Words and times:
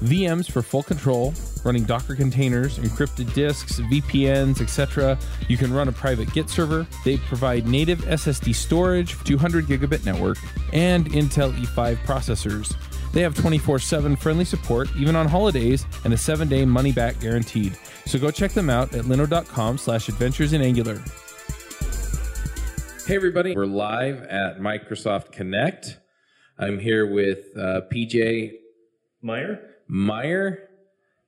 VMs 0.00 0.50
for 0.50 0.62
full 0.62 0.82
control, 0.82 1.34
running 1.64 1.84
Docker 1.84 2.14
containers, 2.14 2.78
encrypted 2.78 3.32
disks, 3.34 3.80
VPNs, 3.80 4.60
etc. 4.60 5.18
You 5.48 5.56
can 5.56 5.72
run 5.72 5.88
a 5.88 5.92
private 5.92 6.32
Git 6.32 6.48
server. 6.48 6.86
They 7.04 7.18
provide 7.18 7.66
native 7.66 8.00
SSD 8.00 8.54
storage, 8.54 9.22
200 9.24 9.66
gigabit 9.66 10.04
network, 10.04 10.38
and 10.72 11.10
Intel 11.12 11.52
E5 11.52 11.96
processors. 12.04 12.74
They 13.12 13.22
have 13.22 13.34
24 13.34 13.78
7 13.78 14.16
friendly 14.16 14.44
support, 14.44 14.88
even 14.96 15.16
on 15.16 15.28
holidays, 15.28 15.84
and 16.04 16.14
a 16.14 16.16
7 16.16 16.48
day 16.48 16.64
money 16.64 16.92
back 16.92 17.20
guaranteed. 17.20 17.76
So 18.06 18.18
go 18.18 18.30
check 18.30 18.52
them 18.52 18.70
out 18.70 18.94
at 18.94 19.04
linode.com 19.04 19.78
slash 19.78 20.08
adventures 20.08 20.52
in 20.52 20.62
Angular. 20.62 21.02
Hey, 23.06 23.16
everybody. 23.16 23.54
We're 23.54 23.66
live 23.66 24.22
at 24.22 24.60
Microsoft 24.60 25.32
Connect. 25.32 25.98
I'm 26.58 26.78
here 26.78 27.12
with 27.12 27.46
uh, 27.56 27.82
PJ 27.92 28.52
Meyer? 29.22 29.69
Meyer 29.92 30.68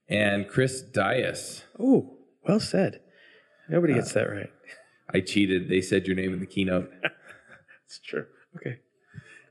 and 0.08 0.46
Chris 0.48 0.80
Dias. 0.82 1.64
Oh, 1.78 2.16
well 2.46 2.60
said. 2.60 3.00
Nobody 3.68 3.94
gets 3.94 4.12
that 4.12 4.30
right. 4.30 4.50
I 5.12 5.20
cheated. 5.20 5.68
They 5.68 5.80
said 5.80 6.06
your 6.06 6.14
name 6.16 6.32
in 6.32 6.40
the 6.40 6.46
keynote. 6.46 6.90
It's 7.86 7.98
true. 8.00 8.24
Okay. 8.56 8.78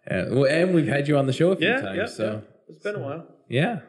Uh, 0.09 0.33
well, 0.35 0.45
and 0.45 0.73
we've 0.73 0.87
had 0.87 1.07
you 1.07 1.15
on 1.15 1.27
the 1.27 1.33
show 1.33 1.51
a 1.51 1.55
few 1.55 1.67
Yeah, 1.67 1.81
times. 1.81 1.97
yeah, 1.97 2.05
so, 2.07 2.25
yeah. 2.31 2.39
It's 2.69 2.79
been 2.83 2.95
a 2.95 2.99
while. 2.99 3.27
yeah. 3.47 3.81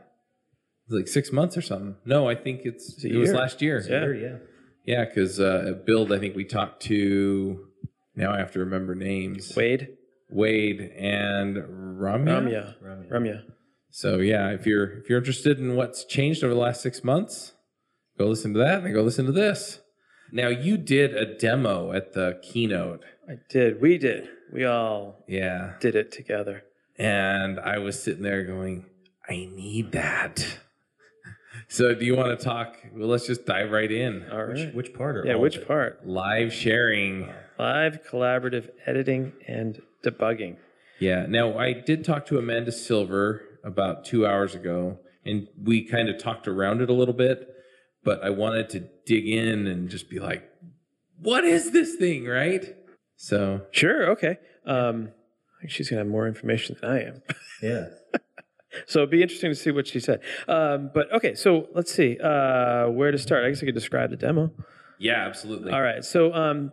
It's 0.84 0.92
like 0.92 1.08
six 1.08 1.32
months 1.32 1.56
or 1.56 1.62
something. 1.62 1.96
No, 2.04 2.28
I 2.28 2.34
think 2.34 2.60
it's, 2.64 2.92
It's 2.96 3.04
it 3.04 3.16
was 3.16 3.32
last 3.32 3.62
year. 3.62 3.80
Yeah. 3.88 4.12
yeah. 4.28 4.36
Yeah, 4.84 5.04
because 5.06 5.40
uh, 5.40 5.78
Build, 5.86 6.12
I 6.12 6.18
think 6.18 6.36
we 6.36 6.44
talked 6.44 6.82
to, 6.82 7.66
now 8.14 8.30
I 8.34 8.38
have 8.40 8.52
to 8.52 8.58
remember 8.58 8.94
names 8.94 9.54
Wade, 9.56 9.88
Wade 10.28 10.80
and 10.98 11.56
Ramya. 11.56 12.74
Ramya, 12.82 13.08
Ramya. 13.10 13.42
So, 13.94 14.18
yeah, 14.18 14.48
if 14.50 14.66
you're 14.66 14.84
if 15.00 15.08
you're 15.10 15.18
interested 15.18 15.58
in 15.58 15.76
what's 15.76 16.04
changed 16.06 16.42
over 16.42 16.54
the 16.54 16.58
last 16.60 16.80
six 16.80 17.04
months, 17.04 17.52
go 18.18 18.26
listen 18.26 18.54
to 18.54 18.58
that 18.60 18.78
and 18.78 18.86
then 18.86 18.94
go 18.94 19.02
listen 19.02 19.26
to 19.26 19.32
this. 19.32 19.80
Now, 20.32 20.48
you 20.48 20.78
did 20.78 21.14
a 21.14 21.36
demo 21.36 21.92
at 21.92 22.14
the 22.14 22.40
keynote. 22.42 23.04
I 23.28 23.34
did. 23.50 23.82
We 23.82 23.98
did. 23.98 24.28
We 24.50 24.64
all 24.64 25.24
Yeah. 25.28 25.74
did 25.80 25.94
it 25.94 26.10
together. 26.10 26.62
And 26.98 27.60
I 27.60 27.78
was 27.78 28.02
sitting 28.02 28.22
there 28.22 28.42
going, 28.44 28.86
I 29.28 29.48
need 29.54 29.92
that. 29.92 30.58
So, 31.68 31.94
do 31.94 32.04
you 32.04 32.16
want 32.16 32.38
to 32.38 32.42
talk? 32.44 32.76
Well, 32.94 33.08
let's 33.08 33.26
just 33.26 33.46
dive 33.46 33.70
right 33.70 33.90
in. 33.90 34.26
All 34.30 34.46
Which, 34.48 34.58
right. 34.58 34.74
which 34.74 34.94
part? 34.94 35.16
Or 35.18 35.26
yeah, 35.26 35.34
all 35.34 35.40
which 35.40 35.66
part? 35.66 36.06
Live 36.06 36.52
sharing. 36.52 37.28
Live 37.58 38.00
collaborative 38.10 38.68
editing 38.86 39.32
and 39.46 39.80
debugging. 40.04 40.56
Yeah. 40.98 41.24
Now, 41.28 41.56
I 41.58 41.72
did 41.72 42.04
talk 42.04 42.26
to 42.26 42.38
Amanda 42.38 42.72
Silver 42.72 43.42
about 43.64 44.04
two 44.04 44.26
hours 44.26 44.54
ago, 44.54 44.98
and 45.24 45.48
we 45.62 45.84
kind 45.84 46.08
of 46.08 46.18
talked 46.18 46.48
around 46.48 46.80
it 46.82 46.90
a 46.90 46.92
little 46.92 47.14
bit, 47.14 47.48
but 48.04 48.22
I 48.24 48.30
wanted 48.30 48.68
to 48.70 48.80
dig 49.06 49.28
in 49.28 49.66
and 49.66 49.88
just 49.88 50.10
be 50.10 50.18
like, 50.18 50.48
what 51.20 51.44
is 51.44 51.70
this 51.70 51.94
thing, 51.96 52.24
right? 52.26 52.74
So, 53.16 53.62
Sure. 53.70 54.10
Okay. 54.10 54.38
Um, 54.66 55.10
I 55.56 55.60
think 55.60 55.70
she's 55.70 55.88
gonna 55.88 56.00
have 56.00 56.08
more 56.08 56.26
information 56.26 56.76
than 56.80 56.90
I 56.90 57.02
am. 57.04 57.22
Yeah. 57.62 57.86
So 58.86 59.00
it'd 59.00 59.10
be 59.10 59.22
interesting 59.22 59.50
to 59.50 59.54
see 59.54 59.70
what 59.70 59.86
she 59.86 60.00
said. 60.00 60.20
Um, 60.48 60.90
but 60.92 61.12
okay, 61.12 61.34
so 61.34 61.68
let's 61.74 61.92
see 61.92 62.18
uh, 62.18 62.88
where 62.88 63.10
to 63.12 63.18
start. 63.18 63.44
I 63.44 63.50
guess 63.50 63.62
I 63.62 63.66
could 63.66 63.74
describe 63.74 64.10
the 64.10 64.16
demo. 64.16 64.50
yeah, 64.98 65.26
absolutely. 65.26 65.72
All 65.72 65.82
right. 65.82 66.02
So, 66.02 66.32
um, 66.32 66.72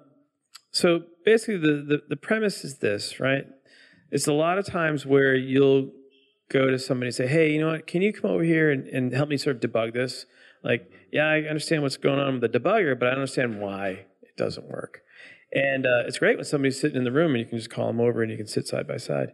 so 0.72 1.02
basically, 1.26 1.58
the, 1.58 1.84
the 1.88 2.02
the 2.10 2.16
premise 2.16 2.64
is 2.64 2.78
this, 2.80 3.20
right? 3.20 3.46
It's 4.12 4.28
a 4.28 4.34
lot 4.34 4.58
of 4.58 4.66
times 4.66 5.06
where 5.06 5.36
you'll 5.36 5.92
go 6.50 6.70
to 6.70 6.80
somebody 6.80 7.08
and 7.08 7.16
say, 7.16 7.28
"Hey, 7.28 7.52
you 7.52 7.60
know 7.60 7.72
what? 7.72 7.88
Can 7.88 8.02
you 8.02 8.12
come 8.14 8.32
over 8.32 8.44
here 8.44 8.72
and, 8.72 8.88
and 8.88 9.14
help 9.14 9.30
me 9.30 9.38
sort 9.38 9.56
of 9.56 9.62
debug 9.72 9.94
this?" 9.94 10.26
Like, 10.64 10.92
yeah, 11.12 11.28
I 11.28 11.42
understand 11.44 11.84
what's 11.84 11.98
going 11.98 12.20
on 12.20 12.40
with 12.40 12.52
the 12.52 12.60
debugger, 12.60 12.98
but 13.00 13.08
I 13.08 13.12
don't 13.12 13.20
understand 13.20 13.62
why 13.62 14.06
it 14.22 14.36
doesn't 14.36 14.68
work. 14.68 15.02
And 15.54 15.86
uh, 15.86 16.04
it's 16.06 16.20
great 16.20 16.38
when 16.38 16.46
somebody's 16.46 16.80
sitting 16.80 16.98
in 16.98 17.04
the 17.04 17.12
room 17.12 17.32
and 17.32 17.40
you 17.40 17.46
can 17.46 17.58
just 17.58 17.72
call 17.72 17.88
them 17.88 18.00
over 18.00 18.22
and 18.22 18.32
you 18.32 18.38
can 18.38 18.48
sit 18.48 18.68
side 18.68 18.88
by 18.88 18.98
side. 18.98 19.32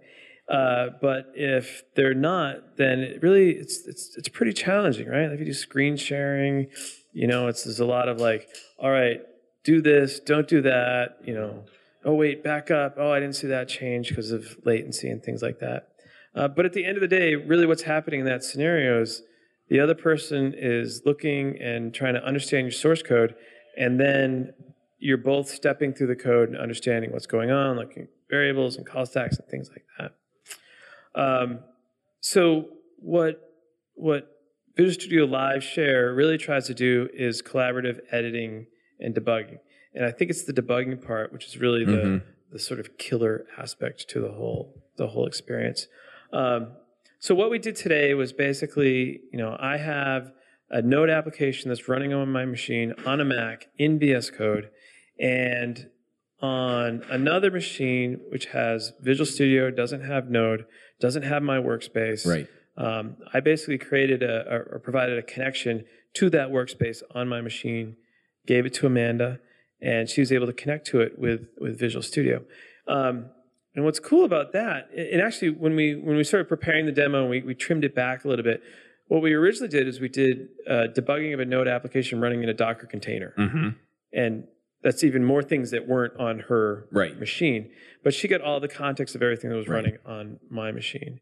Uh, 0.47 0.89
but 1.01 1.31
if 1.33 1.83
they're 1.95 2.13
not, 2.13 2.77
then 2.77 2.99
it 2.99 3.23
really 3.23 3.51
it's 3.51 3.85
it's 3.87 4.15
it's 4.15 4.29
pretty 4.29 4.53
challenging, 4.53 5.07
right? 5.09 5.31
If 5.31 5.39
you 5.39 5.47
do 5.47 5.53
screen 5.53 5.97
sharing, 5.97 6.67
you 7.13 7.27
know, 7.27 7.47
it's 7.47 7.63
there's 7.63 7.79
a 7.79 7.85
lot 7.85 8.07
of 8.07 8.19
like, 8.19 8.47
all 8.77 8.91
right, 8.91 9.21
do 9.63 9.81
this, 9.81 10.19
don't 10.19 10.47
do 10.47 10.61
that, 10.61 11.17
you 11.23 11.33
know. 11.33 11.65
Oh 12.05 12.13
wait, 12.13 12.43
back 12.43 12.69
up. 12.69 12.95
Oh, 12.97 13.11
I 13.11 13.19
didn't 13.19 13.35
see 13.35 13.47
that 13.47 13.67
change 13.67 14.09
because 14.09 14.31
of 14.31 14.55
latency 14.63 15.09
and 15.09 15.23
things 15.23 15.41
like 15.41 15.59
that. 15.59 15.87
Uh, 16.35 16.47
but 16.47 16.65
at 16.65 16.73
the 16.73 16.85
end 16.85 16.97
of 16.97 17.01
the 17.01 17.07
day, 17.07 17.35
really, 17.35 17.65
what's 17.65 17.83
happening 17.83 18.19
in 18.21 18.25
that 18.25 18.43
scenario 18.43 19.01
is 19.01 19.21
the 19.69 19.79
other 19.79 19.95
person 19.95 20.53
is 20.55 21.01
looking 21.05 21.57
and 21.61 21.93
trying 21.93 22.13
to 22.13 22.23
understand 22.23 22.65
your 22.65 22.71
source 22.71 23.01
code, 23.01 23.35
and 23.77 23.99
then 23.99 24.53
you're 24.99 25.17
both 25.17 25.49
stepping 25.49 25.93
through 25.93 26.07
the 26.07 26.15
code 26.15 26.49
and 26.49 26.57
understanding 26.57 27.11
what's 27.11 27.25
going 27.25 27.51
on, 27.51 27.77
looking 27.77 28.03
at 28.03 28.09
variables 28.29 28.75
and 28.75 28.85
call 28.85 29.05
stacks 29.05 29.37
and 29.37 29.47
things 29.47 29.69
like 29.69 29.85
that. 29.97 30.11
Um, 31.19 31.59
so 32.19 32.69
what 32.97 33.41
what 33.95 34.27
Visual 34.75 34.93
Studio 34.93 35.25
Live 35.25 35.63
Share 35.63 36.13
really 36.13 36.37
tries 36.37 36.67
to 36.67 36.73
do 36.73 37.07
is 37.13 37.41
collaborative 37.41 37.99
editing 38.11 38.67
and 38.99 39.15
debugging, 39.15 39.59
and 39.93 40.05
I 40.05 40.11
think 40.11 40.29
it's 40.31 40.43
the 40.43 40.53
debugging 40.53 41.01
part 41.05 41.31
which 41.31 41.45
is 41.47 41.57
really 41.57 41.85
the 41.85 41.91
Mhm. 41.91 42.23
the 42.51 42.59
sort 42.59 42.79
of 42.81 42.97
killer 42.97 43.45
aspect 43.57 44.09
to 44.09 44.19
the 44.19 44.31
whole 44.31 44.83
the 44.97 45.07
whole 45.07 45.25
experience. 45.27 45.87
Um, 46.35 46.73
so 47.19 47.33
what 47.33 47.49
we 47.49 47.59
did 47.59 47.75
today 47.75 48.13
was 48.13 48.33
basically, 48.33 49.21
you 49.31 49.39
know, 49.39 49.55
I 49.59 49.77
have 49.77 50.31
a 50.69 50.81
Node 50.81 51.09
application 51.09 51.69
that's 51.69 51.87
running 51.87 52.13
on 52.13 52.31
my 52.31 52.45
machine 52.45 52.93
on 53.05 53.21
a 53.21 53.25
Mac 53.25 53.67
in 53.77 53.97
VS 53.97 54.31
Code, 54.31 54.69
and 55.19 55.89
on 56.41 57.03
another 57.09 57.49
machine 57.49 58.19
which 58.29 58.47
has 58.47 58.91
Visual 58.99 59.25
Studio, 59.25 59.71
doesn't 59.71 60.01
have 60.01 60.29
Node, 60.29 60.65
doesn't 60.99 61.23
have 61.23 61.41
my 61.41 61.57
workspace. 61.57 62.27
Right. 62.27 62.47
Um, 62.77 63.15
I 63.33 63.39
basically 63.39 63.77
created 63.77 64.21
a, 64.21 64.43
or- 64.51 64.81
provided 64.83 65.17
a 65.17 65.23
connection 65.23 65.85
to 66.15 66.29
that 66.31 66.49
workspace 66.49 67.01
on 67.13 67.29
my 67.29 67.41
machine, 67.41 67.95
gave 68.45 68.65
it 68.65 68.73
to 68.75 68.87
Amanda, 68.87 69.39
and 69.81 70.09
she 70.09 70.19
was 70.21 70.31
able 70.31 70.47
to 70.47 70.53
connect 70.53 70.87
to 70.87 70.99
it 70.99 71.17
with 71.17 71.47
with 71.59 71.79
Visual 71.79 72.03
Studio. 72.03 72.43
Um, 72.87 73.29
and 73.75 73.83
what's 73.85 73.99
cool 73.99 74.23
about 74.25 74.53
that, 74.53 74.89
and 74.95 75.21
actually 75.21 75.49
when 75.49 75.75
we 75.75 75.95
when 75.95 76.15
we 76.17 76.23
started 76.23 76.47
preparing 76.47 76.85
the 76.85 76.91
demo 76.91 77.21
and 77.21 77.29
we, 77.29 77.41
we 77.41 77.53
trimmed 77.55 77.83
it 77.83 77.93
back 77.93 78.23
a 78.25 78.27
little 78.27 78.43
bit, 78.43 78.61
what 79.07 79.21
we 79.21 79.33
originally 79.33 79.67
did 79.69 79.87
is 79.87 79.99
we 79.99 80.09
did 80.09 80.47
uh, 80.67 80.87
debugging 80.95 81.33
of 81.33 81.39
a 81.39 81.45
Node 81.45 81.67
application 81.67 82.19
running 82.21 82.41
in 82.43 82.49
a 82.49 82.53
Docker 82.53 82.87
container, 82.87 83.33
Mm-hmm. 83.37 83.69
and 84.13 84.47
that's 84.81 85.03
even 85.03 85.23
more 85.25 85.41
things 85.41 85.71
that 85.71 85.87
weren't 85.87 86.15
on 86.19 86.39
her 86.41 86.87
Right. 86.91 87.19
machine. 87.19 87.71
But 88.03 88.13
she 88.13 88.27
got 88.27 88.41
all 88.41 88.59
the 88.59 88.67
context 88.67 89.15
of 89.15 89.23
everything 89.23 89.49
that 89.49 89.55
was 89.55 89.67
Right. 89.67 89.77
running 89.77 89.97
on 90.05 90.39
my 90.49 90.71
machine. 90.71 91.19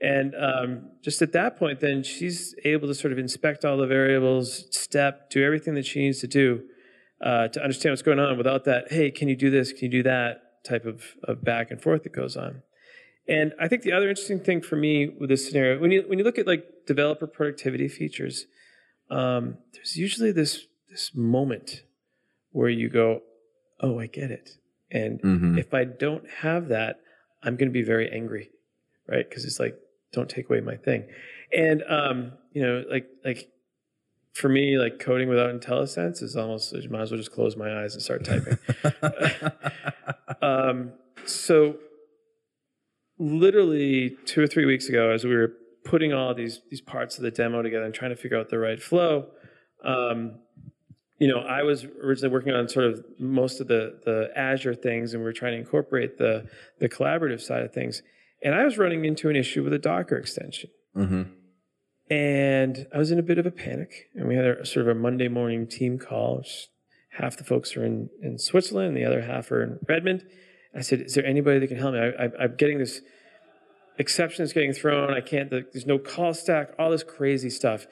And 0.00 0.34
um, 0.36 0.90
just 1.02 1.22
at 1.22 1.32
that 1.32 1.56
point, 1.56 1.80
then 1.80 2.02
she's 2.04 2.54
able 2.64 2.86
to 2.86 2.94
sort 2.94 3.12
of 3.12 3.18
inspect 3.18 3.64
all 3.64 3.76
the 3.78 3.86
variables, 3.86 4.66
step, 4.76 5.28
do 5.30 5.42
everything 5.42 5.74
that 5.74 5.86
she 5.86 6.00
needs 6.00 6.20
to 6.20 6.26
do 6.28 6.62
uh, 7.20 7.48
to 7.48 7.60
understand 7.62 7.92
what's 7.92 8.02
going 8.02 8.20
on 8.20 8.36
without 8.38 8.64
that, 8.64 8.92
hey, 8.92 9.10
can 9.10 9.26
you 9.28 9.34
do 9.34 9.50
this? 9.50 9.72
Can 9.72 9.86
you 9.90 9.90
do 9.90 10.02
that 10.04 10.42
type 10.64 10.84
of, 10.84 11.02
of 11.24 11.44
back 11.44 11.70
and 11.70 11.80
forth 11.80 12.02
that 12.04 12.12
goes 12.12 12.36
on. 12.36 12.62
And 13.26 13.52
I 13.60 13.68
think 13.68 13.82
the 13.82 13.92
other 13.92 14.08
interesting 14.08 14.40
thing 14.40 14.62
for 14.62 14.76
me 14.76 15.08
with 15.08 15.28
this 15.28 15.46
scenario, 15.46 15.78
when 15.78 15.90
you 15.90 16.02
when 16.06 16.18
you 16.18 16.24
look 16.24 16.38
at 16.38 16.46
like 16.46 16.64
developer 16.86 17.26
productivity 17.26 17.88
features, 17.88 18.46
um, 19.10 19.58
there's 19.74 19.96
usually 19.96 20.32
this 20.32 20.66
this 20.88 21.10
moment 21.14 21.82
where 22.52 22.70
you 22.70 22.88
go, 22.88 23.20
"Oh, 23.80 23.98
I 24.00 24.06
get 24.06 24.30
it," 24.30 24.56
and 24.90 25.20
Mm-hmm. 25.20 25.58
if 25.58 25.74
I 25.74 25.84
don't 25.84 26.24
have 26.40 26.68
that, 26.68 27.00
I'm 27.42 27.56
going 27.56 27.68
to 27.68 27.72
be 27.72 27.82
very 27.82 28.10
angry, 28.10 28.50
right? 29.06 29.28
Because 29.28 29.44
it's 29.44 29.60
like, 29.60 29.78
don't 30.12 30.30
take 30.30 30.48
away 30.48 30.60
my 30.60 30.76
thing. 30.76 31.04
And 31.54 31.82
um, 31.86 32.32
you 32.52 32.62
know, 32.62 32.84
like 32.90 33.08
like 33.26 33.50
for 34.38 34.48
me, 34.48 34.78
like 34.78 34.98
coding 35.00 35.28
without 35.28 35.50
IntelliSense 35.50 36.22
is 36.22 36.36
almost 36.36 36.74
I 36.74 36.86
might 36.88 37.02
as 37.02 37.10
well 37.10 37.18
just 37.18 37.32
close 37.32 37.56
my 37.56 37.82
eyes 37.82 37.94
and 37.94 38.02
start 38.02 38.24
typing. 38.24 38.58
um, 40.42 40.92
so 41.24 41.76
literally 43.18 44.16
two 44.24 44.40
or 44.40 44.46
three 44.46 44.64
weeks 44.64 44.88
ago, 44.88 45.10
as 45.10 45.24
we 45.24 45.34
were 45.34 45.52
putting 45.84 46.12
all 46.12 46.34
these 46.34 46.60
these 46.70 46.80
parts 46.80 47.16
of 47.16 47.24
the 47.24 47.30
demo 47.30 47.62
together 47.62 47.84
and 47.84 47.94
trying 47.94 48.10
to 48.10 48.16
figure 48.16 48.38
out 48.38 48.48
the 48.48 48.58
right 48.58 48.80
flow, 48.80 49.26
um, 49.84 50.38
you 51.18 51.26
know, 51.26 51.40
I 51.40 51.64
was 51.64 51.84
originally 51.84 52.32
working 52.32 52.52
on 52.52 52.68
sort 52.68 52.86
of 52.86 53.04
most 53.18 53.60
of 53.60 53.66
the 53.66 53.98
the 54.04 54.30
Azure 54.36 54.74
things, 54.74 55.14
and 55.14 55.22
we 55.22 55.24
were 55.24 55.32
trying 55.32 55.52
to 55.52 55.58
incorporate 55.58 56.18
the 56.18 56.48
the 56.78 56.88
collaborative 56.88 57.40
side 57.40 57.62
of 57.62 57.72
things. 57.72 58.02
And 58.42 58.54
I 58.54 58.64
was 58.64 58.78
running 58.78 59.04
into 59.04 59.28
an 59.28 59.34
issue 59.34 59.64
with 59.64 59.72
a 59.72 59.80
Docker 59.80 60.16
extension. 60.16 60.70
Mm-hmm. 60.96 61.22
And 62.10 62.86
I 62.94 62.98
was 62.98 63.10
in 63.10 63.18
a 63.18 63.22
bit 63.22 63.38
of 63.38 63.46
a 63.46 63.50
panic. 63.50 64.08
And 64.14 64.28
we 64.28 64.34
had 64.34 64.44
a 64.44 64.64
sort 64.64 64.88
of 64.88 64.96
a 64.96 64.98
Monday 64.98 65.28
morning 65.28 65.66
team 65.66 65.98
call. 65.98 66.44
Half 67.18 67.36
the 67.36 67.44
folks 67.44 67.76
are 67.76 67.84
in, 67.84 68.10
in 68.22 68.38
Switzerland, 68.38 68.88
and 68.88 68.96
the 68.96 69.04
other 69.04 69.22
half 69.22 69.50
are 69.50 69.62
in 69.62 69.78
Redmond. 69.88 70.24
I 70.74 70.82
said, 70.82 71.00
"Is 71.00 71.14
there 71.14 71.26
anybody 71.26 71.58
that 71.58 71.66
can 71.66 71.76
help 71.76 71.94
me? 71.94 72.00
I, 72.00 72.28
I'm 72.40 72.54
getting 72.56 72.78
this 72.78 73.00
exception 73.98 74.44
is 74.44 74.52
getting 74.52 74.72
thrown. 74.72 75.12
I 75.12 75.20
can't. 75.20 75.50
There's 75.50 75.86
no 75.86 75.98
call 75.98 76.32
stack. 76.32 76.74
All 76.78 76.90
this 76.90 77.02
crazy 77.02 77.50
stuff." 77.50 77.86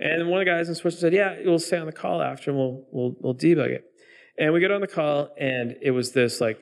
And 0.00 0.28
one 0.28 0.40
of 0.40 0.46
the 0.46 0.50
guys 0.50 0.68
in 0.68 0.74
Switzerland 0.74 1.00
said, 1.00 1.14
"Yeah, 1.14 1.48
we'll 1.48 1.60
stay 1.60 1.78
on 1.78 1.86
the 1.86 1.92
call 1.92 2.20
after, 2.20 2.50
and 2.50 2.58
we'll 2.58 2.84
we'll 2.90 3.14
we'll 3.20 3.34
debug 3.34 3.70
it." 3.70 3.84
And 4.36 4.52
we 4.52 4.60
get 4.60 4.72
on 4.72 4.80
the 4.80 4.88
call, 4.88 5.28
and 5.38 5.76
it 5.80 5.92
was 5.92 6.12
this 6.12 6.40
like, 6.40 6.58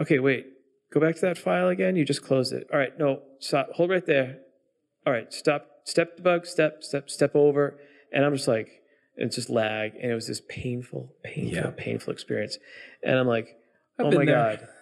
"Okay, 0.00 0.18
wait, 0.18 0.46
go 0.92 0.98
back 0.98 1.14
to 1.16 1.20
that 1.22 1.38
file 1.38 1.68
again. 1.68 1.94
You 1.94 2.04
just 2.04 2.22
closed 2.22 2.52
it. 2.52 2.66
All 2.72 2.78
right, 2.78 2.98
no, 2.98 3.22
stop. 3.38 3.70
Hold 3.74 3.90
right 3.90 4.04
there. 4.04 4.38
All 5.06 5.12
right, 5.12 5.32
stop. 5.32 5.66
Step 5.84 6.16
the 6.16 6.22
bug, 6.22 6.46
Step 6.46 6.82
step 6.84 7.10
step 7.10 7.32
over." 7.34 7.78
And 8.12 8.24
I'm 8.24 8.34
just 8.34 8.48
like, 8.48 8.68
it's 9.16 9.36
just 9.36 9.50
lag, 9.50 9.94
and 10.00 10.10
it 10.10 10.14
was 10.14 10.26
this 10.26 10.42
painful, 10.48 11.14
painful, 11.22 11.54
Yeah. 11.54 11.70
painful 11.76 12.12
experience. 12.12 12.58
And 13.02 13.18
I'm 13.18 13.26
like, 13.26 13.56
I've 13.98 14.06
"Oh 14.06 14.10
my 14.10 14.24
there. 14.24 14.34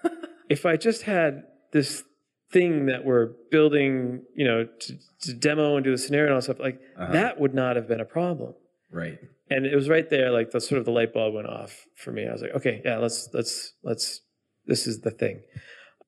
god." 0.02 0.12
if 0.49 0.67
I 0.67 0.76
just 0.76 1.02
had 1.02 1.44
this 1.73 2.05
thing 2.52 2.87
that 2.87 3.05
we're 3.05 3.26
building, 3.52 4.23
you 4.35 4.44
know, 4.44 4.67
to, 4.81 4.99
to 5.23 5.32
demo 5.35 5.76
and 5.76 5.85
do 5.85 5.93
the 5.93 5.99
scenario 5.99 6.26
and 6.26 6.35
all 6.35 6.41
stuff, 6.41 6.58
like 6.58 6.81
Uh-huh. 6.97 7.12
that 7.12 7.38
would 7.41 7.55
not 7.55 7.76
have 7.76 7.87
been 7.87 8.00
a 8.00 8.05
problem. 8.05 8.55
Right. 8.91 9.19
And 9.49 9.67
it 9.67 9.75
was 9.76 9.88
right 9.88 10.08
there, 10.11 10.31
like 10.32 10.50
the 10.50 10.61
sort 10.61 10.81
of 10.81 10.85
the 10.85 10.91
light 10.93 11.12
bulb 11.12 11.35
went 11.35 11.47
off 11.49 11.87
for 11.97 12.11
me. 12.12 12.26
I 12.26 12.32
was 12.32 12.43
like, 12.43 12.55
okay, 12.56 12.82
yeah, 12.85 12.99
let's 12.99 13.29
let's 13.32 13.75
let's 13.85 14.20
this 14.67 14.87
is 14.88 15.00
the 15.00 15.11
thing. 15.12 15.43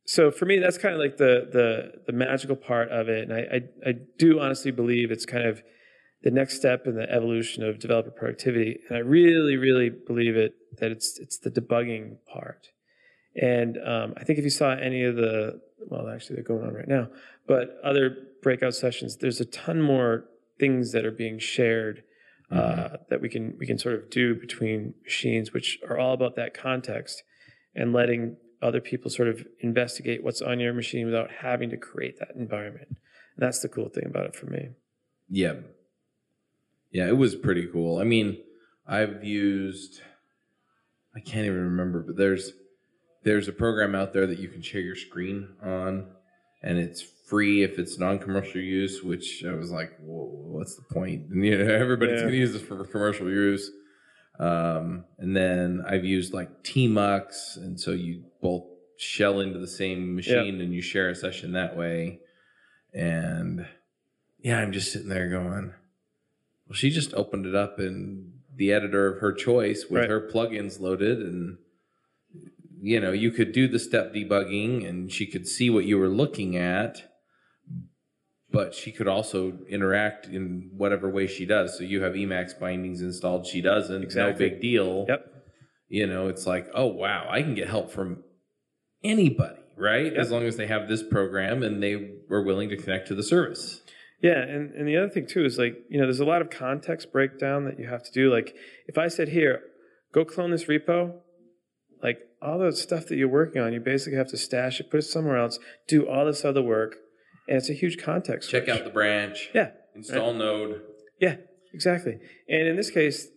So 0.04 0.30
for 0.30 0.46
me, 0.46 0.58
that's 0.58 0.78
kind 0.78 0.94
of 0.94 1.00
like 1.00 1.16
the 1.16 1.48
the 1.50 2.02
the 2.06 2.12
magical 2.12 2.56
part 2.56 2.88
of 2.90 3.08
it. 3.08 3.28
And 3.28 3.32
I 3.32 3.40
I, 3.40 3.90
I 3.90 3.92
do 4.18 4.40
honestly 4.40 4.70
believe 4.70 5.10
it's 5.10 5.26
kind 5.26 5.46
of 5.46 5.62
the 6.22 6.30
next 6.30 6.56
step 6.56 6.86
in 6.86 6.94
the 6.94 7.10
evolution 7.10 7.64
of 7.64 7.78
developer 7.78 8.10
productivity. 8.10 8.78
And 8.88 8.96
I 8.96 9.00
really, 9.00 9.56
really 9.56 9.90
believe 9.90 10.36
it 10.36 10.54
that 10.78 10.90
it's 10.90 11.18
it's 11.20 11.38
the 11.38 11.50
debugging 11.50 12.16
part. 12.32 12.68
And 13.40 13.78
um, 13.84 14.14
I 14.16 14.24
think 14.24 14.38
if 14.38 14.44
you 14.44 14.50
saw 14.50 14.72
any 14.72 15.04
of 15.04 15.16
the, 15.16 15.60
well, 15.88 16.06
actually 16.08 16.36
they're 16.36 16.44
going 16.44 16.64
on 16.66 16.74
right 16.74 16.88
now, 16.88 17.08
but 17.48 17.78
other 17.82 18.14
breakout 18.42 18.74
sessions, 18.74 19.16
there's 19.16 19.40
a 19.40 19.46
ton 19.46 19.80
more 19.80 20.24
things 20.60 20.92
that 20.92 21.06
are 21.06 21.10
being 21.12 21.38
shared 21.38 22.02
uh, 22.50 22.98
that 23.08 23.22
we 23.22 23.30
can 23.30 23.56
we 23.58 23.66
can 23.66 23.78
sort 23.78 23.94
of 23.94 24.10
do 24.10 24.34
between 24.34 24.94
machines, 25.04 25.52
which 25.52 25.78
are 25.88 25.98
all 25.98 26.12
about 26.12 26.36
that 26.36 26.52
context 26.52 27.22
and 27.74 27.94
letting 27.94 28.36
other 28.62 28.80
people 28.80 29.10
sort 29.10 29.28
of 29.28 29.46
investigate 29.60 30.22
what's 30.22 30.40
on 30.42 30.60
your 30.60 30.72
machine 30.72 31.06
without 31.06 31.30
having 31.30 31.70
to 31.70 31.76
create 31.76 32.18
that 32.18 32.30
environment. 32.36 32.88
And 32.88 32.96
that's 33.38 33.60
the 33.60 33.68
cool 33.68 33.88
thing 33.88 34.06
about 34.06 34.26
it 34.26 34.36
for 34.36 34.46
me. 34.46 34.70
Yeah. 35.28 35.54
Yeah, 36.90 37.08
it 37.08 37.16
was 37.16 37.34
pretty 37.34 37.66
cool. 37.66 37.98
I 37.98 38.04
mean, 38.04 38.38
I've 38.86 39.24
used 39.24 40.00
I 41.14 41.20
can't 41.20 41.46
even 41.46 41.64
remember, 41.64 42.00
but 42.02 42.16
there's 42.16 42.52
there's 43.24 43.48
a 43.48 43.52
program 43.52 43.94
out 43.94 44.12
there 44.12 44.26
that 44.26 44.38
you 44.38 44.48
can 44.48 44.62
share 44.62 44.80
your 44.80 44.96
screen 44.96 45.48
on 45.62 46.06
and 46.62 46.78
it's 46.78 47.02
free 47.02 47.62
if 47.62 47.78
it's 47.78 47.98
non-commercial 47.98 48.60
use, 48.60 49.02
which 49.02 49.44
I 49.44 49.52
was 49.52 49.70
like, 49.70 49.96
Whoa, 50.00 50.26
what's 50.26 50.76
the 50.76 50.82
point? 50.94 51.30
And, 51.30 51.44
you 51.44 51.56
know, 51.58 51.72
everybody's 51.74 52.14
Yeah. 52.16 52.20
going 52.22 52.32
to 52.32 52.38
use 52.38 52.52
this 52.52 52.62
for 52.62 52.84
commercial 52.84 53.28
use. 53.28 53.70
Um, 54.38 55.04
and 55.18 55.36
then 55.36 55.84
I've 55.86 56.04
used 56.04 56.32
like 56.32 56.62
Tmux, 56.64 57.56
and 57.56 57.78
so 57.78 57.90
you 57.92 58.24
both 58.40 58.64
shell 58.96 59.40
into 59.40 59.58
the 59.58 59.66
same 59.68 60.14
machine 60.14 60.60
and 60.60 60.72
you 60.72 60.80
share 60.82 61.10
a 61.10 61.14
session 61.14 61.52
that 61.52 61.76
way. 61.76 62.20
And 62.94 63.66
yeah, 64.40 64.58
I'm 64.58 64.72
just 64.72 64.92
sitting 64.92 65.08
there 65.08 65.28
going, 65.28 65.72
well, 66.66 66.74
she 66.74 66.90
just 66.90 67.14
opened 67.14 67.46
it 67.46 67.54
up 67.54 67.78
in 67.78 68.32
the 68.54 68.72
editor 68.72 69.12
of 69.12 69.20
her 69.20 69.32
choice 69.32 69.86
with 69.88 70.02
Right. 70.02 70.10
her 70.10 70.20
plugins 70.32 70.80
loaded 70.80 71.18
and 71.18 71.58
you 72.84 72.98
know, 72.98 73.12
you 73.12 73.30
could 73.30 73.52
do 73.52 73.68
the 73.68 73.78
step 73.78 74.12
debugging 74.12 74.86
and 74.88 75.12
she 75.12 75.24
could 75.24 75.46
see 75.46 75.70
what 75.70 75.84
you 75.84 75.96
were 75.98 76.08
looking 76.08 76.56
at, 76.56 77.11
but 78.52 78.74
she 78.74 78.92
could 78.92 79.08
also 79.08 79.58
interact 79.68 80.26
in 80.26 80.70
whatever 80.76 81.08
way 81.08 81.26
she 81.26 81.46
does. 81.46 81.76
So 81.76 81.84
you 81.84 82.02
have 82.02 82.12
Emacs 82.12 82.58
bindings 82.58 83.00
installed, 83.00 83.46
she 83.46 83.60
doesn't. 83.60 84.02
Exactly. 84.02 84.32
No 84.32 84.50
big 84.50 84.60
deal. 84.60 85.06
Yep. 85.08 85.26
You 85.88 86.06
know, 86.06 86.28
it's 86.28 86.46
like, 86.46 86.68
oh 86.74 86.86
wow, 86.86 87.26
I 87.28 87.42
can 87.42 87.54
get 87.54 87.68
help 87.68 87.90
from 87.90 88.22
anybody, 89.02 89.60
right? 89.76 90.06
Yep. 90.06 90.16
As 90.16 90.30
long 90.30 90.44
as 90.44 90.56
they 90.56 90.66
have 90.66 90.88
this 90.88 91.02
program 91.02 91.62
and 91.62 91.82
they 91.82 92.12
were 92.28 92.42
willing 92.42 92.68
to 92.68 92.76
connect 92.76 93.08
to 93.08 93.14
the 93.14 93.22
service. 93.22 93.80
Yeah, 94.22 94.40
and, 94.40 94.72
and 94.74 94.86
the 94.86 94.96
other 94.96 95.08
thing 95.08 95.26
too 95.26 95.44
is 95.44 95.58
like, 95.58 95.74
you 95.90 95.98
know, 95.98 96.06
there's 96.06 96.20
a 96.20 96.24
lot 96.24 96.42
of 96.42 96.50
context 96.50 97.10
breakdown 97.12 97.64
that 97.64 97.78
you 97.78 97.88
have 97.88 98.04
to 98.04 98.12
do. 98.12 98.32
Like 98.32 98.54
if 98.86 98.96
I 98.96 99.08
said 99.08 99.28
here, 99.28 99.60
go 100.14 100.24
clone 100.24 100.50
this 100.50 100.66
repo, 100.66 101.14
like 102.02 102.18
all 102.40 102.58
the 102.58 102.72
stuff 102.72 103.06
that 103.06 103.16
you're 103.16 103.28
working 103.28 103.60
on, 103.60 103.72
you 103.72 103.80
basically 103.80 104.18
have 104.18 104.28
to 104.28 104.36
stash 104.36 104.78
it, 104.78 104.90
put 104.90 104.98
it 104.98 105.02
somewhere 105.02 105.38
else, 105.38 105.58
do 105.88 106.08
all 106.08 106.24
this 106.24 106.44
other 106.44 106.62
work, 106.62 106.96
and 107.48 107.56
it's 107.56 107.68
a 107.70 107.74
huge 107.74 107.98
context. 108.02 108.50
Check 108.50 108.64
switch. 108.64 108.76
out 108.76 108.84
the 108.84 108.90
branch. 108.90 109.50
Yeah, 109.54 109.70
Install 109.94 110.34
Node. 110.34 110.82
yeah, 111.20 111.36
exactly. 111.72 112.18
And 112.48 112.68
in 112.68 112.76
this 112.76 112.90
case, 112.90 113.28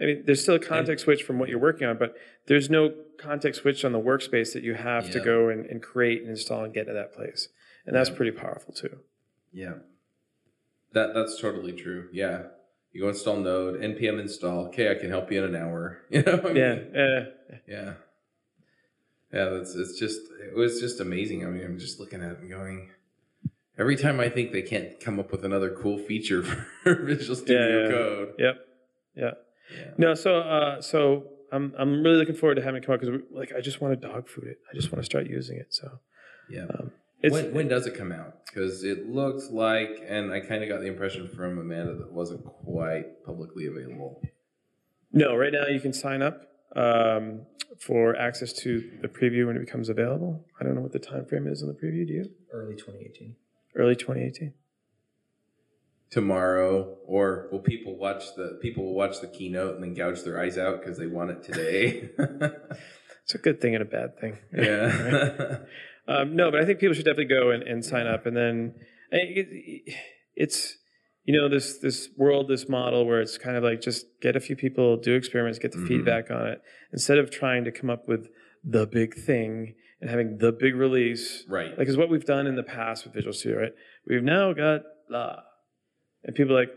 I 0.00 0.04
mean, 0.04 0.22
there's 0.26 0.42
still 0.42 0.56
a 0.56 0.60
context 0.60 1.04
switch 1.04 1.22
from 1.22 1.38
what 1.38 1.48
you're 1.48 1.58
working 1.58 1.86
on, 1.88 1.96
but 1.98 2.14
there's 2.46 2.68
no 2.68 2.92
context 3.18 3.62
switch 3.62 3.84
on 3.84 3.92
the 3.92 4.00
workspace 4.00 4.52
that 4.52 4.62
you 4.62 4.74
have 4.74 5.10
to 5.12 5.20
go 5.20 5.48
and, 5.48 5.64
and 5.66 5.82
create 5.82 6.20
and 6.20 6.28
install 6.30 6.64
and 6.64 6.74
get 6.74 6.86
to 6.86 6.92
that 6.92 7.14
place. 7.14 7.48
And 7.86 7.94
that's 7.96 8.10
Yeah. 8.10 8.16
pretty 8.16 8.32
powerful 8.32 8.74
too. 8.74 8.98
Yeah. 9.52 9.74
That 10.92 11.14
that's 11.14 11.40
totally 11.40 11.72
true. 11.72 12.08
Yeah. 12.12 12.42
You 12.92 13.02
go 13.02 13.08
install 13.08 13.36
Node, 13.38 13.80
npm 13.80 14.20
install. 14.20 14.66
Okay, 14.66 14.90
I 14.90 14.94
can 14.94 15.08
help 15.10 15.30
you 15.32 15.42
in 15.44 15.54
an 15.54 15.60
hour. 15.62 16.02
You 16.10 16.22
know. 16.22 16.40
I 16.44 16.46
mean, 16.46 16.56
Yeah, 16.56 16.72
uh, 17.00 17.24
Yeah. 17.66 17.92
Yeah, 19.32 19.44
that's 19.50 19.74
it's 19.74 19.98
just 19.98 20.20
it 20.42 20.54
was 20.56 20.80
just 20.80 21.00
amazing. 21.00 21.44
I 21.44 21.48
mean, 21.48 21.64
I'm 21.64 21.78
just 21.78 21.98
looking 22.00 22.22
at 22.22 22.32
it 22.32 22.38
and 22.40 22.50
going. 22.50 22.90
Every 23.78 23.96
time 23.96 24.20
I 24.20 24.28
think 24.30 24.52
they 24.52 24.62
can't 24.62 24.98
come 25.00 25.20
up 25.20 25.30
with 25.30 25.44
another 25.44 25.70
cool 25.70 25.98
feature 25.98 26.42
for 26.82 26.94
Visual 26.94 27.36
Studio 27.36 27.82
yeah. 27.84 27.90
Code. 27.90 28.32
yep, 28.38 28.54
yeah. 29.14 29.30
Yeah. 29.76 29.90
No, 29.98 30.14
so 30.14 30.38
uh, 30.40 30.80
so 30.80 31.24
I'm 31.52 31.74
I'm 31.78 32.02
really 32.02 32.16
looking 32.16 32.34
forward 32.36 32.54
to 32.56 32.62
having 32.62 32.82
it 32.82 32.86
come 32.86 32.94
out 32.94 33.00
because 33.00 33.20
like 33.30 33.52
I 33.56 33.60
just 33.60 33.80
want 33.80 34.00
to 34.00 34.08
dog 34.08 34.28
food 34.28 34.44
it. 34.44 34.58
I 34.72 34.74
just 34.76 34.92
want 34.92 35.02
to 35.02 35.06
start 35.06 35.26
using 35.26 35.58
it. 35.58 35.74
So 35.74 35.98
Yeah. 36.48 36.66
it's 37.20 37.32
when 37.32 37.52
when 37.52 37.68
does 37.68 37.86
it 37.86 37.96
come 37.96 38.12
out? 38.12 38.46
Because 38.46 38.84
it 38.84 39.08
looks 39.08 39.50
like, 39.50 39.90
and 40.08 40.32
I 40.32 40.40
kind 40.40 40.62
of 40.62 40.68
got 40.68 40.80
the 40.80 40.86
impression 40.86 41.28
from 41.28 41.58
Amanda 41.58 41.94
that 41.94 42.06
it 42.06 42.12
wasn't 42.12 42.44
quite 42.44 43.24
publicly 43.24 43.66
available. 43.66 44.22
no 45.12 45.34
right 45.36 45.52
now 45.52 45.66
you 45.66 45.80
can 45.80 45.92
sign 45.92 46.22
up 46.22 46.42
um, 46.76 47.42
for 47.80 48.14
access 48.16 48.52
to 48.52 48.90
the 49.02 49.08
preview 49.08 49.46
when 49.48 49.56
it 49.56 49.60
becomes 49.66 49.88
available. 49.88 50.46
I 50.60 50.64
don't 50.64 50.74
know 50.76 50.80
what 50.80 50.92
the 50.92 50.98
time 51.00 51.26
frame 51.26 51.46
is 51.48 51.60
on 51.62 51.68
the 51.68 51.74
preview. 51.74 52.06
Do 52.06 52.12
you? 52.14 52.30
early 52.52 52.76
2018. 52.76 53.34
Early 53.76 53.94
2018. 53.96 54.54
tomorrow 56.10 56.96
or 57.04 57.48
will 57.50 57.58
people 57.60 57.96
watch 57.98 58.34
the 58.36 58.58
people 58.62 58.84
will 58.84 58.94
watch 58.94 59.20
the 59.20 59.26
keynote 59.26 59.74
and 59.74 59.82
then 59.84 59.92
gouge 59.94 60.22
their 60.22 60.40
eyes 60.40 60.56
out 60.56 60.80
because 60.80 60.96
they 60.98 61.06
want 61.06 61.30
it 61.30 61.42
today 61.42 62.08
It's 63.24 63.34
a 63.34 63.38
good 63.38 63.60
thing 63.60 63.74
and 63.74 63.82
a 63.82 63.84
bad 63.86 64.18
thing. 64.20 64.38
yeah 64.56 65.58
Um, 66.08 66.36
no, 66.36 66.52
but 66.52 66.60
I 66.60 66.64
think 66.64 66.78
people 66.78 66.94
should 66.94 67.04
definitely 67.04 67.34
go 67.34 67.50
and, 67.50 67.64
and 67.64 67.84
sign 67.84 68.06
up. 68.06 68.26
And 68.26 68.36
then 68.36 68.74
it, 69.10 69.92
it's, 70.36 70.76
you 71.24 71.36
know, 71.36 71.48
this 71.48 71.78
this 71.78 72.08
world, 72.16 72.46
this 72.46 72.68
model 72.68 73.04
where 73.04 73.20
it's 73.20 73.36
kind 73.36 73.56
of 73.56 73.64
like 73.64 73.80
just 73.80 74.06
get 74.22 74.36
a 74.36 74.40
few 74.40 74.54
people, 74.54 74.96
do 74.98 75.16
experiments, 75.16 75.58
get 75.58 75.72
the 75.72 75.78
Mhm. 75.78 75.88
feedback 75.88 76.30
on 76.30 76.46
it, 76.46 76.62
instead 76.92 77.18
of 77.18 77.32
trying 77.32 77.64
to 77.64 77.72
come 77.72 77.90
up 77.90 78.06
with 78.06 78.28
the 78.62 78.86
big 78.86 79.14
thing 79.16 79.74
and 80.00 80.10
having 80.10 80.38
the 80.38 80.52
big 80.52 80.74
release. 80.74 81.44
right 81.48 81.76
Like 81.78 81.88
is 81.88 81.96
what 81.96 82.10
we've 82.10 82.24
done 82.24 82.46
in 82.46 82.56
the 82.56 82.62
past 82.62 83.04
with 83.04 83.14
Visual 83.14 83.32
Studio, 83.32 83.60
right? 83.60 83.72
We've 84.08 84.22
now 84.22 84.52
got 84.52 84.82
blah, 85.08 85.36
and 86.24 86.34
people 86.34 86.56
are 86.56 86.60
like, 86.60 86.70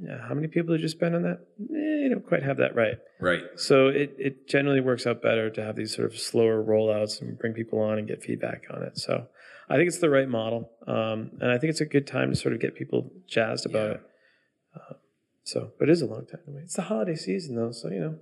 yeah, 0.00 0.18
how 0.28 0.34
many 0.34 0.46
people 0.48 0.74
did 0.74 0.82
you 0.82 0.88
spend 0.88 1.14
on 1.16 1.22
that? 1.22 1.40
Eh, 1.60 2.02
you 2.04 2.08
don't 2.10 2.26
quite 2.26 2.42
have 2.44 2.58
that 2.58 2.76
right. 2.76 2.98
right 3.20 3.42
So 3.56 3.88
it, 3.88 4.14
it 4.18 4.48
generally 4.48 4.80
works 4.80 5.06
out 5.06 5.20
better 5.22 5.50
to 5.50 5.62
have 5.64 5.74
these 5.74 5.94
sort 5.94 6.12
of 6.12 6.18
slower 6.18 6.62
rollouts 6.62 7.20
and 7.20 7.36
bring 7.38 7.52
people 7.52 7.80
on 7.80 7.98
and 7.98 8.06
get 8.06 8.22
feedback 8.22 8.62
on 8.72 8.82
it. 8.84 8.96
So 8.98 9.26
I 9.68 9.74
think 9.76 9.88
it's 9.88 9.98
the 9.98 10.08
right 10.10 10.28
model. 10.28 10.70
Um, 10.86 11.32
and 11.40 11.50
I 11.50 11.58
think 11.58 11.70
it's 11.70 11.80
a 11.80 11.84
good 11.86 12.06
time 12.06 12.30
to 12.30 12.36
sort 12.36 12.54
of 12.54 12.60
get 12.60 12.76
people 12.76 13.10
jazzed 13.26 13.66
about 13.66 13.86
Yeah. 13.88 13.94
it. 13.94 14.00
Uh, 14.76 14.94
so, 15.42 15.72
but 15.80 15.88
it 15.88 15.92
is 15.92 16.02
a 16.02 16.06
long 16.06 16.26
time 16.26 16.40
to 16.46 16.52
wait. 16.52 16.64
It's 16.64 16.76
the 16.76 16.82
holiday 16.82 17.16
season 17.16 17.56
though. 17.56 17.72
So, 17.72 17.88
you 17.90 18.00
know, 18.00 18.14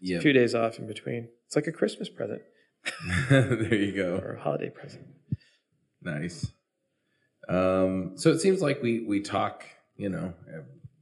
yeah 0.00 0.18
a 0.18 0.20
few 0.20 0.32
days 0.32 0.54
off 0.54 0.78
in 0.80 0.88
between. 0.88 1.28
It's 1.46 1.54
like 1.54 1.66
a 1.68 1.72
Christmas 1.72 2.08
present 2.08 2.42
there 3.30 3.74
you 3.74 3.92
go 3.92 4.16
or 4.16 4.34
a 4.34 4.40
holiday 4.40 4.70
present. 4.70 5.06
nice 6.02 6.52
um 7.48 8.12
so 8.16 8.30
it 8.30 8.40
seems 8.40 8.62
like 8.62 8.82
we 8.82 9.04
we 9.06 9.20
talk 9.20 9.64
you 9.96 10.08
know 10.08 10.32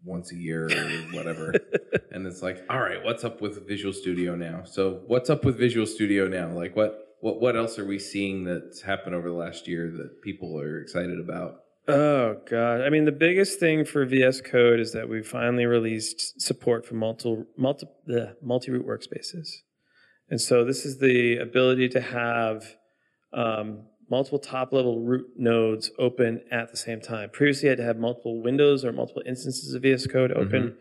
once 0.09 0.33
a 0.33 0.37
year 0.37 0.65
or 0.65 1.17
whatever. 1.17 1.53
and 2.11 2.27
it's 2.27 2.43
like, 2.43 2.65
all 2.69 2.81
right, 2.81 3.05
what's 3.05 3.25
up 3.25 3.41
with 3.41 3.67
Visual 3.69 3.93
Studio 3.93 4.35
now? 4.35 4.63
So 4.65 5.03
what's 5.07 5.31
up 5.31 5.45
with 5.45 5.59
Visual 5.59 5.87
Studio 5.87 6.27
now? 6.27 6.51
Like 6.51 6.75
what 6.75 7.17
what 7.21 7.41
what 7.41 7.57
else 7.57 7.79
are 7.79 7.85
we 7.85 7.99
seeing 7.99 8.45
that's 8.45 8.81
happened 8.81 9.15
over 9.15 9.29
the 9.29 9.37
last 9.37 9.69
year 9.69 9.91
that 9.91 10.23
people 10.23 10.59
are 10.59 10.81
excited 10.81 11.21
about? 11.21 11.61
Oh 11.87 12.37
god! 12.49 12.83
I 12.83 12.91
mean, 12.91 13.07
the 13.07 13.13
biggest 13.13 13.59
thing 13.59 13.85
for 13.85 14.05
VS 14.05 14.43
Code 14.43 14.79
is 14.79 14.93
that 14.93 15.09
we 15.09 15.23
finally 15.23 15.67
released 15.67 16.41
support 16.41 16.85
for 16.85 16.95
multi 16.95 17.45
multi 17.57 17.87
the 18.07 18.37
multi-root 18.43 18.87
workspaces, 18.87 19.49
and 20.31 20.41
so 20.41 20.65
this 20.65 20.85
is 20.85 20.99
the 20.99 21.39
ability 21.39 21.89
to 21.91 22.01
have 22.01 22.77
um, 23.33 23.83
multiple 24.11 24.39
top-level 24.39 25.01
root 25.01 25.27
nodes 25.37 25.91
open 25.99 26.41
at 26.51 26.71
the 26.71 26.77
same 26.77 27.01
time. 27.01 27.31
Previously, 27.31 27.67
you 27.67 27.71
had 27.71 27.79
to 27.79 27.85
have 27.85 27.99
multiple 27.99 28.43
windows 28.43 28.85
or 28.85 28.93
multiple 28.93 29.23
instances 29.27 29.75
of 29.75 29.83
VS 29.83 30.07
Code 30.07 30.33
open, 30.33 30.77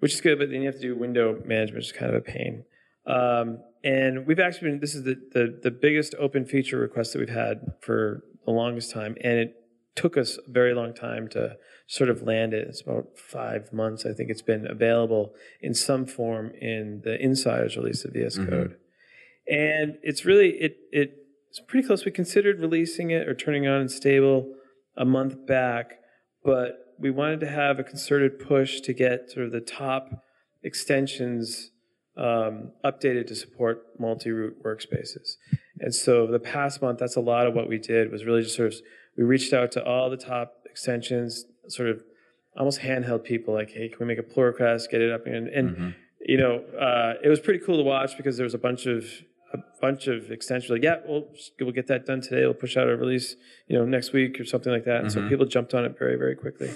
which 0.00 0.14
is 0.14 0.20
good, 0.20 0.38
but 0.38 0.50
then 0.50 0.60
you 0.60 0.66
have 0.66 0.76
to 0.76 0.80
do 0.80 0.96
window 0.96 1.40
management, 1.44 1.76
which 1.76 1.86
is 1.86 1.92
kind 1.92 2.14
of 2.14 2.16
a 2.16 2.20
pain. 2.20 2.64
Um, 3.06 3.58
and 3.82 4.26
we've 4.26 4.40
actually 4.40 4.70
been 4.70 4.80
this 4.80 4.94
is 4.94 5.04
the, 5.04 5.16
the 5.32 5.60
the 5.62 5.70
biggest 5.70 6.14
open 6.18 6.46
feature 6.46 6.78
request 6.78 7.12
that 7.12 7.18
we've 7.18 7.28
had 7.28 7.72
for 7.80 8.24
the 8.46 8.50
longest 8.50 8.90
time, 8.90 9.14
and 9.20 9.38
it 9.38 9.56
took 9.94 10.16
us 10.16 10.38
a 10.38 10.50
very 10.50 10.74
long 10.74 10.92
time 10.94 11.28
to 11.28 11.56
sort 11.86 12.10
of 12.10 12.22
land 12.22 12.52
it. 12.54 12.66
It's 12.68 12.80
about 12.82 13.16
five 13.18 13.72
months, 13.72 14.04
I 14.06 14.12
think 14.12 14.30
it's 14.30 14.42
been 14.42 14.66
available 14.68 15.34
in 15.60 15.74
some 15.74 16.06
form 16.06 16.52
in 16.60 17.02
the 17.04 17.20
insiders 17.22 17.76
release 17.76 18.04
of 18.04 18.12
VS 18.12 18.38
Mhm. 18.38 18.48
Code. 18.48 18.76
And 19.48 19.98
it's 20.02 20.24
really 20.24 20.50
it 20.60 20.78
it's 20.92 21.60
pretty 21.60 21.86
close. 21.86 22.04
We 22.04 22.10
considered 22.10 22.58
releasing 22.58 23.10
it 23.10 23.28
or 23.28 23.34
turning 23.34 23.64
it 23.64 23.68
on 23.68 23.82
in 23.82 23.88
stable 23.88 24.54
a 24.96 25.04
month 25.04 25.46
back, 25.46 26.00
but 26.42 26.94
we 26.98 27.10
wanted 27.10 27.40
to 27.40 27.46
have 27.46 27.78
a 27.78 27.84
concerted 27.84 28.38
push 28.40 28.80
to 28.80 28.92
get 28.92 29.30
sort 29.30 29.46
of 29.46 29.52
the 29.52 29.60
top 29.60 30.22
extensions 30.64 31.70
um, 32.16 32.70
updated 32.84 33.26
to 33.26 33.34
support 33.34 33.84
multi-root 33.98 34.62
workspaces. 34.64 35.36
And 35.80 35.94
so 35.94 36.26
the 36.28 36.38
past 36.38 36.80
month, 36.80 36.98
that's 37.00 37.16
a 37.16 37.20
lot 37.20 37.46
of 37.46 37.54
what 37.54 37.68
we 37.68 37.78
did 37.78 38.10
was 38.12 38.24
really 38.24 38.42
just 38.42 38.56
sort 38.56 38.72
of 38.72 38.80
we 39.16 39.24
reached 39.24 39.52
out 39.52 39.72
to 39.72 39.84
all 39.84 40.10
the 40.10 40.16
top 40.16 40.54
extensions, 40.66 41.44
sort 41.68 41.88
of 41.88 42.02
almost 42.56 42.80
handheld 42.80 43.24
people, 43.24 43.52
like, 43.54 43.70
hey, 43.70 43.88
can 43.88 43.98
we 44.00 44.06
make 44.06 44.18
a 44.18 44.22
pull 44.22 44.44
request, 44.44 44.90
get 44.90 45.00
it 45.00 45.10
up 45.12 45.26
and 45.26 45.48
and 45.48 45.76
Mhm. 45.76 45.94
you 46.26 46.38
know, 46.38 46.60
uh, 46.78 47.14
it 47.22 47.28
was 47.28 47.38
pretty 47.40 47.58
cool 47.64 47.76
to 47.76 47.82
watch 47.82 48.16
because 48.16 48.36
there 48.38 48.44
was 48.44 48.54
a 48.54 48.58
bunch 48.58 48.86
of 48.86 49.04
a 49.52 49.58
bunch 49.80 50.08
of 50.08 50.30
extensions. 50.32 50.70
Like, 50.70 50.82
yeah, 50.82 50.98
we'll 51.06 51.28
we'll 51.60 51.70
get 51.72 51.86
that 51.88 52.06
done 52.06 52.20
today. 52.20 52.42
We'll 52.44 52.54
push 52.54 52.76
out 52.76 52.88
a 52.88 52.96
release, 52.96 53.36
you 53.68 53.76
know, 53.78 53.84
next 53.84 54.12
week 54.12 54.40
or 54.40 54.44
something 54.44 54.72
like 54.72 54.84
that. 54.84 55.00
And 55.02 55.12
so 55.12 55.20
Mhm. 55.20 55.28
people 55.28 55.46
jumped 55.46 55.74
on 55.74 55.84
it 55.84 55.96
very 55.98 56.16
very 56.16 56.34
quickly. 56.34 56.70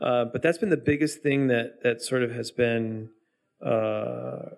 Uh, 0.00 0.24
but 0.32 0.42
that's 0.42 0.58
been 0.58 0.70
the 0.70 0.76
biggest 0.92 1.22
thing 1.22 1.46
that 1.48 1.82
that 1.82 2.02
sort 2.02 2.22
of 2.22 2.30
has 2.32 2.50
been 2.50 3.10
uh, 3.62 4.50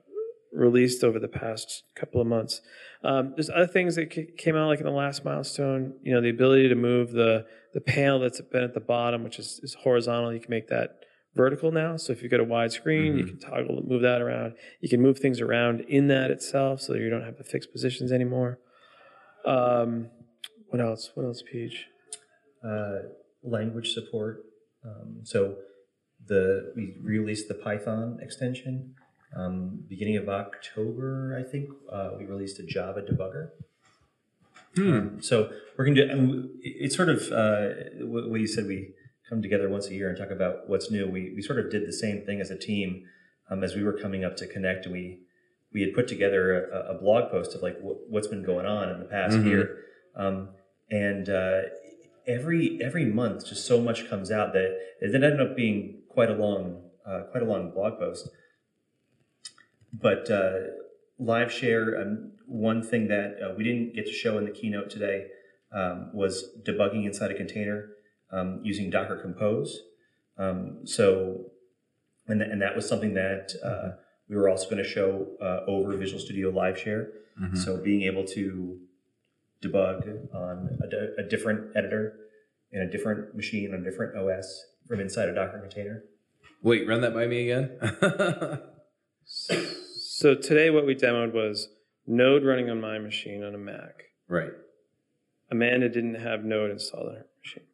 released 0.52 1.02
over 1.02 1.18
the 1.18 1.28
past 1.28 1.85
couple 1.97 2.21
of 2.21 2.26
months. 2.26 2.61
Um, 3.02 3.32
there's 3.37 3.50
other 3.50 3.66
things 3.66 3.97
that 3.97 4.12
ca- 4.12 4.30
came 4.38 4.54
out 4.56 4.68
like 4.68 4.78
in 4.80 4.85
the 4.87 4.92
last 4.92 5.25
milestone. 5.25 5.94
You 6.02 6.12
know, 6.14 6.21
the 6.21 6.28
ability 6.30 6.68
to 6.68 6.75
move 6.75 7.12
the 7.12 7.47
the 7.75 7.80
panel 7.80 8.21
that's 8.21 8.40
been 8.40 8.62
at 8.62 8.75
the 8.75 8.80
bottom, 8.80 9.25
which 9.25 9.38
is, 9.38 9.59
is 9.62 9.75
horizontal. 9.82 10.32
You 10.32 10.40
can 10.40 10.50
make 10.50 10.68
that 10.68 10.90
vertical 11.35 11.73
now. 11.73 11.97
So 11.97 12.12
if 12.12 12.21
you've 12.23 12.30
got 12.30 12.40
a 12.40 12.44
wide 12.44 12.71
screen, 12.73 13.16
you 13.16 13.25
Mhm. 13.25 13.28
can 13.28 13.38
toggle 13.40 13.82
move 13.87 14.02
that 14.02 14.21
around. 14.21 14.54
You 14.80 14.90
can 14.90 15.00
move 15.00 15.18
things 15.18 15.40
around 15.40 15.80
in 15.88 16.09
that 16.09 16.30
itself, 16.30 16.82
so 16.82 16.92
you 16.94 17.09
don't 17.09 17.25
have 17.25 17.38
to 17.38 17.44
fix 17.44 17.66
positions 17.66 18.12
anymore. 18.12 18.59
Um, 19.47 20.11
what 20.68 20.80
else? 20.80 21.11
What 21.14 21.25
else, 21.25 21.42
PJ? 21.42 21.75
uh, 22.64 22.99
language 23.42 23.92
support. 23.92 24.44
Um, 24.85 25.21
so 25.25 25.56
the 26.26 26.73
we 26.76 26.94
released 27.02 27.49
the 27.49 27.54
Python 27.54 28.18
extension 28.23 28.94
um, 29.36 29.84
beginning 29.88 30.16
of 30.16 30.28
October. 30.28 31.36
I 31.38 31.48
think 31.50 31.70
uh, 31.90 32.10
we 32.18 32.24
released 32.24 32.58
a 32.58 32.64
Java 32.64 33.02
debugger. 33.02 33.50
Hmm. 34.76 35.20
So 35.20 35.50
we're 35.76 35.84
going 35.84 35.96
to. 35.96 36.48
It's 36.62 36.96
sort 36.96 37.08
of 37.10 37.30
uh, 37.30 37.68
what 38.00 38.40
you 38.40 38.46
said. 38.46 38.66
We 38.66 38.94
come 39.28 39.42
together 39.42 39.68
once 39.68 39.88
a 39.88 39.94
year 39.94 40.08
and 40.08 40.16
talk 40.16 40.30
about 40.30 40.68
what's 40.68 40.90
new. 40.90 41.08
We 41.08 41.32
we 41.34 41.42
sort 41.42 41.58
of 41.58 41.70
did 41.70 41.86
the 41.86 41.92
same 41.92 42.24
thing 42.24 42.40
as 42.40 42.50
a 42.50 42.58
team 42.58 43.04
um, 43.50 43.62
as 43.62 43.74
we 43.74 43.82
were 43.82 43.92
coming 43.92 44.24
up 44.24 44.36
to 44.38 44.46
connect. 44.46 44.86
And 44.86 44.94
we 44.94 45.20
we 45.74 45.82
had 45.82 45.94
put 45.94 46.08
together 46.08 46.66
a, 46.70 46.94
a 46.94 46.98
blog 46.98 47.30
post 47.30 47.54
of 47.54 47.62
like 47.62 47.78
what, 47.80 47.96
what's 48.08 48.26
been 48.28 48.44
going 48.44 48.66
on 48.66 48.88
in 48.90 48.98
the 48.98 49.06
past 49.06 49.36
Mhm. 49.36 49.46
year, 49.46 49.78
um, 50.16 50.48
and 50.90 51.28
uh, 51.28 51.62
every 52.26 52.78
every 52.82 53.04
month 53.04 53.46
just 53.46 53.66
so 53.66 53.80
much 53.80 54.08
comes 54.08 54.30
out 54.30 54.52
that 54.54 54.78
it 55.00 55.14
ended 55.14 55.40
up 55.40 55.54
being 55.56 56.02
quite 56.08 56.30
a 56.30 56.34
long 56.34 56.82
uh, 57.06 57.24
quite 57.30 57.42
a 57.42 57.46
long 57.46 57.72
blog 57.72 57.98
post. 57.98 58.28
But 59.92 60.30
uh, 60.30 60.52
live 61.18 61.52
share, 61.52 62.00
um, 62.00 62.32
one 62.46 62.82
thing 62.82 63.08
that 63.08 63.37
uh, 63.42 63.54
we 63.56 63.64
didn't 63.64 63.94
get 63.94 64.06
to 64.06 64.12
show 64.12 64.38
in 64.38 64.44
the 64.44 64.50
keynote 64.50 64.90
today 64.90 65.26
um, 65.75 66.11
was 66.14 66.44
debugging 66.66 67.04
inside 67.06 67.30
a 67.30 67.34
container 67.34 67.90
um, 68.30 68.61
using 68.62 68.90
Docker 68.90 69.16
Compose. 69.16 69.78
Um, 70.38 70.80
so, 70.87 71.46
and, 72.26 72.40
th- 72.40 72.50
and 72.50 72.61
that 72.62 72.75
was 72.75 72.88
something 72.88 73.14
that 73.14 73.52
uh, 73.64 73.96
we 74.28 74.37
were 74.37 74.49
also 74.49 74.64
going 74.68 74.82
to 74.82 74.88
show 74.88 75.28
uh, 75.42 75.61
over 75.70 75.96
Visual 75.96 76.20
Studio 76.20 76.50
Live 76.50 76.78
Share. 76.78 77.08
Mhm. 77.40 77.56
So 77.56 77.76
being 77.78 78.02
able 78.02 78.25
to 78.26 78.78
debug 79.62 80.34
on 80.34 80.78
a, 80.82 81.22
a 81.22 81.28
different 81.28 81.75
editor 81.76 82.16
in 82.72 82.80
a 82.82 82.90
different 82.90 83.34
machine 83.34 83.72
on 83.75 83.80
a 83.80 83.84
different 83.84 84.16
OS 84.16 84.66
from 84.88 85.00
inside 85.00 85.28
a 85.28 85.34
Docker 85.34 85.58
container. 85.61 86.04
Wait, 86.62 86.87
run 86.88 87.00
that 87.02 87.14
by 87.14 87.26
me 87.26 87.50
again. 87.50 87.78
So 90.22 90.36
today, 90.36 90.70
what 90.70 90.86
we 90.86 90.94
demoed 90.94 91.32
was 91.32 91.68
Node 92.06 92.44
running 92.44 92.70
on 92.70 92.80
my 92.80 93.00
machine 93.00 93.42
on 93.42 93.56
a 93.56 93.58
Mac. 93.58 94.04
right. 94.28 94.52
Amanda 95.50 95.88
didn't 95.88 96.14
have 96.14 96.44
Node 96.44 96.70
installed 96.70 97.08
on 97.08 97.14
her 97.16 97.26
machine. 97.44 97.64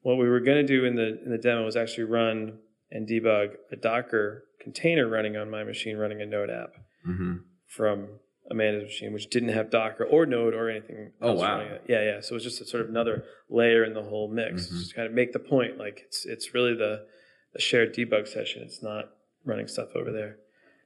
What 0.00 0.16
we 0.16 0.26
were 0.26 0.40
going 0.40 0.56
to 0.56 0.66
do 0.66 0.86
in 0.86 0.94
the 0.96 1.22
in 1.22 1.30
the 1.30 1.36
demo 1.36 1.66
was 1.66 1.76
actually 1.76 2.04
run 2.04 2.60
and 2.90 3.06
debug 3.06 3.50
a 3.70 3.76
Docker 3.76 4.44
container 4.58 5.06
running 5.06 5.36
on 5.36 5.50
my 5.50 5.64
machine, 5.64 5.98
running 5.98 6.22
a 6.22 6.26
Node 6.26 6.48
app 6.48 6.70
hmm 7.04 7.34
from 7.68 8.08
Amanda's 8.50 8.84
machine, 8.84 9.12
which 9.12 9.28
didn't 9.28 9.50
have 9.50 9.70
Docker 9.70 10.04
or 10.04 10.24
Node 10.24 10.54
or 10.54 10.70
anything. 10.70 11.12
Oh, 11.20 11.28
else 11.32 11.40
wow. 11.40 11.78
Yeah, 11.86 12.02
yeah. 12.02 12.20
So 12.22 12.32
it 12.32 12.34
was 12.36 12.44
just 12.44 12.60
a 12.62 12.64
sort 12.64 12.84
of 12.84 12.88
another 12.88 13.24
layer 13.50 13.84
in 13.84 13.92
the 13.92 14.02
whole 14.02 14.28
mix, 14.28 14.66
Mhm. 14.66 14.78
just 14.78 14.90
to 14.90 14.96
kind 14.96 15.06
of 15.06 15.12
make 15.12 15.32
the 15.34 15.38
point. 15.38 15.76
Like 15.76 16.00
it's 16.06 16.24
it's 16.24 16.54
really 16.54 16.74
the 16.74 17.06
the 17.52 17.60
shared 17.60 17.94
debug 17.94 18.26
session. 18.28 18.62
It's 18.62 18.82
not 18.82 19.10
running 19.44 19.68
stuff 19.68 19.94
over 19.94 20.10
there. 20.10 20.38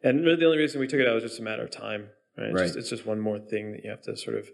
And 0.03 0.25
really, 0.25 0.37
the 0.37 0.47
only 0.47 0.59
reason 0.59 0.81
we 0.81 0.87
took 0.87 1.01
it 1.01 1.09
out 1.09 1.15
was 1.15 1.25
just 1.25 1.41
a 1.41 1.43
matter 1.43 1.65
of 1.65 1.71
time. 1.71 2.09
Right. 2.37 2.49
It's, 2.49 2.55
Right. 2.55 2.67
Just, 2.67 2.77
it's 2.77 2.91
just 2.91 3.07
one 3.07 3.21
more 3.21 3.39
thing 3.39 3.73
that 3.73 3.85
you 3.85 3.91
have 3.91 4.03
to 4.03 4.17
sort 4.17 4.37
of 4.37 4.49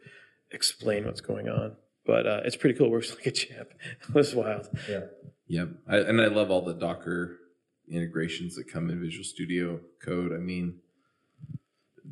explain 0.51 1.05
what's 1.05 1.21
going 1.21 1.49
on. 1.49 1.77
But 2.05 2.27
uh, 2.27 2.41
it's 2.45 2.57
pretty 2.57 2.77
cool. 2.77 2.87
It 2.87 2.91
works 2.91 3.11
like 3.15 3.27
a 3.27 3.31
champ. 3.31 3.69
it 4.09 4.15
was 4.15 4.35
wild. 4.35 4.69
Yeah. 4.89 5.01
Yep. 5.49 5.69
I, 5.89 5.97
and 5.99 6.21
I 6.21 6.27
love 6.27 6.51
all 6.51 6.63
the 6.63 6.75
Docker 6.75 7.39
integrations 7.89 8.57
that 8.57 8.73
come 8.73 8.91
in 8.91 9.01
Visual 9.01 9.25
Studio 9.25 9.81
Code. 10.03 10.33
I 10.33 10.39
mean, 10.39 10.79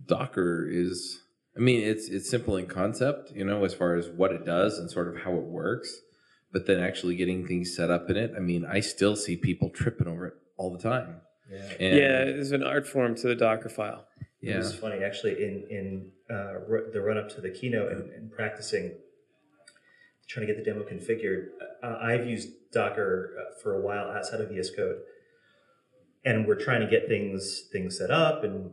Docker 0.07 0.69
is, 0.69 1.23
I 1.57 1.61
mean, 1.61 1.83
it's 1.83 2.09
it's 2.09 2.29
simple 2.29 2.57
in 2.57 2.67
concept, 2.67 3.33
you 3.33 3.45
know, 3.45 3.65
as 3.65 3.75
far 3.75 3.95
as 3.95 4.09
what 4.09 4.33
it 4.33 4.45
does 4.45 4.79
and 4.79 4.91
sort 4.91 5.09
of 5.09 5.23
how 5.23 5.33
it 5.35 5.45
works. 5.45 6.01
But 6.53 6.67
then 6.67 6.81
actually 6.81 7.15
getting 7.15 7.47
things 7.47 7.75
set 7.77 7.91
up 7.91 8.11
in 8.11 8.17
it, 8.17 8.33
I 8.37 8.41
mean, 8.41 8.67
I 8.67 8.81
still 8.81 9.15
see 9.15 9.37
people 9.37 9.71
tripping 9.71 10.09
over 10.09 10.27
it 10.27 10.35
all 10.57 10.73
the 10.73 10.83
time. 10.83 11.21
Yeah. 11.51 11.73
And 11.81 11.97
yeah, 11.97 12.25
there's 12.27 12.53
an 12.53 12.63
art 12.63 12.87
form 12.87 13.15
to 13.17 13.29
the 13.29 13.35
Docker 13.35 13.69
file. 13.69 14.07
It 14.43 14.51
yeah. 14.51 14.59
was 14.59 14.75
funny 14.75 15.03
actually 15.05 15.43
in 15.43 15.67
in 15.71 16.11
uh, 16.35 16.55
the 16.93 17.01
run 17.03 17.19
up 17.19 17.29
to 17.35 17.41
the 17.41 17.51
keynote 17.51 17.93
and, 17.93 18.11
and 18.11 18.31
practicing 18.33 18.93
trying 20.29 20.47
to 20.47 20.53
get 20.55 20.65
the 20.65 20.71
demo 20.71 20.85
configured. 20.85 21.47
Uh, 21.83 21.99
I've 22.01 22.27
used 22.27 22.51
Docker 22.73 23.35
uh, 23.39 23.61
for 23.63 23.75
a 23.75 23.81
while 23.81 24.09
outside 24.11 24.41
of 24.41 24.49
VS 24.49 24.71
Code, 24.77 24.97
and 26.25 26.47
we're 26.47 26.55
trying 26.61 26.81
to 26.81 26.87
get 26.87 27.09
things 27.09 27.65
things 27.73 27.99
set 27.99 28.11
up 28.11 28.45
and 28.45 28.71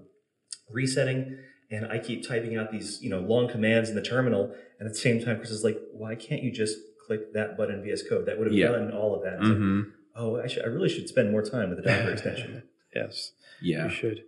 resetting. 0.72 1.38
And 1.70 1.86
I 1.92 2.00
keep 2.00 2.26
typing 2.26 2.56
out 2.58 2.72
these 2.72 3.02
you 3.02 3.10
know 3.10 3.20
long 3.20 3.50
commands 3.50 3.90
in 3.90 3.96
the 3.96 4.02
terminal, 4.02 4.54
and 4.80 4.88
at 4.88 4.94
the 4.94 5.00
same 5.00 5.24
time, 5.24 5.38
Chris 5.38 5.50
is 5.52 5.64
like, 5.64 5.78
"Why 5.92 6.16
can't 6.16 6.44
you 6.44 6.52
just 6.52 6.78
click 7.08 7.34
that 7.34 7.58
button 7.58 7.76
in 7.80 7.84
VS 7.84 8.08
Code? 8.08 8.26
That 8.28 8.38
would 8.38 8.48
have 8.48 8.56
Yeah. 8.56 8.70
done 8.70 8.92
all 8.92 9.16
of 9.16 9.24
that." 9.24 9.34
It's 9.40 9.50
like, 9.50 9.94
oh, 10.18 10.40
I, 10.42 10.48
should, 10.48 10.64
I 10.64 10.68
really 10.68 10.90
should 10.90 11.08
spend 11.08 11.32
more 11.32 11.42
time 11.44 11.70
with 11.70 11.78
the 11.84 11.90
Docker 11.90 12.12
extension. 12.12 12.64
Yes, 12.96 13.32
Yeah. 13.62 13.86
you 13.86 13.90
should. 13.92 14.20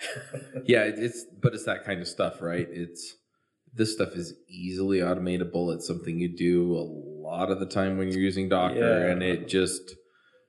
yeah 0.66 0.84
it- 0.84 0.98
it's 0.98 1.24
but 1.42 1.52
it's 1.54 1.64
that 1.64 1.84
kind 1.84 2.00
of 2.00 2.08
stuff 2.08 2.40
right 2.42 2.66
it's 2.70 3.14
this 3.74 3.92
stuff 3.92 4.10
is 4.14 4.34
easily 4.48 4.98
automatable 4.98 5.74
it's 5.74 5.86
something 5.86 6.18
you 6.18 6.34
do 6.36 6.72
a 6.74 6.84
lot 7.28 7.50
of 7.50 7.60
the 7.60 7.66
time 7.66 7.96
when 7.98 8.08
you're 8.10 8.20
using 8.20 8.48
docker 8.48 8.76
Yeah. 8.78 9.10
and 9.12 9.22
it 9.22 9.46
just 9.48 9.94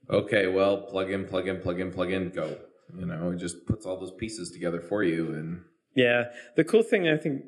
okay 0.10 0.48
well 0.48 0.84
plug 0.84 1.12
in 1.12 1.26
plug 1.26 1.48
in 1.48 1.60
plug 1.62 1.80
in 1.80 1.92
plug 1.92 2.12
in 2.12 2.30
go 2.30 2.58
you 2.98 3.06
know 3.06 3.32
it 3.32 3.38
just 3.38 3.66
puts 3.68 3.86
all 3.86 4.00
those 4.00 4.14
pieces 4.18 4.52
together 4.52 4.82
for 4.82 5.04
you 5.04 5.34
and 5.34 5.62
Yeah, 5.96 6.26
the 6.56 6.64
cool 6.64 6.84
thing 6.84 7.08
I 7.08 7.18
think, 7.18 7.44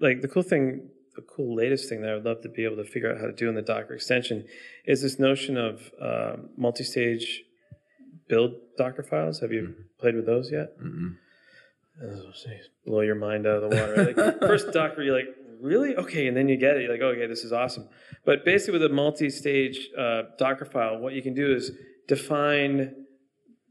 like 0.00 0.20
the 0.22 0.28
cool 0.28 0.42
thing, 0.42 0.88
the 1.14 1.22
cool 1.22 1.54
latest 1.54 1.88
thing 1.88 2.02
that 2.02 2.10
I 2.10 2.14
would 2.14 2.24
love 2.24 2.40
to 2.42 2.48
be 2.48 2.64
able 2.64 2.76
to 2.76 2.84
figure 2.84 3.12
out 3.12 3.20
how 3.20 3.26
to 3.26 3.32
do 3.32 3.48
in 3.48 3.54
the 3.54 3.62
Docker 3.62 3.94
extension 3.94 4.46
is 4.86 5.02
this 5.02 5.18
notion 5.18 5.56
of 5.56 5.90
um, 6.00 6.48
multi-stage 6.56 7.42
build 8.28 8.52
Docker 8.78 9.02
files. 9.02 9.40
Have 9.40 9.52
you 9.52 9.74
played 9.98 10.14
with 10.14 10.26
those 10.26 10.50
yet? 10.50 10.78
Mm-mm. 10.80 11.16
Oh, 12.02 12.32
geez, 12.32 12.68
blow 12.86 13.00
your 13.00 13.14
mind 13.14 13.46
out 13.46 13.62
of 13.62 13.70
the 13.70 13.76
water. 13.76 14.14
Like, 14.14 14.40
first 14.40 14.72
Docker, 14.72 15.02
you're 15.02 15.16
like, 15.16 15.28
really? 15.60 15.94
Okay, 15.94 16.26
and 16.26 16.36
then 16.36 16.48
you 16.48 16.56
get 16.56 16.76
it. 16.76 16.82
You're 16.82 16.92
like, 16.92 17.02
okay, 17.02 17.26
this 17.26 17.44
is 17.44 17.52
awesome. 17.52 17.88
But 18.24 18.44
basically, 18.44 18.78
with 18.78 18.90
a 18.90 18.94
multi-stage 18.94 19.90
uh, 19.98 20.22
Docker 20.38 20.64
file, 20.64 20.98
what 20.98 21.12
you 21.12 21.22
can 21.22 21.34
do 21.34 21.54
is 21.54 21.72
define 22.08 22.94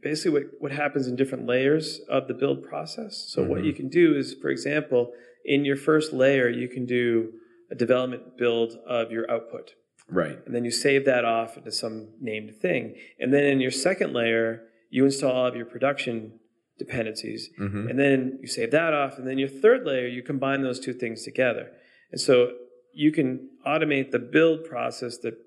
basically 0.02 0.42
what, 0.42 0.44
what 0.60 0.72
happens 0.72 1.08
in 1.08 1.16
different 1.16 1.46
layers 1.48 2.00
of 2.10 2.28
the 2.28 2.34
build 2.34 2.64
process. 2.64 3.26
So 3.30 3.44
what 3.44 3.64
you 3.64 3.74
can 3.74 3.88
do 3.90 4.16
is, 4.16 4.36
for 4.42 4.50
example, 4.50 5.12
in 5.46 5.66
your 5.66 5.76
first 5.76 6.14
layer, 6.14 6.50
you 6.50 6.68
can 6.68 6.86
do 6.86 7.34
a 7.70 7.76
development 7.76 8.38
build 8.38 8.78
of 8.86 9.12
your 9.12 9.30
output 9.32 9.74
Right. 10.10 10.38
and 10.46 10.54
then 10.54 10.66
you 10.66 10.72
save 10.72 11.06
that 11.06 11.24
off 11.24 11.58
into 11.58 11.72
some 11.72 12.14
named 12.20 12.56
thing. 12.58 12.96
And 13.20 13.34
then 13.34 13.46
in 13.46 13.62
your 13.62 13.72
second 13.72 14.14
layer, 14.14 14.68
you 14.90 15.06
install 15.06 15.32
all 15.32 15.48
of 15.48 15.56
your 15.56 15.66
production 15.66 16.40
dependencies, 16.78 17.50
Mhm. 17.60 17.90
and 17.90 18.00
then 18.00 18.40
you 18.42 18.48
save 18.48 18.72
that 18.72 18.94
off. 18.94 19.18
And 19.18 19.28
then 19.28 19.38
your 19.38 19.48
third 19.48 19.86
layer, 19.86 20.08
you 20.08 20.22
combine 20.24 20.64
those 20.64 20.80
two 20.80 20.94
things 20.94 21.24
together. 21.24 21.72
And 22.12 22.20
so 22.20 22.58
you 22.94 23.12
can 23.12 23.50
automate 23.66 24.12
the 24.12 24.20
build 24.20 24.66
process 24.66 25.18
that 25.20 25.38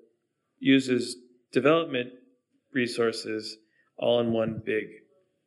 uses 0.57 1.17
development 1.51 2.13
resources 2.73 3.57
all 3.97 4.19
in 4.19 4.31
one 4.31 4.61
big 4.65 4.85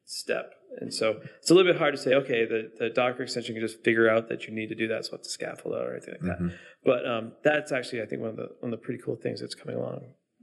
step. 0.04 0.54
And 0.80 0.92
so 0.94 1.20
it's 1.38 1.50
a 1.50 1.54
little 1.54 1.70
bit 1.72 1.78
hard 1.78 1.94
to 1.94 2.00
say, 2.00 2.14
okay, 2.14 2.44
the, 2.44 2.70
the 2.78 2.90
Docker 2.90 3.24
extension 3.24 3.54
can 3.54 3.62
just 3.66 3.82
figure 3.82 4.08
out 4.08 4.28
that 4.28 4.46
you 4.46 4.54
need 4.54 4.68
to 4.68 4.74
do 4.74 4.88
that, 4.88 5.04
so 5.06 5.16
it's 5.16 5.28
a 5.28 5.30
scaffold 5.30 5.74
out 5.74 5.86
or 5.86 5.92
anything 5.92 6.14
like 6.20 6.22
that. 6.22 6.40
Mhm. 6.40 6.52
But 6.84 7.08
um, 7.08 7.32
that's 7.42 7.72
actually, 7.72 8.02
I 8.02 8.06
think, 8.06 8.20
one 8.20 8.30
of 8.30 8.36
the 8.36 8.48
one 8.60 8.72
of 8.72 8.78
the 8.78 8.84
pretty 8.84 9.02
cool 9.02 9.16
things 9.16 9.40
that's 9.40 9.54
coming 9.54 9.76
along 9.76 10.02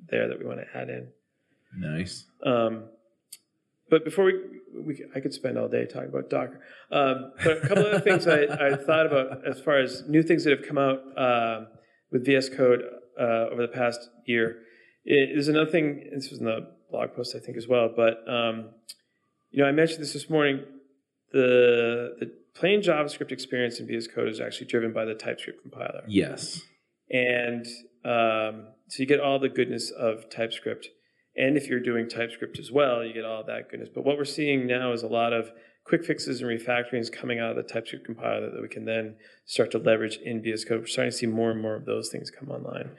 there 0.10 0.28
that 0.28 0.38
we 0.40 0.46
want 0.46 0.60
to 0.60 0.78
add 0.78 0.90
in. 0.90 1.08
Nice. 1.78 2.26
Um, 2.44 2.86
but 3.90 4.04
before 4.04 4.26
we, 4.26 4.34
we, 4.74 5.06
I 5.16 5.20
could 5.20 5.34
spend 5.34 5.58
all 5.58 5.68
day 5.68 5.86
talking 5.86 6.10
about 6.10 6.30
Docker. 6.30 6.60
Um, 6.92 7.32
but 7.44 7.58
a 7.64 7.68
couple 7.68 7.86
of 7.86 7.94
other 7.94 8.00
things 8.00 8.28
I, 8.28 8.44
I 8.44 8.76
thought 8.76 9.06
about 9.06 9.48
as 9.48 9.60
far 9.62 9.80
as 9.80 10.04
new 10.08 10.24
things 10.24 10.44
that 10.44 10.58
have 10.58 10.68
come 10.68 10.78
out 10.78 11.00
um 11.18 11.68
with 12.12 12.26
VS 12.26 12.50
Code 12.50 12.82
uh, 13.20 13.50
over 13.52 13.62
the 13.62 13.68
past 13.74 14.10
year. 14.26 14.58
It, 15.06 15.30
there's 15.34 15.48
another 15.48 15.70
thing. 15.70 16.10
This 16.14 16.30
was 16.30 16.40
in 16.40 16.46
the 16.46 16.72
blog 16.90 17.14
post, 17.16 17.36
I 17.36 17.40
think, 17.40 17.58
as 17.58 17.68
well. 17.68 17.90
But 17.96 18.18
um, 18.28 18.70
you 19.56 19.62
know, 19.62 19.70
I 19.70 19.72
mentioned 19.72 20.02
this 20.02 20.12
this 20.12 20.30
morning. 20.30 20.66
The 21.32 22.16
the 22.20 22.32
plain 22.56 22.82
JavaScript 22.82 23.32
experience 23.32 23.80
in 23.80 23.88
VS 23.88 24.08
Code 24.08 24.28
is 24.28 24.42
actually 24.42 24.68
driven 24.68 24.92
by 24.92 25.06
the 25.06 25.16
TypeScript 25.16 25.62
compiler. 25.62 26.04
Yes. 26.08 26.62
And 27.10 27.66
um, 28.04 28.68
so 28.90 29.00
you 29.00 29.06
get 29.06 29.22
all 29.22 29.40
the 29.40 29.48
goodness 29.48 29.92
of 29.92 30.30
TypeScript. 30.30 30.90
And 31.38 31.56
if 31.56 31.68
you're 31.68 31.80
doing 31.80 32.10
TypeScript 32.10 32.60
as 32.60 32.70
well, 32.70 33.04
you 33.06 33.14
get 33.14 33.24
all 33.24 33.46
that 33.46 33.70
goodness. 33.70 33.88
But 33.94 34.04
what 34.04 34.18
we're 34.18 34.26
seeing 34.26 34.68
now 34.68 34.92
is 34.92 35.04
a 35.04 35.08
lot 35.08 35.32
of 35.32 35.52
quick 35.86 36.04
fixes 36.04 36.42
and 36.42 36.50
refactorings 36.50 37.10
coming 37.10 37.40
out 37.40 37.52
of 37.52 37.56
the 37.56 37.64
TypeScript 37.64 38.06
compiler 38.06 38.50
that 38.52 38.62
we 38.62 38.68
can 38.68 38.84
then 38.84 39.16
start 39.46 39.72
to 39.72 39.78
leverage 39.78 40.18
in 40.18 40.42
VS 40.42 40.66
Code. 40.66 40.82
We're 40.82 40.88
starting 40.88 41.12
to 41.12 41.18
see 41.18 41.28
more 41.28 41.52
and 41.52 41.62
more 41.62 41.76
of 41.76 41.86
those 41.86 42.10
things 42.10 42.30
come 42.30 42.50
online, 42.50 42.92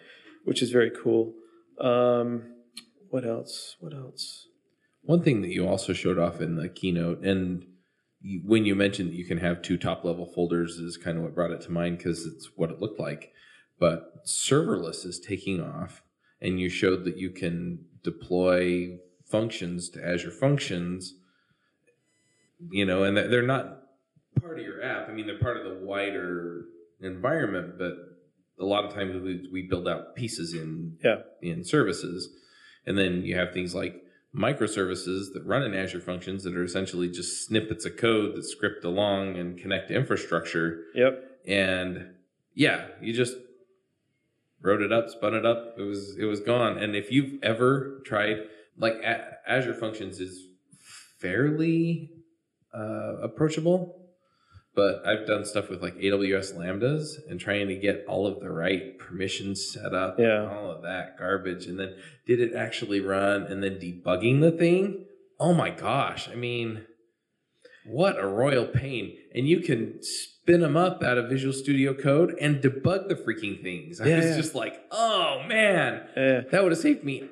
which 0.45 0.63
is 0.63 0.71
very 0.71 0.91
cool. 0.91 1.35
Um, 1.79 2.55
what 3.11 3.27
else? 3.27 3.77
What 3.81 3.93
else? 3.93 4.47
One 5.07 5.23
thing 5.23 5.43
that 5.43 5.53
you 5.53 5.67
also 5.67 5.93
showed 5.93 6.19
off 6.19 6.41
in 6.41 6.57
the 6.57 6.69
keynote, 6.69 7.23
and 7.25 7.65
when 8.45 8.65
you 8.67 8.75
mentioned 8.75 9.11
that 9.11 9.17
you 9.17 9.25
can 9.25 9.39
have 9.39 9.63
two 9.63 9.77
top 9.77 10.05
level 10.05 10.27
folders, 10.27 10.77
is 10.79 10.97
kind 10.97 11.17
of 11.17 11.23
what 11.23 11.35
brought 11.35 11.53
it 11.53 11.61
to 11.63 11.71
mind 11.73 11.99
because 11.99 12.27
it's 12.27 12.51
what 12.57 12.71
it 12.71 12.81
looked 12.81 12.99
like. 12.99 13.33
But 13.79 14.25
serverless 14.27 15.07
is 15.07 15.21
taking 15.21 15.61
off, 15.61 16.03
and 16.41 16.59
you 16.59 16.69
showed 16.69 17.05
that 17.05 17.19
you 17.19 17.31
can 17.31 17.85
deploy 18.03 18.99
functions 19.25 19.89
to 19.91 20.05
Azure 20.05 20.31
Functions. 20.31 21.15
You 22.71 22.85
know, 22.85 23.05
and 23.05 23.17
they're 23.17 23.29
they're 23.29 23.43
not 23.43 23.83
part 24.41 24.59
of 24.59 24.65
your 24.65 24.83
app. 24.83 25.09
I 25.09 25.13
mean, 25.13 25.27
they're 25.27 25.39
part 25.39 25.59
of 25.59 25.65
the 25.65 25.85
wider 25.85 26.65
environment, 27.01 27.79
but 27.79 27.93
a 28.59 28.65
lot 28.65 28.85
of 28.85 28.95
times 28.95 29.23
we, 29.23 29.47
we 29.53 29.69
build 29.69 29.87
out 29.87 30.17
pieces 30.17 30.55
in 30.55 30.97
Yeah. 31.05 31.23
in 31.43 31.63
services, 31.65 32.29
and 32.87 32.99
then 32.99 33.23
you 33.23 33.37
have 33.37 33.53
things 33.53 33.75
like 33.75 34.03
microservices 34.35 35.33
that 35.33 35.43
run 35.45 35.63
in 35.63 35.75
Azure 35.75 36.01
Functions 36.01 36.45
that 36.45 36.55
are 36.55 36.65
essentially 36.65 37.09
just 37.09 37.47
snippets 37.47 37.85
of 37.85 37.97
code 37.97 38.37
that 38.37 38.45
script 38.45 38.85
along 38.85 39.37
and 39.37 39.59
connect 39.59 39.89
to 39.89 39.95
infrastructure. 39.95 40.85
Yep. 40.95 41.23
And 41.47 42.15
yeah, 42.55 42.87
you 43.01 43.13
just 43.13 43.37
wrote 44.61 44.83
it 44.83 44.93
up, 44.93 45.09
spun 45.09 45.35
it 45.35 45.47
up. 45.47 45.77
It 45.79 45.83
was 45.83 46.17
it 46.19 46.25
was 46.25 46.41
gone. 46.41 46.79
And 46.79 46.95
if 46.97 47.11
you've 47.11 47.43
ever 47.43 48.03
tried, 48.05 48.39
like 48.77 48.95
A- 48.95 49.39
Azure 49.47 49.75
Functions 49.75 50.21
is 50.21 50.43
fairly 51.19 52.11
uh, 52.75 53.19
approachable. 53.23 54.06
But 54.77 55.07
I've 55.07 55.27
done 55.27 55.45
stuff 55.47 55.71
with 55.71 55.83
like 55.83 55.97
AWS 55.97 56.55
Lambdas 56.55 57.17
and 57.31 57.41
trying 57.41 57.67
to 57.69 57.75
get 57.77 58.05
all 58.07 58.27
of 58.27 58.41
the 58.41 58.51
right 58.51 58.99
permissions 58.99 59.73
set 59.73 59.95
up, 59.95 60.19
Yeah. 60.21 60.43
and 60.43 60.51
all 60.53 60.71
of 60.71 60.83
that 60.83 61.19
garbage, 61.19 61.67
and 61.67 61.81
then 61.81 61.97
did 62.27 62.41
it 62.41 62.55
actually 62.55 63.01
run? 63.01 63.45
And 63.45 63.63
then 63.63 63.77
debugging 63.81 64.43
the 64.43 64.51
thing. 64.53 65.07
Oh 65.41 65.55
my 65.55 65.71
gosh! 65.71 66.29
I 66.29 66.35
mean, 66.35 66.85
what 67.87 68.19
a 68.19 68.27
royal 68.27 68.67
pain! 68.67 69.17
And 69.35 69.49
you 69.49 69.61
can 69.61 69.99
spin 70.03 70.61
them 70.61 70.77
up 70.77 71.03
out 71.03 71.19
of 71.19 71.29
Visual 71.31 71.53
Studio 71.55 71.95
Code 71.95 72.35
and 72.41 72.63
debug 72.63 73.09
the 73.09 73.15
freaking 73.15 73.63
things. 73.63 74.01
I 74.01 74.09
Yeah, 74.09 74.17
was 74.17 74.27
yeah. 74.27 74.37
just 74.37 74.55
like, 74.55 74.81
oh 74.91 75.43
man, 75.49 76.03
Yeah. 76.17 76.41
that 76.51 76.63
would 76.63 76.73
have 76.73 76.79
saved 76.81 77.03
me 77.03 77.29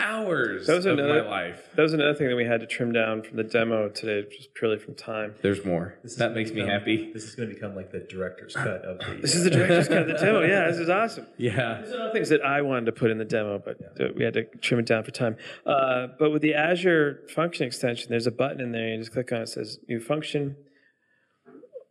hours 0.00 0.66
That 0.66 0.76
was 0.76 0.86
of 0.86 0.98
another- 0.98 1.22
my 1.24 1.28
life. 1.30 1.68
That 1.76 1.82
was 1.82 1.92
another 1.92 2.14
thing 2.14 2.28
that 2.28 2.36
we 2.36 2.44
had 2.44 2.60
to 2.60 2.66
trim 2.66 2.92
down 2.92 3.22
from 3.22 3.36
the 3.36 3.44
demo 3.44 3.88
today, 3.88 4.26
just 4.30 4.54
purely 4.54 4.78
from 4.78 4.94
time. 4.94 5.34
There's 5.42 5.64
more. 5.64 5.94
This 6.02 6.16
that 6.16 6.26
gonna 6.28 6.34
makes 6.36 6.52
me 6.52 6.62
happy. 6.62 7.10
This 7.12 7.24
is 7.24 7.34
going 7.34 7.48
to 7.48 7.54
become 7.54 7.76
like 7.76 7.90
the 7.92 8.00
director's 8.00 8.54
cut 8.54 8.82
of 8.82 8.98
the. 8.98 9.18
This 9.20 9.34
is 9.34 9.44
the 9.44 9.50
director's 9.50 9.88
cut 9.88 9.98
of 10.02 10.06
the 10.08 10.14
demo. 10.14 10.40
Yeah, 10.42 10.68
this 10.70 10.78
is 10.78 10.88
awesome. 11.00 11.26
Yeah. 11.36 11.82
There's 11.82 11.94
other 11.94 12.12
things 12.12 12.28
that 12.30 12.42
I 12.42 12.62
wanted 12.62 12.86
to 12.86 12.92
put 12.92 13.10
in 13.10 13.18
the 13.18 13.24
demo, 13.24 13.58
but 13.64 13.76
uh, 14.00 14.08
we 14.16 14.24
had 14.24 14.34
to 14.34 14.44
trim 14.60 14.80
it 14.80 14.86
down 14.86 15.04
for 15.04 15.10
time. 15.10 15.36
Uh, 15.66 16.08
but 16.18 16.30
with 16.30 16.42
the 16.42 16.54
Azure 16.54 17.20
function 17.34 17.66
extension, 17.66 18.08
there's 18.10 18.26
a 18.26 18.32
button 18.32 18.60
in 18.60 18.72
there. 18.72 18.88
You 18.88 18.98
just 18.98 19.12
click 19.12 19.30
on 19.32 19.38
it. 19.40 19.42
It 19.42 19.48
says 19.48 19.78
new 19.88 20.00
function. 20.00 20.56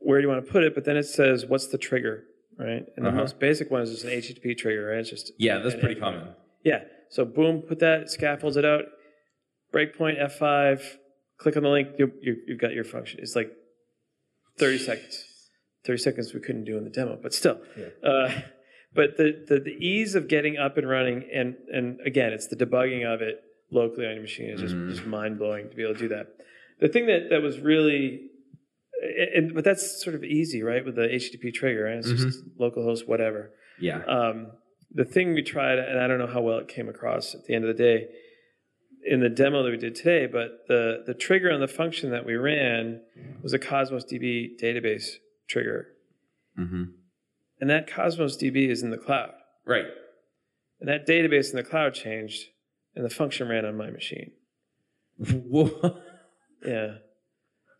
Where 0.01 0.19
do 0.19 0.27
you 0.27 0.33
want 0.33 0.45
to 0.45 0.51
put 0.51 0.63
it? 0.63 0.73
But 0.75 0.85
then 0.85 0.97
it 0.97 1.03
says 1.03 1.45
what's 1.45 1.67
the 1.67 1.77
trigger, 1.77 2.23
right? 2.57 2.85
And 2.95 3.05
the 3.05 3.09
Uh-huh. 3.09 3.17
most 3.19 3.39
basic 3.39 3.69
one 3.69 3.81
is 3.81 3.91
just 3.91 4.05
an 4.05 4.11
HTTP 4.11 4.57
trigger, 4.57 4.87
right? 4.87 4.99
It's 4.99 5.09
just 5.09 5.33
Yeah, 5.37 5.59
that's 5.59 5.75
pretty 5.75 5.95
endpoint. 5.95 5.99
common. 5.99 6.27
Yeah. 6.63 6.83
So 7.09 7.25
boom, 7.25 7.61
put 7.61 7.79
that, 7.79 8.09
scaffolds 8.09 8.57
it 8.57 8.65
out. 8.65 8.85
Breakpoint 9.73 10.19
F5. 10.19 10.81
Click 11.37 11.57
on 11.57 11.63
the 11.63 11.69
link. 11.69 11.89
You, 11.97 12.11
you, 12.21 12.37
you've 12.47 12.59
got 12.59 12.73
your 12.73 12.83
function. 12.83 13.19
It's 13.21 13.35
like 13.35 13.51
30 14.57 14.77
seconds. 14.79 15.25
30 15.85 15.97
seconds 15.97 16.33
we 16.33 16.39
couldn't 16.39 16.65
do 16.65 16.77
in 16.77 16.83
the 16.83 16.89
demo, 16.89 17.17
but 17.21 17.33
still. 17.33 17.59
Uh, 18.03 18.41
but 18.93 19.17
the, 19.17 19.45
the 19.47 19.59
the 19.59 19.71
ease 19.71 20.15
of 20.15 20.27
getting 20.27 20.57
up 20.57 20.77
and 20.77 20.89
running, 20.89 21.23
and 21.33 21.55
and 21.71 21.99
again, 22.05 22.33
it's 22.33 22.47
the 22.47 22.55
debugging 22.55 23.05
of 23.05 23.21
it 23.21 23.41
locally 23.71 24.07
on 24.07 24.13
your 24.13 24.21
machine 24.21 24.49
is 24.49 24.61
just, 24.61 24.75
just 24.89 25.05
mind 25.05 25.37
blowing 25.37 25.69
to 25.69 25.75
be 25.75 25.83
able 25.83 25.93
to 25.93 25.99
do 25.99 26.07
that. 26.09 26.27
The 26.79 26.87
thing 26.87 27.05
that 27.05 27.29
that 27.29 27.41
was 27.41 27.59
really, 27.59 28.29
and 29.35 29.53
but 29.53 29.63
that's 29.63 30.03
sort 30.03 30.15
of 30.15 30.23
easy, 30.23 30.63
right? 30.63 30.83
With 30.83 30.95
the 30.95 31.03
HTTP 31.03 31.53
trigger, 31.53 31.85
right? 31.85 31.97
It's 31.97 32.09
just 32.09 32.43
localhost, 32.57 33.07
whatever. 33.07 33.51
Yeah. 33.79 34.03
Um, 34.05 34.47
the 34.91 35.05
thing 35.05 35.33
we 35.33 35.43
tried, 35.43 35.77
and 35.79 35.99
I 35.99 36.07
don't 36.07 36.19
know 36.19 36.27
how 36.27 36.41
well 36.41 36.57
it 36.57 36.67
came 36.67 36.89
across 36.89 37.35
at 37.35 37.45
the 37.45 37.53
end 37.55 37.65
of 37.65 37.75
the 37.75 37.83
day 37.83 38.07
in 39.05 39.21
the 39.21 39.29
demo 39.29 39.63
that 39.63 39.69
we 39.71 39.77
did 39.77 39.95
today, 39.95 40.25
but 40.25 40.65
the, 40.67 41.03
the 41.05 41.13
trigger 41.13 41.51
on 41.51 41.61
the 41.61 41.67
function 41.67 42.11
that 42.11 42.25
we 42.25 42.35
ran 42.35 43.01
was 43.41 43.53
a 43.53 43.59
Cosmos 43.59 44.03
DB 44.05 44.59
database 44.61 45.15
trigger. 45.47 45.87
hmm 46.55 46.83
And 47.61 47.69
that 47.69 47.89
Cosmos 47.91 48.37
DB 48.37 48.69
is 48.69 48.83
in 48.83 48.89
the 48.89 48.97
cloud. 48.97 49.31
Right. 49.65 49.85
And 50.79 50.89
that 50.89 51.07
database 51.07 51.51
in 51.51 51.55
the 51.55 51.63
cloud 51.63 51.93
changed, 51.93 52.45
and 52.95 53.05
the 53.05 53.09
function 53.09 53.47
ran 53.47 53.65
on 53.65 53.77
my 53.77 53.89
machine. 53.89 54.31
Whoa. 55.17 55.97
Yeah. 56.65 56.95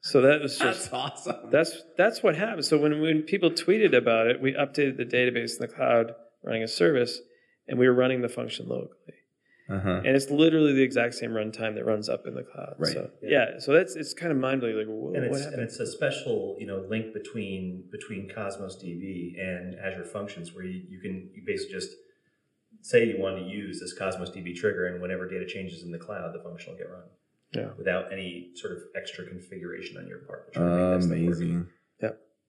So 0.02 0.22
that 0.22 0.42
was 0.42 0.58
just 0.58 0.92
That's 0.92 0.94
awesome. 0.94 1.50
that's 1.52 1.84
that's 1.98 2.24
what 2.24 2.36
happened. 2.38 2.64
So 2.64 2.78
when 2.78 3.02
when 3.02 3.24
people 3.24 3.52
tweeted 3.52 3.94
about 3.94 4.28
it, 4.28 4.42
we 4.42 4.54
updated 4.54 4.96
the 4.98 5.06
database 5.06 5.60
in 5.60 5.60
the 5.60 5.68
cloud 5.68 6.14
running 6.44 6.64
a 6.64 6.68
service, 6.68 7.20
and 7.68 7.78
we 7.80 7.88
were 7.88 7.94
running 7.94 8.22
the 8.22 8.30
function 8.30 8.68
locally. 8.68 8.94
Uh-huh. 9.70 9.98
and 10.04 10.08
it's 10.08 10.32
literally 10.32 10.74
the 10.74 10.82
exact 10.82 11.14
same 11.14 11.30
runtime 11.30 11.76
that 11.76 11.86
runs 11.86 12.10
up 12.10 12.26
in 12.26 12.34
the 12.34 12.42
cloud. 12.42 12.74
Right. 12.80 12.92
So, 12.92 13.12
yeah. 13.22 13.60
So 13.60 13.72
that's 13.72 13.96
it's 13.96 14.16
kind 14.16 14.32
of 14.32 14.40
mind 14.40 14.62
blowing. 14.62 14.76
Like, 14.78 14.88
whoa, 14.88 15.14
and 15.14 15.30
what 15.30 15.38
it's 15.38 15.46
and 15.46 15.62
it's 15.62 15.80
a 15.80 15.86
special 15.86 16.58
you 16.60 16.66
know 16.66 16.84
link 16.90 17.14
between 17.14 17.84
between 17.92 18.32
Cosmos 18.34 18.78
DB 18.84 19.40
and 19.40 19.76
Azure 19.80 20.06
Functions 20.06 20.56
where 20.56 20.66
you, 20.66 20.82
you 20.90 21.00
can 21.00 21.30
you 21.36 21.44
basically 21.46 21.74
just 21.76 21.92
say 22.82 23.06
you 23.06 23.20
want 23.22 23.38
to 23.38 23.44
use 23.44 23.80
this 23.80 23.94
Cosmos 23.94 24.32
DB 24.32 24.56
trigger 24.56 24.88
and 24.88 25.00
whenever 25.04 25.30
data 25.30 25.46
changes 25.46 25.84
in 25.84 25.92
the 25.92 26.00
cloud 26.00 26.34
the 26.34 26.42
function 26.42 26.72
will 26.74 26.80
get 26.80 26.90
run 26.90 27.04
Yeah. 27.54 27.70
without 27.78 28.12
any 28.12 28.50
sort 28.56 28.74
of 28.74 28.80
extra 28.96 29.28
configuration 29.28 29.98
on 29.98 30.08
your 30.08 30.20
part. 30.26 30.52
to 30.54 30.60
try 30.60 30.64
make 30.68 31.00
that 31.00 31.04
stuff 31.04 31.12
work. 31.20 31.38
Amazing. 31.38 31.68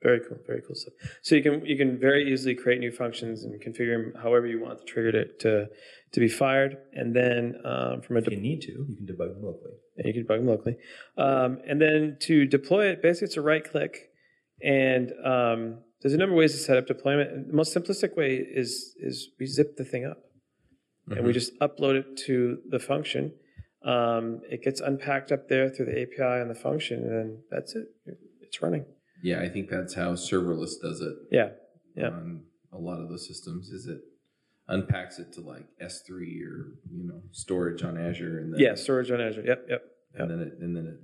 Very 0.03 0.21
cool. 0.21 0.39
Very 0.47 0.63
cool 0.63 0.75
stuff. 0.75 0.95
So 1.23 1.35
you 1.35 1.43
can 1.43 1.65
you 1.67 1.77
can 1.77 1.99
very 1.99 2.33
easily 2.33 2.55
create 2.55 2.81
new 2.81 2.91
functions 2.91 3.45
and 3.45 3.61
configure 3.61 3.97
them 4.03 4.23
however 4.23 4.47
you 4.47 4.59
want 4.61 4.79
the 4.79 4.85
trigger 4.87 5.13
to 5.13 5.25
to, 5.41 5.69
to 6.13 6.21
be 6.21 6.29
fired, 6.29 6.79
and 6.95 7.15
then 7.15 7.57
um, 7.67 8.01
from 8.01 8.17
a 8.17 8.21
If 8.21 8.31
you 8.31 8.41
need 8.41 8.63
to, 8.63 8.73
you 8.73 8.97
can 8.97 9.07
debug 9.07 9.35
them 9.35 9.43
locally. 9.43 9.75
and 9.99 10.07
you 10.07 10.13
can 10.15 10.25
debug 10.25 10.39
them 10.39 10.47
locally. 10.47 10.77
Um, 11.19 11.59
and 11.69 11.81
then 11.81 12.17
to 12.21 12.47
deploy 12.47 12.87
it, 12.87 13.03
basically 13.03 13.27
it's 13.27 13.37
a 13.37 13.43
right 13.43 13.63
click, 13.63 14.11
and 14.63 15.13
um, 15.23 15.81
there's 16.01 16.15
a 16.15 16.17
number 16.17 16.35
of 16.35 16.39
ways 16.39 16.53
to 16.53 16.59
set 16.59 16.79
up 16.79 16.87
deployment. 16.87 17.31
And 17.33 17.49
the 17.51 17.55
most 17.55 17.75
simplistic 17.77 18.17
way 18.17 18.37
is 18.37 18.95
is 18.99 19.29
we 19.39 19.45
zip 19.45 19.77
the 19.77 19.85
thing 19.85 20.07
up, 20.07 20.19
and 21.11 21.27
we 21.27 21.35
just 21.35 21.59
upload 21.61 21.97
it 21.97 22.17
to 22.27 22.59
the 22.71 22.79
function. 22.79 23.35
Um, 23.85 24.41
it 24.51 24.63
gets 24.63 24.81
unpacked 24.81 25.31
up 25.31 25.49
there 25.49 25.69
through 25.69 25.87
the 25.87 26.01
API 26.03 26.41
and 26.41 26.51
the 26.51 26.55
function, 26.55 27.03
and 27.03 27.11
then 27.11 27.43
that's 27.51 27.75
it. 27.75 27.85
It's 28.41 28.63
running. 28.63 28.87
Yeah, 29.23 29.41
I 29.41 29.49
think 29.49 29.69
that's 29.69 29.95
how 29.95 30.13
serverless 30.13 30.81
does 30.81 31.01
it 31.01 31.15
Yeah, 31.31 31.51
Yeah. 31.95 32.09
on 32.09 32.45
a 32.73 32.79
lot 32.79 33.01
of 33.01 33.09
the 33.09 33.19
systems. 33.19 33.71
Is 33.71 33.87
it 33.87 34.01
unpacks 34.69 35.19
it 35.19 35.33
to 35.35 35.41
like 35.41 35.67
S3 35.83 36.11
or 36.45 36.75
you 36.93 37.05
know 37.07 37.23
storage 37.33 37.83
on 37.83 37.99
Azure, 37.99 38.39
and 38.39 38.53
then 38.55 38.61
yeah. 38.61 38.75
Storage 38.75 39.11
on 39.11 39.21
Azure. 39.21 39.43
Yep, 39.45 39.67
yep. 39.69 39.85
and 40.15 40.31
then 40.31 40.41
it 40.41 40.53
and 40.61 40.77
then 40.77 40.87
it 40.87 41.01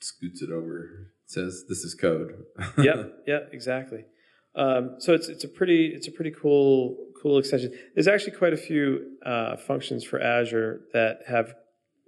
scoots 0.00 0.42
it 0.42 0.50
over. 0.50 1.12
It 1.24 1.30
says 1.30 1.64
this 1.68 1.78
is 1.84 1.94
code. 1.94 2.44
yep, 2.78 3.12
yeah, 3.26 3.40
exactly. 3.52 4.04
Um, 4.54 4.96
so 4.98 5.12
it's 5.14 5.28
it's 5.28 5.44
a 5.44 5.48
pretty 5.48 5.86
it's 5.94 6.08
a 6.08 6.12
pretty 6.12 6.30
cool 6.32 6.96
cool 7.22 7.38
extension. 7.38 7.72
There's 7.94 8.08
actually 8.08 8.36
quite 8.36 8.52
a 8.52 8.56
few 8.58 9.16
uh, 9.24 9.56
functions 9.56 10.02
for 10.04 10.20
Azure 10.20 10.82
that 10.92 11.20
have 11.28 11.54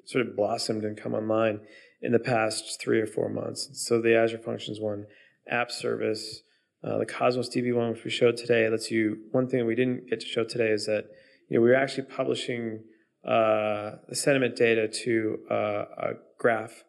sort 0.05 0.27
of 0.27 0.35
blossomed 0.35 0.85
and 0.85 0.97
come 0.97 1.14
online 1.14 1.61
in 2.03 2.13
the 2.13 2.19
past 2.19 2.81
three 2.81 3.01
or 3.01 3.07
four 3.07 3.29
months. 3.29 3.69
So 3.75 4.01
the 4.01 4.17
Azure 4.17 4.39
Functions 4.39 4.79
one, 4.81 5.07
App 5.51 5.71
Service, 5.71 6.43
uh, 6.85 6.99
the 6.99 7.07
Cosmos 7.07 7.49
DB 7.55 7.75
one, 7.75 7.91
which 7.93 8.05
we 8.05 8.11
showed 8.11 8.37
today, 8.37 8.69
lets 8.69 8.91
you. 8.91 9.19
One 9.33 9.49
thing 9.49 9.67
we 9.67 9.75
didn't 9.75 10.09
get 10.09 10.21
to 10.21 10.27
show 10.27 10.45
today 10.45 10.69
is 10.69 10.87
that 10.87 11.05
you 11.49 11.57
know 11.57 11.63
we 11.63 11.69
were 11.71 11.75
actually 11.75 12.05
publishing 12.05 12.85
uh, 13.27 13.97
the 14.09 14.15
sentiment 14.15 14.55
data 14.57 14.87
to 14.89 15.39
uh, 15.51 15.55
a 15.55 16.11
graph 16.39 16.85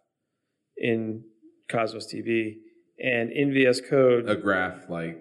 in 0.78 1.24
Cosmos 1.70 2.14
DB, 2.14 2.58
and 3.04 3.32
in 3.32 3.52
VS 3.54 3.82
Code, 3.90 4.30
a 4.30 4.36
graph 4.36 4.90
like 4.90 5.18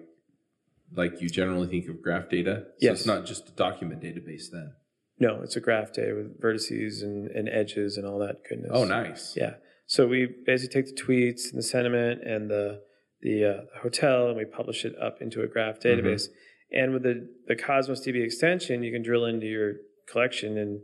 like 0.95 1.21
you 1.21 1.29
generally 1.29 1.67
think 1.67 1.87
of 1.89 2.01
graph 2.01 2.29
data. 2.29 2.63
So 2.65 2.71
Yes. 2.79 2.97
it's 2.99 3.05
not 3.07 3.25
just 3.25 3.47
a 3.49 3.51
document 3.51 4.01
database 4.01 4.49
then. 4.51 4.73
no, 5.19 5.41
it's 5.43 5.55
a 5.55 5.59
graph 5.59 5.93
data 5.93 6.13
with 6.15 6.39
vertices 6.41 7.01
and, 7.03 7.27
and 7.31 7.47
edges 7.49 7.97
and 7.97 8.05
all 8.07 8.19
that 8.19 8.37
goodness. 8.47 8.71
Oh, 8.73 8.85
nice. 8.85 9.35
Yeah. 9.35 9.55
So 9.89 10.05
we 10.05 10.27
basically 10.45 10.83
take 10.83 10.95
the 10.95 11.01
tweets 11.01 11.49
and 11.49 11.57
the 11.57 11.63
sentiment 11.63 12.21
and 12.23 12.49
the 12.49 12.81
the 13.21 13.43
uh, 13.43 13.79
hotel 13.81 14.27
and 14.27 14.37
we 14.37 14.45
publish 14.45 14.85
it 14.85 14.93
up 15.01 15.19
into 15.19 15.41
a 15.41 15.47
graph 15.47 15.79
database. 15.79 16.27
And 16.71 16.93
with 16.93 17.01
the 17.01 17.27
the 17.47 17.55
Cosmos 17.55 18.05
DB 18.05 18.23
extension, 18.23 18.83
you 18.83 18.91
can 18.91 19.01
drill 19.01 19.25
into 19.25 19.47
your 19.47 19.73
collection 20.07 20.59
and 20.59 20.81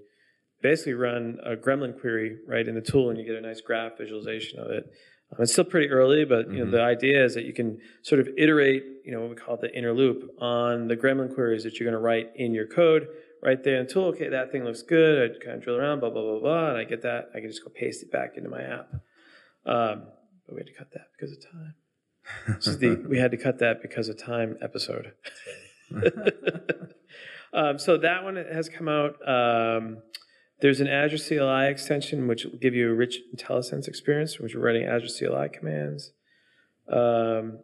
basically 0.63 0.95
run 0.95 1.37
a 1.45 1.55
Gremlin 1.55 1.99
query 1.99 2.39
right 2.47 2.67
in 2.67 2.73
the 2.73 2.81
tool, 2.81 3.11
and 3.11 3.19
you 3.19 3.25
get 3.25 3.35
a 3.35 3.41
nice 3.41 3.61
graph 3.61 3.99
visualization 3.99 4.59
of 4.59 4.71
it. 4.71 4.85
Um, 5.31 5.43
it's 5.43 5.51
still 5.51 5.65
pretty 5.65 5.89
early, 5.89 6.25
but 6.25 6.51
you 6.51 6.65
know 6.65 6.71
the 6.71 6.81
idea 6.81 7.23
is 7.23 7.35
that 7.35 7.45
you 7.45 7.53
can 7.53 7.77
sort 8.01 8.19
of 8.19 8.27
iterate, 8.39 8.83
you 9.05 9.11
know, 9.11 9.21
what 9.21 9.29
we 9.29 9.35
call 9.35 9.57
the 9.57 9.71
inner 9.77 9.93
loop 9.93 10.31
on 10.41 10.87
the 10.87 10.97
Gremlin 10.97 11.31
queries 11.31 11.63
that 11.63 11.79
you're 11.79 11.87
going 11.87 11.99
to 11.99 12.03
write 12.03 12.31
in 12.35 12.55
your 12.55 12.65
code 12.65 13.07
right 13.41 13.63
there 13.63 13.77
in 13.77 13.85
the 13.85 13.91
tool. 13.91 14.05
Okay, 14.05 14.29
that 14.29 14.51
thing 14.51 14.63
looks 14.63 14.81
good. 14.81 15.31
I 15.31 15.43
kind 15.43 15.57
of 15.57 15.63
drill 15.63 15.77
around, 15.77 15.99
blah 15.99 16.09
blah 16.09 16.21
blah 16.21 16.39
blah, 16.39 16.69
and 16.69 16.77
I 16.77 16.83
get 16.83 17.01
that. 17.03 17.29
I 17.35 17.39
can 17.39 17.49
just 17.49 17.63
go 17.63 17.69
paste 17.69 18.03
it 18.03 18.11
back 18.11 18.37
into 18.37 18.49
my 18.49 18.61
app. 18.61 18.93
Um, 19.65 20.03
but 20.45 20.55
we 20.55 20.59
had 20.59 20.67
to 20.67 20.73
cut 20.73 20.91
that 20.93 21.07
because 21.17 21.31
of 21.35 21.51
time. 21.51 21.75
This 22.47 22.67
is 22.67 22.77
the 22.79 22.95
we 23.09 23.19
had 23.19 23.31
to 23.31 23.37
cut 23.37 23.59
that 23.59 23.81
because 23.81 24.09
of 24.09 24.21
time 24.21 24.57
episode. 24.61 25.13
um, 27.53 27.77
so 27.79 27.97
that 27.97 28.23
one 28.23 28.35
has 28.35 28.69
come 28.69 28.87
out. 28.87 29.15
Um, 29.27 29.99
there's 30.61 30.79
an 30.79 30.87
Azure 30.87 31.17
CLI 31.17 31.67
extension 31.67 32.27
which 32.27 32.45
will 32.45 32.57
give 32.57 32.73
you 32.73 32.89
a 32.89 32.93
rich 32.93 33.19
IntelliSense 33.35 33.87
experience, 33.87 34.39
which 34.39 34.55
we're 34.55 34.61
running 34.61 34.85
Azure 34.85 35.27
CLI 35.27 35.49
commands. 35.49 36.13
Um, 36.91 37.59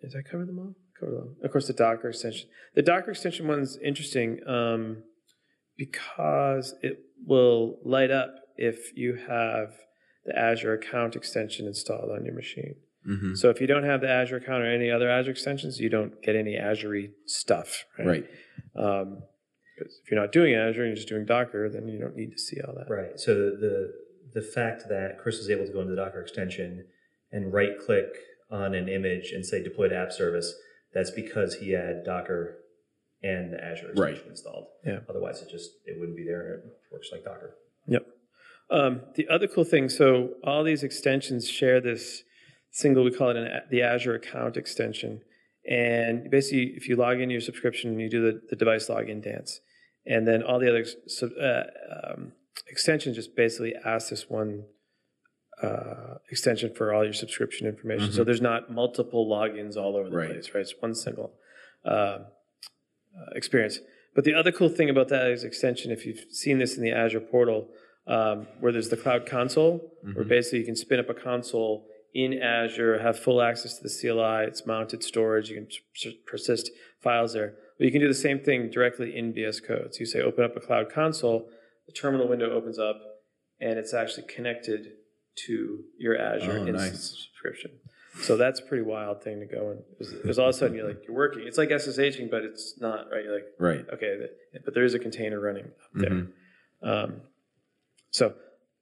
did 0.00 0.14
I 0.16 0.22
cover 0.28 0.44
them 0.44 0.58
all? 0.58 0.74
Cover 1.04 1.28
Of 1.42 1.50
course, 1.50 1.66
the 1.66 1.72
Docker 1.72 2.08
extension. 2.08 2.48
The 2.74 2.82
Docker 2.82 3.10
extension 3.10 3.46
one's 3.46 3.78
interesting 3.84 4.40
um, 4.46 5.02
because 5.76 6.74
it 6.82 7.00
will 7.26 7.78
light 7.84 8.10
up 8.10 8.34
if 8.56 8.96
you 8.96 9.16
have 9.28 9.74
the 10.24 10.38
Azure 10.38 10.74
account 10.74 11.16
extension 11.16 11.66
installed 11.66 12.10
on 12.10 12.24
your 12.24 12.34
machine. 12.34 12.76
hmm 13.04 13.34
So 13.34 13.50
if 13.50 13.60
you 13.60 13.66
don't 13.66 13.84
have 13.84 14.00
the 14.00 14.08
Azure 14.08 14.36
account 14.36 14.62
or 14.62 14.72
any 14.72 14.90
other 14.90 15.10
Azure 15.10 15.32
extensions, 15.32 15.80
you 15.80 15.88
don't 15.88 16.22
get 16.22 16.36
any 16.36 16.56
Azure 16.56 17.08
stuff. 17.26 17.84
Right. 17.98 18.06
Right. 18.06 18.26
Um, 18.76 19.22
because 19.76 20.00
if 20.04 20.10
you're 20.10 20.20
not 20.20 20.30
doing 20.30 20.54
Azure 20.54 20.82
and 20.82 20.90
you're 20.90 20.96
just 20.96 21.08
doing 21.08 21.26
Docker, 21.26 21.68
then 21.68 21.88
you 21.88 21.98
don't 21.98 22.14
need 22.14 22.30
to 22.30 22.38
see 22.38 22.60
all 22.60 22.74
that. 22.74 22.88
Right. 22.88 23.18
So 23.18 23.34
the 23.34 23.92
the 24.32 24.42
fact 24.42 24.84
that 24.88 25.18
Chris 25.20 25.38
was 25.38 25.50
able 25.50 25.66
to 25.66 25.72
go 25.72 25.80
into 25.80 25.94
the 25.94 25.96
Docker 25.96 26.20
extension 26.20 26.86
and 27.32 27.52
right 27.52 27.78
click 27.84 28.08
on 28.50 28.74
an 28.74 28.88
image 28.88 29.32
and 29.32 29.44
say 29.44 29.62
deploy 29.62 29.88
to 29.88 29.96
app 29.96 30.12
service, 30.12 30.54
that's 30.94 31.10
because 31.10 31.56
he 31.56 31.72
had 31.72 32.04
Docker 32.04 32.58
and 33.22 33.52
the 33.52 33.62
Azure 33.62 33.90
extension 33.90 34.02
Right. 34.02 34.26
installed. 34.28 34.66
Yeah. 34.84 35.00
Otherwise, 35.08 35.42
it 35.42 35.50
just 35.50 35.70
it 35.86 35.98
wouldn't 35.98 36.16
be 36.16 36.24
there. 36.24 36.54
It 36.54 36.64
works 36.92 37.08
like 37.12 37.24
Docker. 37.24 37.56
Yep. 37.86 38.06
Um, 38.70 39.02
the 39.14 39.28
other 39.28 39.46
cool 39.46 39.64
thing, 39.64 39.88
so 39.88 40.34
all 40.42 40.64
these 40.64 40.82
extensions 40.82 41.48
share 41.48 41.80
this 41.80 42.22
single, 42.70 43.04
we 43.04 43.10
call 43.12 43.30
it 43.30 43.36
an, 43.36 43.48
the 43.70 43.82
Azure 43.82 44.14
account 44.14 44.56
extension. 44.56 45.20
And 45.68 46.30
basically, 46.30 46.72
if 46.76 46.88
you 46.88 46.96
log 46.96 47.20
in 47.20 47.30
your 47.30 47.40
subscription, 47.40 47.90
and 47.92 48.00
you 48.00 48.10
do 48.10 48.22
the, 48.22 48.40
the 48.50 48.56
device 48.56 48.88
login 48.88 49.22
dance. 49.22 49.60
And 50.06 50.26
then 50.28 50.42
all 50.42 50.58
the 50.58 50.68
other 50.68 50.84
sub- 51.06 51.30
uh, 51.40 51.62
um, 52.10 52.32
extensions 52.68 53.16
just 53.16 53.34
basically 53.34 53.74
ask 53.84 54.10
this 54.10 54.28
one 54.28 54.64
uh, 55.62 56.14
extension 56.30 56.72
for 56.74 56.92
all 56.92 57.04
your 57.04 57.12
subscription 57.12 57.66
information. 57.66 58.12
So 58.12 58.24
there's 58.24 58.40
not 58.40 58.70
multiple 58.72 59.26
logins 59.28 59.76
all 59.76 59.96
over 59.96 60.10
the 60.10 60.16
Right. 60.16 60.30
place, 60.30 60.50
right? 60.54 60.60
It's 60.62 60.74
one 60.80 60.94
single 60.94 61.32
uh, 61.84 61.90
uh, 61.90 62.20
experience. 63.34 63.78
But 64.14 64.24
the 64.24 64.34
other 64.34 64.52
cool 64.52 64.68
thing 64.68 64.90
about 64.90 65.08
that 65.08 65.28
is 65.28 65.44
extension, 65.44 65.90
if 65.90 66.06
you've 66.06 66.24
seen 66.30 66.58
this 66.58 66.76
in 66.76 66.82
the 66.82 66.90
Azure 66.92 67.20
portal, 67.20 67.68
um, 68.06 68.46
where 68.60 68.72
there's 68.72 68.88
the 68.88 68.96
cloud 68.96 69.26
console, 69.26 69.92
where 70.14 70.24
basically 70.24 70.60
you 70.60 70.64
can 70.64 70.76
spin 70.76 70.98
up 71.00 71.08
a 71.08 71.14
console 71.14 71.86
in 72.14 72.40
Azure, 72.40 73.00
have 73.00 73.18
full 73.18 73.42
access 73.42 73.76
to 73.78 73.82
the 73.82 73.88
CLI, 73.88 74.46
it's 74.46 74.66
mounted 74.66 75.02
storage, 75.02 75.50
you 75.50 75.56
can 75.56 76.12
persist 76.26 76.70
files 77.02 77.32
there. 77.32 77.54
But 77.78 77.86
you 77.86 77.90
can 77.92 78.00
do 78.00 78.08
the 78.08 78.14
same 78.14 78.38
thing 78.38 78.70
directly 78.70 79.16
in 79.16 79.32
VS 79.32 79.60
Code. 79.60 79.94
So 79.94 80.00
you 80.00 80.06
say 80.06 80.20
open 80.20 80.44
up 80.44 80.56
a 80.56 80.60
cloud 80.60 80.90
console, 80.92 81.48
the 81.86 81.92
terminal 81.92 82.28
window 82.28 82.50
opens 82.52 82.78
up, 82.78 83.00
and 83.60 83.78
it's 83.78 83.92
actually 83.92 84.26
connected 84.28 84.92
to 85.46 85.84
your 85.98 86.16
Azure 86.18 86.52
Oh, 86.52 86.66
instance 86.66 86.78
nice. 86.92 87.10
subscription. 87.10 87.72
So 88.22 88.36
that's 88.36 88.60
a 88.60 88.62
pretty 88.62 88.84
wild 88.84 89.22
thing 89.24 89.40
to 89.40 89.46
go 89.46 89.70
and 89.70 89.82
because 89.98 90.38
all 90.38 90.48
of 90.48 90.54
a 90.54 90.58
sudden 90.58 90.76
you're 90.76 90.86
like 90.86 91.02
you're 91.06 91.16
working. 91.16 91.46
It's 91.46 91.58
like 91.58 91.70
SSHing, 91.70 92.30
but 92.30 92.42
it's 92.44 92.78
not 92.80 93.10
right. 93.10 93.24
You're 93.24 93.34
like 93.34 93.46
Right. 93.58 93.84
okay, 93.92 94.28
but 94.64 94.72
there 94.74 94.84
is 94.84 94.94
a 94.94 95.00
container 95.00 95.40
running 95.40 95.64
up 95.64 95.70
there. 95.94 96.10
Mhm. 96.10 96.28
Um, 96.82 97.20
so, 98.10 98.34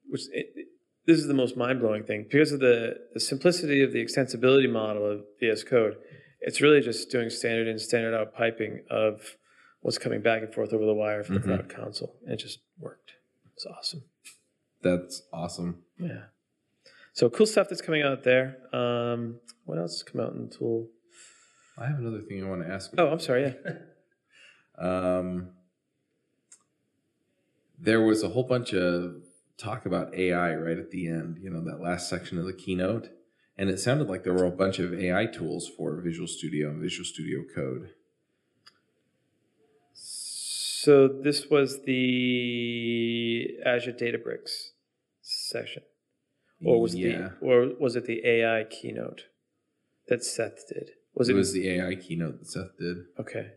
which 0.09 0.23
it, 0.33 0.53
it- 0.57 0.69
this 1.05 1.19
is 1.19 1.27
the 1.27 1.35
most 1.35 1.57
mind 1.57 1.81
blowing 1.81 2.05
thing 2.05 2.23
because 2.31 2.53
of 2.53 2.61
the 2.61 2.97
the 3.15 3.19
simplicity 3.21 3.83
of 3.83 3.93
the 3.93 4.05
extensibility 4.05 4.71
model 4.71 5.05
of 5.11 5.25
VS 5.41 5.65
Code. 5.65 5.97
It's 6.41 6.61
really 6.61 6.81
just 6.81 7.11
doing 7.11 7.29
standard 7.31 7.67
in, 7.67 7.79
standard 7.79 8.15
out 8.15 8.35
piping 8.35 8.85
of 8.91 9.37
what's 9.81 9.99
coming 9.99 10.21
back 10.21 10.43
and 10.43 10.53
forth 10.55 10.73
over 10.73 10.85
the 10.85 10.95
wire 10.95 11.25
from 11.25 11.37
the 11.37 11.41
cloud 11.41 11.69
console, 11.69 12.15
and 12.25 12.35
it 12.35 12.37
just 12.37 12.61
worked. 12.79 13.15
It's 13.55 13.67
awesome. 13.67 14.03
That's 14.83 15.23
awesome. 15.33 15.83
Yeah. 15.99 16.25
So 17.13 17.29
cool 17.29 17.47
stuff 17.47 17.69
that's 17.69 17.83
coming 17.83 18.03
out 18.03 18.25
there. 18.25 18.57
Um, 18.73 19.41
what 19.65 19.79
else 19.79 20.03
come 20.03 20.21
out 20.21 20.33
in 20.33 20.49
the 20.49 20.55
tool? 20.55 20.89
I 21.79 21.87
have 21.87 21.99
another 21.99 22.21
thing 22.23 22.45
I 22.45 22.49
want 22.49 22.63
to 22.63 22.73
ask. 22.73 22.93
Oh, 22.99 23.09
I'm 23.09 23.21
sorry. 23.21 23.55
Yeah. 23.65 23.73
Um, 24.79 25.51
there 27.79 28.01
was 28.01 28.23
a 28.23 28.31
whole 28.31 28.43
bunch 28.43 28.73
of 28.73 29.17
talk 29.59 29.85
about 29.85 30.15
AI 30.15 30.55
right 30.55 30.79
at 30.79 30.91
the 30.91 31.07
end, 31.07 31.39
you 31.41 31.51
know, 31.51 31.63
that 31.65 31.81
last 31.81 32.09
section 32.09 32.39
of 32.39 32.47
the 32.47 32.53
keynote. 32.55 33.11
And 33.57 33.69
it 33.69 33.79
sounded 33.79 34.09
like 34.09 34.25
there 34.25 34.33
were 34.33 34.47
a 34.47 34.51
bunch 34.51 34.79
of 34.79 34.95
AI 34.95 35.27
tools 35.27 35.69
for 35.69 36.01
Visual 36.01 36.27
Studio 36.27 36.71
and 36.71 36.81
Visual 36.81 37.05
Studio 37.05 37.43
Code. 37.55 37.91
So 39.95 41.07
this 41.07 41.49
was 41.49 41.85
the 41.85 43.59
Azure 43.65 43.93
Databricks 43.93 44.71
session, 45.21 45.83
or 46.65 46.81
was 46.81 46.95
yeah, 46.95 47.31
the 47.41 47.47
or 47.47 47.71
was 47.79 47.97
it 47.97 48.05
the 48.07 48.25
AI 48.27 48.65
keynote 48.65 49.23
that 50.09 50.23
Seth 50.25 50.69
did? 50.69 50.91
Was 51.15 51.29
it 51.29 51.33
it? 51.33 51.37
was 51.37 51.53
the 51.53 51.69
AI 51.69 51.95
keynote 51.95 52.39
that 52.41 52.49
Seth 52.49 52.77
did. 52.79 52.99
okay. 53.19 53.53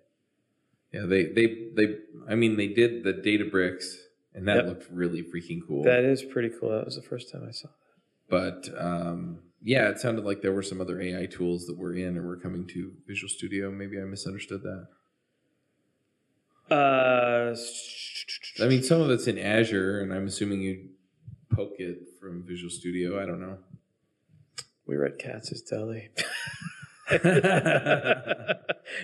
Yeah, 0.94 1.06
they 1.06 1.26
they 1.26 1.70
they. 1.76 1.98
I 2.30 2.36
mean, 2.36 2.56
they 2.58 2.68
did 2.68 3.04
the 3.04 3.14
Databricks, 3.14 3.86
and 4.34 4.48
that 4.48 4.58
Yep. 4.58 4.66
looked 4.68 4.92
really 4.92 5.24
freaking 5.24 5.60
cool. 5.68 5.84
That 5.84 6.04
is 6.06 6.24
pretty 6.24 6.50
cool. 6.58 6.70
That 6.70 6.86
was 6.86 6.96
the 6.96 7.02
first 7.02 7.32
time 7.32 7.46
I 7.48 7.52
saw 7.52 7.68
that. 7.68 8.70
but 8.70 8.82
um, 8.82 9.40
yeah, 9.62 9.90
it 9.90 10.00
sounded 10.00 10.24
like 10.26 10.42
there 10.42 10.54
were 10.54 10.64
some 10.64 10.80
other 10.80 11.02
AI 11.02 11.26
tools 11.26 11.66
that 11.68 11.78
were 11.78 11.94
in 11.94 12.18
or 12.18 12.26
were 12.26 12.38
coming 12.38 12.66
to 12.68 12.94
Visual 13.08 13.30
Studio. 13.30 13.72
Maybe 13.72 14.00
I 14.00 14.04
misunderstood 14.06 14.62
that. 14.64 14.88
that. 16.70 16.76
Uh, 16.76 17.56
I 18.64 18.68
mean, 18.68 18.82
some 18.84 19.02
of 19.02 19.10
it's 19.12 19.28
in 19.28 19.38
Azure, 19.38 20.02
and 20.02 20.14
I'm 20.14 20.28
assuming 20.28 20.62
you 20.62 20.90
poke 21.56 21.76
it 21.80 22.00
from 22.20 22.44
Visual 22.48 22.70
Studio. 22.70 23.22
I 23.22 23.26
don't 23.26 23.40
know. 23.42 23.58
We 24.88 24.98
were 24.98 25.06
at 25.06 25.18
Katz's 25.20 25.62
Deli. 25.64 26.10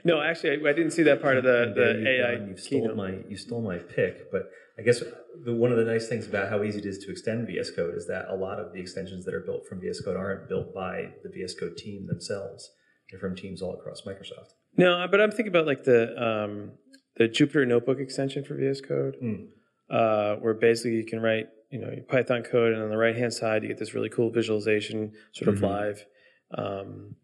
no, 0.03 0.21
actually, 0.21 0.51
I, 0.51 0.69
I 0.69 0.73
didn't 0.73 0.91
see 0.91 1.03
that 1.03 1.21
part 1.21 1.37
of 1.37 1.43
the, 1.43 1.73
the 1.75 2.07
AI 2.07 2.35
go, 2.35 2.45
You 2.45 2.57
stole 2.57 2.81
keynote. 2.81 2.97
my 2.97 3.17
you 3.29 3.37
stole 3.37 3.61
my 3.61 3.77
pick, 3.77 4.31
but 4.31 4.49
I 4.77 4.81
guess 4.81 5.01
the, 5.45 5.53
one 5.53 5.71
of 5.71 5.77
the 5.77 5.85
nice 5.85 6.07
things 6.07 6.27
about 6.27 6.49
how 6.49 6.63
easy 6.63 6.79
it 6.79 6.85
is 6.85 6.99
to 6.99 7.11
extend 7.11 7.47
VS 7.47 7.71
Code 7.75 7.95
is 7.95 8.07
that 8.07 8.25
a 8.29 8.35
lot 8.35 8.59
of 8.59 8.73
the 8.73 8.79
extensions 8.79 9.25
that 9.25 9.33
are 9.33 9.41
built 9.41 9.67
from 9.67 9.79
VS 9.81 10.01
Code 10.01 10.17
aren't 10.17 10.49
built 10.49 10.73
by 10.73 11.09
the 11.23 11.29
VS 11.29 11.55
Code 11.59 11.77
team 11.77 12.07
themselves. 12.07 12.69
They're 13.09 13.19
from 13.19 13.35
teams 13.35 13.61
all 13.61 13.73
across 13.73 14.01
Microsoft. 14.01 14.53
No, 14.77 15.05
but 15.09 15.19
I'm 15.19 15.31
thinking 15.31 15.49
about 15.49 15.67
like 15.67 15.83
the 15.83 16.15
um, 16.21 16.71
the 17.17 17.25
Jupyter 17.27 17.67
Notebook 17.67 17.99
extension 17.99 18.43
for 18.43 18.55
VS 18.55 18.81
Code, 18.81 19.15
Mm. 19.23 19.47
Uh, 19.91 20.35
where 20.37 20.53
basically 20.55 20.95
you 20.95 21.05
can 21.05 21.19
write 21.21 21.47
you 21.69 21.79
know 21.79 21.91
your 21.91 22.03
Python 22.03 22.41
code, 22.43 22.73
and 22.73 22.81
on 22.81 22.89
the 22.89 22.97
right 22.97 23.15
hand 23.15 23.33
side 23.33 23.61
you 23.63 23.67
get 23.69 23.77
this 23.77 23.93
really 23.93 24.09
cool 24.09 24.29
visualization, 24.31 25.11
sort 25.33 25.49
of 25.49 25.55
Mhm. 25.61 25.63
live. 25.63 26.05
Um, 26.51 27.15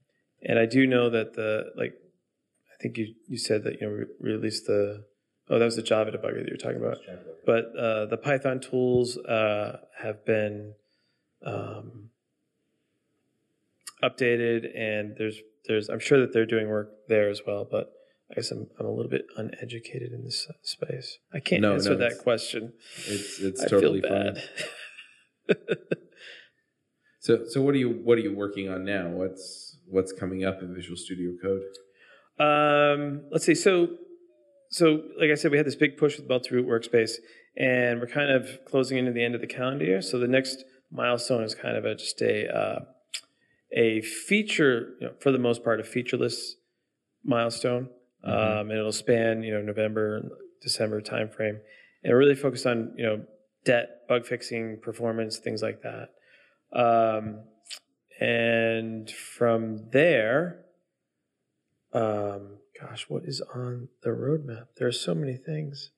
and 0.44 0.60
I 0.60 0.66
do 0.66 0.86
know 0.86 1.10
that 1.10 1.34
the 1.34 1.72
like, 1.76 1.94
I 2.74 2.76
think 2.82 2.98
you 2.98 3.16
you 3.28 3.38
said 3.38 3.64
that 3.64 3.82
you 3.82 3.88
know 3.88 4.06
we 4.22 4.32
released 4.34 4.68
the 4.68 5.06
oh 5.50 5.58
that 5.60 5.66
was 5.66 5.76
the 5.76 5.82
Java 5.82 6.12
debugger 6.12 6.40
that 6.42 6.48
you're 6.48 6.58
talking 6.58 6.78
about. 6.78 6.98
but 7.46 7.66
uh, 7.78 8.06
the 8.08 8.18
Python 8.18 8.60
tools 8.60 9.18
uh, 9.18 9.80
have 9.98 10.24
been 10.26 10.74
um, 11.44 12.10
updated, 14.04 14.78
and 14.78 15.16
there's 15.18 15.38
there's 15.68 15.90
I'm 15.90 16.00
sure 16.00 16.20
that 16.20 16.34
they're 16.34 16.46
doing 16.46 16.70
work 16.70 16.92
there 17.08 17.30
as 17.30 17.42
well. 17.46 17.66
But 17.70 17.92
I 18.32 18.36
guess 18.36 18.52
I'm 18.52 18.68
I'm 18.80 18.86
a 18.86 18.92
little 18.92 19.10
bit 19.10 19.26
uneducated 19.38 20.12
in 20.12 20.24
this 20.24 20.48
space. 20.64 21.18
I 21.34 21.40
can't 21.40 21.62
No, 21.62 21.74
answer 21.74 21.92
no, 21.92 21.98
that 21.98 22.20
question. 22.20 22.74
It's 23.08 23.40
it's 23.40 23.64
I 23.64 23.68
totally 23.68 24.02
feel 24.02 24.34
fine. 25.48 25.56
So 27.28 27.44
so 27.46 27.62
what 27.62 27.76
are 27.76 27.78
you 27.78 27.90
what 27.90 28.18
are 28.18 28.22
you 28.22 28.34
working 28.34 28.70
on 28.70 28.86
now? 28.86 29.10
What's 29.10 29.78
what's 29.86 30.14
coming 30.14 30.46
up 30.46 30.62
in 30.62 30.74
Visual 30.74 30.96
Studio 30.96 31.32
Code? 31.42 31.62
Um, 32.40 33.24
let's 33.32 33.46
see. 33.46 33.54
So, 33.54 33.90
so 34.70 35.02
like 35.20 35.30
I 35.30 35.36
said, 35.36 35.52
we 35.52 35.58
had 35.58 35.68
this 35.68 35.76
big 35.76 35.98
push 35.98 36.18
with 36.18 36.30
multi-root 36.30 36.66
workspace, 36.66 37.16
and 37.58 38.00
we're 38.00 38.08
kind 38.08 38.32
of 38.32 38.60
closing 38.66 38.98
into 38.98 39.12
the 39.12 39.26
end 39.26 39.36
of 39.36 39.42
the 39.42 39.48
calendar 39.48 39.84
year. 39.84 40.02
So 40.02 40.20
the 40.20 40.28
next 40.28 40.64
milestone 40.90 41.44
is 41.44 41.54
kind 41.54 41.76
of 41.76 41.84
a, 41.84 41.96
just 41.96 42.22
a 42.22 42.48
uh, 42.48 42.80
a 43.74 44.00
feature, 44.02 44.94
you 45.02 45.08
know, 45.08 45.14
for 45.20 45.34
the 45.34 45.40
most 45.40 45.66
part, 45.66 45.82
a 45.82 45.84
featureless 45.84 46.56
milestone, 47.26 47.90
Mhm. 48.28 48.60
um, 48.62 48.70
and 48.72 48.80
it'll 48.80 48.92
span 48.92 49.44
you 49.44 49.54
know 49.54 49.62
November, 49.62 50.22
December 50.62 51.02
timeframe, 51.02 51.60
and 52.04 52.18
really 52.18 52.36
focus 52.36 52.66
on 52.66 52.94
you 52.98 53.06
know 53.06 53.26
debt, 53.66 54.08
bug 54.08 54.26
fixing, 54.26 54.80
performance, 54.82 55.40
things 55.40 55.62
like 55.62 55.82
that. 55.82 56.10
Um, 56.74 57.44
and 58.20 59.10
from 59.12 59.90
there, 59.92 60.66
um, 61.94 62.58
gosh, 62.80 63.06
what 63.10 63.24
is 63.26 63.42
on 63.54 63.90
the 64.04 64.10
roadmap? 64.10 64.68
There 64.78 64.88
are 64.88 64.92
so 64.92 65.14
many 65.16 65.36
things. 65.38 65.92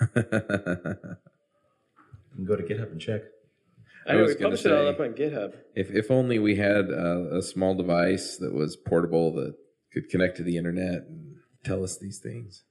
You 0.00 0.06
can 0.22 1.16
go 2.46 2.56
to 2.56 2.62
GitHub 2.62 2.92
and 2.92 3.00
check. 3.00 3.22
I, 4.06 4.12
I 4.12 4.16
know 4.16 4.24
we 4.24 4.34
published 4.34 4.66
it 4.66 4.72
all 4.72 4.88
up 4.88 5.00
on 5.00 5.12
GitHub. 5.14 5.54
if 5.74 5.90
if 5.90 6.10
only 6.10 6.38
we 6.38 6.56
had 6.56 6.88
a, 6.90 7.36
a 7.38 7.42
small 7.42 7.74
device 7.74 8.36
that 8.38 8.52
was 8.52 8.76
portable 8.76 9.32
that 9.34 9.54
could 9.92 10.08
connect 10.08 10.36
to 10.38 10.42
the 10.42 10.56
internet 10.56 11.06
and 11.08 11.36
tell 11.64 11.84
us 11.84 11.98
these 11.98 12.18
things. 12.18 12.64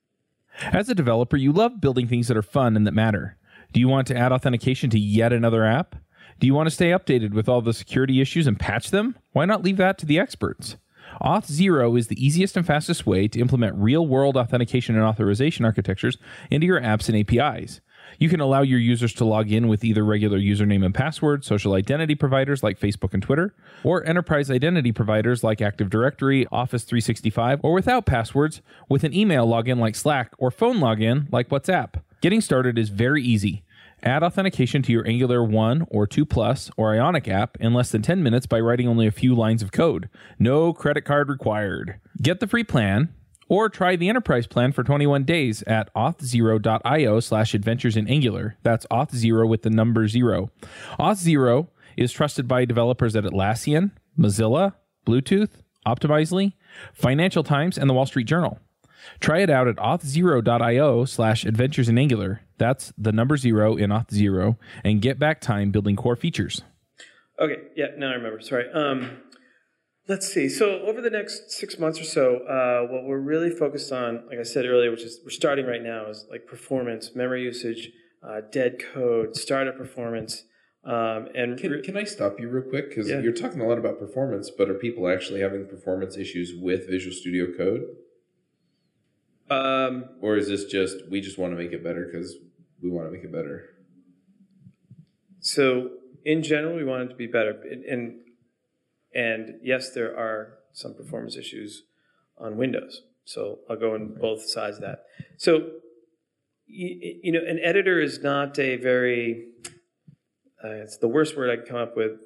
As 0.73 0.89
a 0.89 0.95
developer, 0.95 1.37
you 1.37 1.51
love 1.51 1.81
building 1.81 2.07
things 2.07 2.27
that 2.27 2.37
are 2.37 2.41
fun 2.41 2.75
and 2.75 2.85
that 2.85 2.93
matter. 2.93 3.37
Do 3.71 3.79
you 3.79 3.87
want 3.87 4.07
to 4.07 4.17
add 4.17 4.31
authentication 4.31 4.89
to 4.89 4.99
yet 4.99 5.31
another 5.31 5.65
app? 5.65 5.95
Do 6.39 6.47
you 6.47 6.53
want 6.53 6.67
to 6.67 6.75
stay 6.75 6.89
updated 6.89 7.33
with 7.33 7.47
all 7.47 7.61
the 7.61 7.73
security 7.73 8.19
issues 8.19 8.47
and 8.47 8.59
patch 8.59 8.89
them? 8.89 9.15
Why 9.31 9.45
not 9.45 9.63
leave 9.63 9.77
that 9.77 9.97
to 9.99 10.05
the 10.05 10.19
experts? 10.19 10.75
Auth0 11.21 11.97
is 11.97 12.07
the 12.07 12.25
easiest 12.25 12.57
and 12.57 12.65
fastest 12.65 13.05
way 13.05 13.27
to 13.27 13.39
implement 13.39 13.75
real 13.75 14.07
world 14.07 14.37
authentication 14.37 14.95
and 14.95 15.03
authorization 15.03 15.65
architectures 15.65 16.17
into 16.49 16.67
your 16.67 16.81
apps 16.81 17.09
and 17.09 17.17
APIs. 17.17 17.81
You 18.21 18.29
can 18.29 18.39
allow 18.39 18.61
your 18.61 18.77
users 18.77 19.13
to 19.13 19.25
log 19.25 19.51
in 19.51 19.67
with 19.67 19.83
either 19.83 20.05
regular 20.05 20.37
username 20.37 20.85
and 20.85 20.93
password, 20.93 21.43
social 21.43 21.73
identity 21.73 22.13
providers 22.13 22.61
like 22.61 22.79
Facebook 22.79 23.15
and 23.15 23.23
Twitter, 23.23 23.55
or 23.83 24.05
enterprise 24.05 24.51
identity 24.51 24.91
providers 24.91 25.43
like 25.43 25.59
Active 25.59 25.89
Directory, 25.89 26.45
Office 26.51 26.83
365, 26.83 27.61
or 27.63 27.73
without 27.73 28.05
passwords 28.05 28.61
with 28.87 29.03
an 29.03 29.11
email 29.11 29.47
login 29.47 29.79
like 29.79 29.95
Slack 29.95 30.33
or 30.37 30.51
phone 30.51 30.77
login 30.77 31.33
like 31.33 31.49
WhatsApp. 31.49 31.95
Getting 32.21 32.41
started 32.41 32.77
is 32.77 32.89
very 32.89 33.23
easy. 33.23 33.63
Add 34.03 34.21
authentication 34.21 34.83
to 34.83 34.91
your 34.91 35.07
Angular 35.07 35.43
1 35.43 35.87
or 35.89 36.05
2 36.05 36.23
Plus 36.23 36.69
or 36.77 36.93
Ionic 36.93 37.27
app 37.27 37.57
in 37.59 37.73
less 37.73 37.89
than 37.89 38.03
10 38.03 38.21
minutes 38.21 38.45
by 38.45 38.59
writing 38.59 38.87
only 38.87 39.07
a 39.07 39.11
few 39.11 39.33
lines 39.33 39.63
of 39.63 39.71
code. 39.71 40.09
No 40.37 40.73
credit 40.73 41.05
card 41.05 41.27
required. 41.27 41.99
Get 42.21 42.39
the 42.39 42.45
free 42.45 42.63
plan 42.63 43.15
or 43.51 43.67
try 43.67 43.97
the 43.97 44.07
enterprise 44.07 44.47
plan 44.47 44.71
for 44.71 44.81
21 44.81 45.25
days 45.25 45.61
at 45.63 45.93
auth0.io 45.93 47.19
slash 47.19 47.53
adventures 47.53 47.97
in 47.97 48.07
Angular. 48.07 48.55
That's 48.63 48.85
auth0 48.89 49.45
with 49.49 49.63
the 49.63 49.69
number 49.69 50.07
zero. 50.07 50.51
Auth0 50.97 51.67
is 51.97 52.13
trusted 52.13 52.47
by 52.47 52.63
developers 52.63 53.13
at 53.13 53.25
Atlassian, 53.25 53.91
Mozilla, 54.17 54.75
Bluetooth, 55.05 55.49
Optimizely, 55.85 56.53
Financial 56.93 57.43
Times, 57.43 57.77
and 57.77 57.89
the 57.89 57.93
Wall 57.93 58.05
Street 58.05 58.25
Journal. 58.25 58.57
Try 59.19 59.39
it 59.39 59.49
out 59.49 59.67
at 59.67 59.75
auth0.io 59.75 61.03
slash 61.03 61.43
adventures 61.43 61.89
in 61.89 61.97
Angular. 61.97 62.43
That's 62.57 62.93
the 62.97 63.11
number 63.11 63.35
zero 63.35 63.75
in 63.75 63.89
auth0 63.89 64.55
and 64.85 65.01
get 65.01 65.19
back 65.19 65.41
time 65.41 65.71
building 65.71 65.97
core 65.97 66.15
features. 66.15 66.61
Okay, 67.37 67.57
yeah, 67.75 67.87
now 67.97 68.11
I 68.11 68.13
remember. 68.13 68.39
Sorry. 68.39 68.71
Um, 68.71 69.17
let's 70.11 70.27
see. 70.31 70.49
So 70.49 70.81
over 70.81 70.99
the 71.01 71.09
next 71.09 71.51
six 71.51 71.79
months 71.79 71.97
or 71.99 72.03
so, 72.03 72.25
uh, 72.39 72.91
what 72.91 73.05
we're 73.05 73.17
really 73.33 73.49
focused 73.49 73.93
on, 73.93 74.25
like 74.27 74.39
I 74.39 74.43
said 74.43 74.65
earlier, 74.65 74.91
which 74.91 75.03
is 75.03 75.21
we're 75.23 75.29
starting 75.29 75.65
right 75.65 75.81
now, 75.81 76.07
is 76.07 76.25
like 76.29 76.45
performance, 76.45 77.15
memory 77.15 77.43
usage, 77.43 77.91
uh, 78.21 78.41
dead 78.51 78.73
code, 78.93 79.37
startup 79.37 79.77
performance, 79.77 80.43
um, 80.83 81.29
and 81.33 81.57
Can, 81.57 81.71
re- 81.71 81.81
can 81.81 81.95
I 81.95 82.03
stop 82.03 82.39
you 82.39 82.49
real 82.49 82.67
quick? 82.69 82.89
Because 82.89 83.09
Yeah. 83.09 83.21
you're 83.21 83.31
talking 83.43 83.61
a 83.61 83.67
lot 83.67 83.77
about 83.77 83.99
performance, 83.99 84.49
but 84.49 84.69
are 84.69 84.73
people 84.73 85.07
actually 85.07 85.39
having 85.39 85.65
performance 85.65 86.17
issues 86.17 86.53
with 86.59 86.89
Visual 86.89 87.15
Studio 87.15 87.47
Code? 87.55 87.83
um, 89.49 90.05
Or 90.21 90.37
is 90.37 90.47
this 90.49 90.65
just, 90.65 91.09
we 91.09 91.21
just 91.21 91.37
want 91.37 91.53
to 91.53 91.57
make 91.57 91.71
it 91.71 91.83
better 91.83 92.05
because 92.05 92.35
we 92.81 92.89
want 92.89 93.07
to 93.07 93.11
make 93.11 93.23
it 93.23 93.31
better? 93.31 93.69
So 95.39 95.91
in 96.25 96.43
general, 96.43 96.75
we 96.75 96.83
want 96.83 97.03
it 97.03 97.09
to 97.09 97.15
be 97.15 97.27
better, 97.27 97.51
and 97.71 97.83
and, 97.85 98.03
and 99.13 99.55
yes, 99.63 99.91
there 99.93 100.15
are 100.17 100.59
some 100.73 100.93
performance 100.93 101.35
issues 101.35 101.83
on 102.37 102.57
Windows. 102.57 103.01
So 103.25 103.59
I'll 103.69 103.75
go 103.77 103.93
on 103.93 104.15
both 104.19 104.43
sides 104.43 104.77
of 104.77 104.81
that. 104.83 105.03
So 105.37 105.69
you, 106.67 107.19
you 107.23 107.31
know, 107.31 107.41
an 107.47 107.59
editor 107.63 107.99
is 108.01 108.21
not 108.21 108.57
a 108.59 108.77
very 108.77 109.47
uh, 110.63 110.69
it's 110.69 110.97
the 110.97 111.07
worst 111.07 111.35
word 111.35 111.49
I 111.49 111.55
can 111.57 111.65
come 111.65 111.77
up 111.77 111.97
with, 111.97 112.19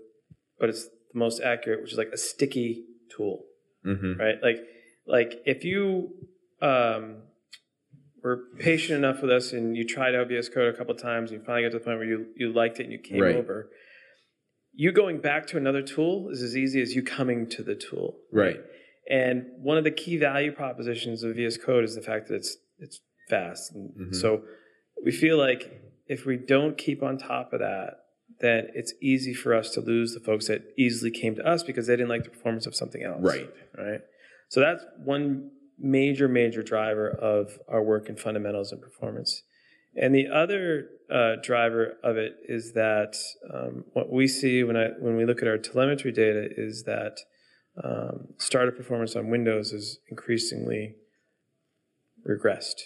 but 0.59 0.69
it's 0.69 0.85
the 0.85 1.19
most 1.19 1.41
accurate, 1.41 1.81
which 1.81 1.91
is 1.93 1.97
like 1.97 2.11
a 2.13 2.17
sticky 2.17 2.85
tool 3.15 3.45
Mm-hmm. 3.85 4.19
right? 4.19 4.35
Like, 4.41 4.57
like 5.05 5.41
if 5.45 5.63
you 5.63 6.09
um, 6.61 7.17
were 8.23 8.45
patient 8.57 8.97
enough 8.97 9.21
with 9.21 9.29
us 9.31 9.53
and 9.53 9.77
you 9.77 9.85
tried 9.85 10.15
VS 10.27 10.49
Code 10.49 10.73
a 10.73 10.77
couple 10.77 10.95
of 10.95 11.01
times, 11.01 11.29
and 11.29 11.39
you 11.39 11.45
finally 11.45 11.63
got 11.63 11.71
to 11.73 11.77
the 11.77 11.85
point 11.85 11.99
where 11.99 12.07
you 12.07 12.25
you 12.35 12.51
liked 12.51 12.79
it 12.79 12.83
and 12.83 12.91
you 12.91 12.97
came 12.97 13.21
Right. 13.21 13.35
over. 13.35 13.69
You 14.75 14.91
going 14.91 15.19
back 15.19 15.47
to 15.47 15.57
another 15.57 15.81
tool 15.81 16.29
is 16.29 16.41
as 16.41 16.55
easy 16.57 16.81
as 16.81 16.93
you 16.95 17.01
coming 17.03 17.47
to 17.49 17.63
the 17.63 17.75
tool. 17.75 18.17
Right. 18.31 18.59
And 19.09 19.45
one 19.59 19.77
of 19.77 19.83
the 19.83 19.91
key 19.91 20.17
value 20.17 20.51
propositions 20.51 21.23
of 21.23 21.35
VS 21.35 21.57
Code 21.57 21.83
is 21.83 21.95
the 21.95 22.01
fact 22.01 22.27
that 22.27 22.35
it's 22.35 22.57
it's 22.79 22.99
fast. 23.29 23.73
And 23.73 23.91
Mhm. 24.11 24.15
so 24.15 24.43
we 25.03 25.11
feel 25.11 25.37
like 25.37 25.81
if 26.07 26.25
we 26.25 26.35
don't 26.35 26.77
keep 26.77 27.01
on 27.01 27.17
top 27.17 27.53
of 27.53 27.59
that, 27.59 27.99
then 28.41 28.67
it's 28.73 28.93
easy 29.01 29.33
for 29.33 29.53
us 29.53 29.69
to 29.75 29.79
lose 29.81 30.13
the 30.13 30.19
folks 30.19 30.47
that 30.47 30.61
easily 30.77 31.09
came 31.11 31.35
to 31.35 31.45
us 31.47 31.63
because 31.63 31.87
they 31.87 31.93
didn't 31.95 32.09
like 32.09 32.25
the 32.25 32.29
performance 32.29 32.67
of 32.67 32.75
something 32.75 33.01
else 33.03 33.21
Right. 33.23 33.49
right? 33.77 34.01
So 34.49 34.59
that's 34.59 34.85
one 35.03 35.51
major, 35.79 36.27
major 36.27 36.61
driver 36.63 37.09
of 37.09 37.57
our 37.69 37.81
work 37.81 38.09
in 38.09 38.17
fundamentals 38.17 38.71
and 38.73 38.81
performance. 38.81 39.43
And 39.95 40.13
the 40.13 40.27
other 40.27 40.89
uh, 41.09 41.35
driver 41.41 41.97
of 42.03 42.17
it 42.17 42.33
is 42.47 42.73
that 42.73 43.15
um, 43.53 43.85
what 43.93 44.11
we 44.11 44.27
see 44.27 44.63
when 44.63 44.75
I 44.75 44.87
when 44.99 45.15
we 45.15 45.25
look 45.25 45.41
at 45.41 45.47
our 45.47 45.57
telemetry 45.57 46.11
data 46.11 46.47
is 46.57 46.83
that 46.83 47.19
um, 47.83 48.29
startup 48.37 48.75
performance 48.75 49.15
on 49.15 49.29
Windows 49.29 49.71
is 49.71 49.99
increasingly 50.09 50.95
regressed. 52.27 52.81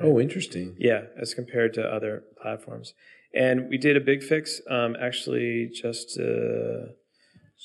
Oh, 0.00 0.20
interesting. 0.20 0.76
Yeah, 0.78 1.02
as 1.20 1.32
compared 1.32 1.72
to 1.74 1.82
other 1.82 2.24
platforms. 2.40 2.92
And 3.34 3.68
we 3.68 3.78
did 3.78 3.96
a 3.96 4.00
big 4.00 4.22
fix 4.22 4.60
um, 4.70 4.96
actually 5.00 5.70
just 5.72 6.18
uh, 6.18 6.92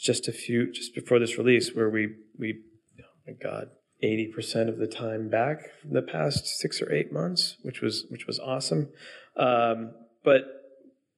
just 0.01 0.27
a 0.27 0.31
few 0.31 0.71
just 0.71 0.95
before 0.95 1.19
this 1.19 1.37
release 1.37 1.75
where 1.75 1.89
we 1.89 2.15
we 2.37 2.61
oh 2.99 3.03
my 3.27 3.33
god 3.41 3.69
eighty 4.03 4.27
percent 4.27 4.69
of 4.69 4.77
the 4.77 4.87
time 4.87 5.29
back 5.29 5.57
from 5.81 5.93
the 5.93 6.01
past 6.01 6.45
six 6.59 6.81
or 6.81 6.91
eight 6.91 7.11
months, 7.11 7.57
which 7.63 7.81
was 7.81 8.05
which 8.09 8.27
was 8.27 8.39
awesome. 8.39 8.89
Um, 9.37 9.93
but 10.23 10.41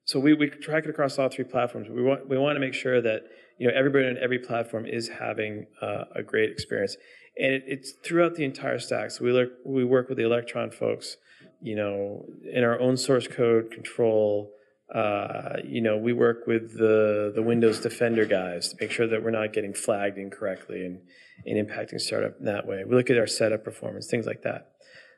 so 0.05 0.19
we, 0.19 0.33
we 0.33 0.49
track 0.49 0.83
it 0.83 0.89
across 0.89 1.17
all 1.17 1.29
three 1.29 1.45
platforms. 1.45 1.87
We 1.89 2.03
want 2.03 2.27
we 2.29 2.37
want 2.37 2.55
to 2.55 2.59
make 2.59 2.73
sure 2.73 3.01
that 3.01 3.21
you 3.57 3.67
know 3.67 3.73
everybody 3.75 4.07
on 4.07 4.17
every 4.21 4.39
platform 4.39 4.85
is 4.85 5.09
having 5.09 5.67
uh, 5.81 6.05
a 6.15 6.23
great 6.23 6.49
experience, 6.49 6.97
and 7.37 7.53
it, 7.53 7.63
it's 7.67 7.93
throughout 8.03 8.35
the 8.35 8.43
entire 8.43 8.79
stack. 8.79 9.11
So 9.11 9.23
we 9.23 9.31
look, 9.31 9.51
we 9.65 9.85
work 9.85 10.09
with 10.09 10.17
the 10.17 10.25
Electron 10.25 10.71
folks, 10.71 11.17
you 11.61 11.75
know, 11.75 12.25
in 12.51 12.63
our 12.63 12.79
own 12.79 12.97
source 12.97 13.27
code 13.27 13.71
control. 13.71 14.51
Uh, 14.93 15.57
you 15.63 15.81
know, 15.81 15.97
we 15.97 16.13
work 16.13 16.45
with 16.45 16.77
the 16.77 17.31
the 17.33 17.41
Windows 17.41 17.79
Defender 17.79 18.25
guys 18.25 18.69
to 18.69 18.75
make 18.79 18.91
sure 18.91 19.07
that 19.07 19.23
we're 19.23 19.31
not 19.31 19.51
getting 19.53 19.73
flagged 19.73 20.17
incorrectly 20.17 20.85
and, 20.85 20.99
and 21.45 21.67
impacting 21.67 21.99
startup 21.99 22.37
in 22.39 22.45
that 22.45 22.67
way. 22.67 22.83
We 22.85 22.95
look 22.95 23.09
at 23.09 23.17
our 23.17 23.25
setup 23.27 23.63
performance, 23.63 24.07
things 24.09 24.27
like 24.27 24.43
that. 24.43 24.71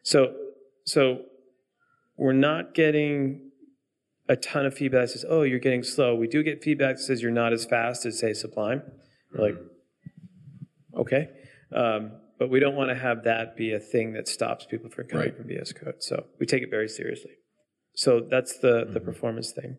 So 0.03 0.33
so 0.85 1.23
we're 2.17 2.31
not 2.33 2.73
getting 2.73 3.51
a 4.29 4.35
ton 4.37 4.65
of 4.65 4.73
feedback 4.73 5.01
that 5.07 5.09
says, 5.09 5.25
"Oh, 5.27 5.41
you're 5.43 5.59
getting 5.59 5.83
slow." 5.83 6.15
We 6.15 6.27
do 6.27 6.41
get 6.41 6.63
feedback 6.63 6.95
that 6.95 7.01
says 7.01 7.21
you're 7.21 7.31
not 7.31 7.51
as 7.51 7.65
fast 7.65 8.05
as 8.05 8.17
say 8.17 8.31
Sublime. 8.33 8.81
We're 9.33 9.47
like, 9.47 9.57
okay, 10.95 11.29
um, 11.75 12.11
but 12.39 12.49
we 12.49 12.59
don't 12.59 12.75
want 12.75 12.89
to 12.89 12.95
have 12.95 13.23
that 13.25 13.57
be 13.57 13.73
a 13.73 13.79
thing 13.79 14.13
that 14.13 14.27
stops 14.29 14.65
people 14.65 14.89
from 14.89 15.07
coming 15.07 15.25
Right. 15.27 15.35
from 15.37 15.47
VS 15.47 15.73
Code. 15.73 15.95
So 15.99 16.25
we 16.39 16.45
take 16.45 16.63
it 16.63 16.69
very 16.69 16.87
seriously. 16.87 17.31
So 17.95 18.19
that's 18.19 18.59
the 18.59 18.85
the 18.85 18.99
Mhm. 18.99 19.05
performance 19.05 19.51
thing. 19.51 19.77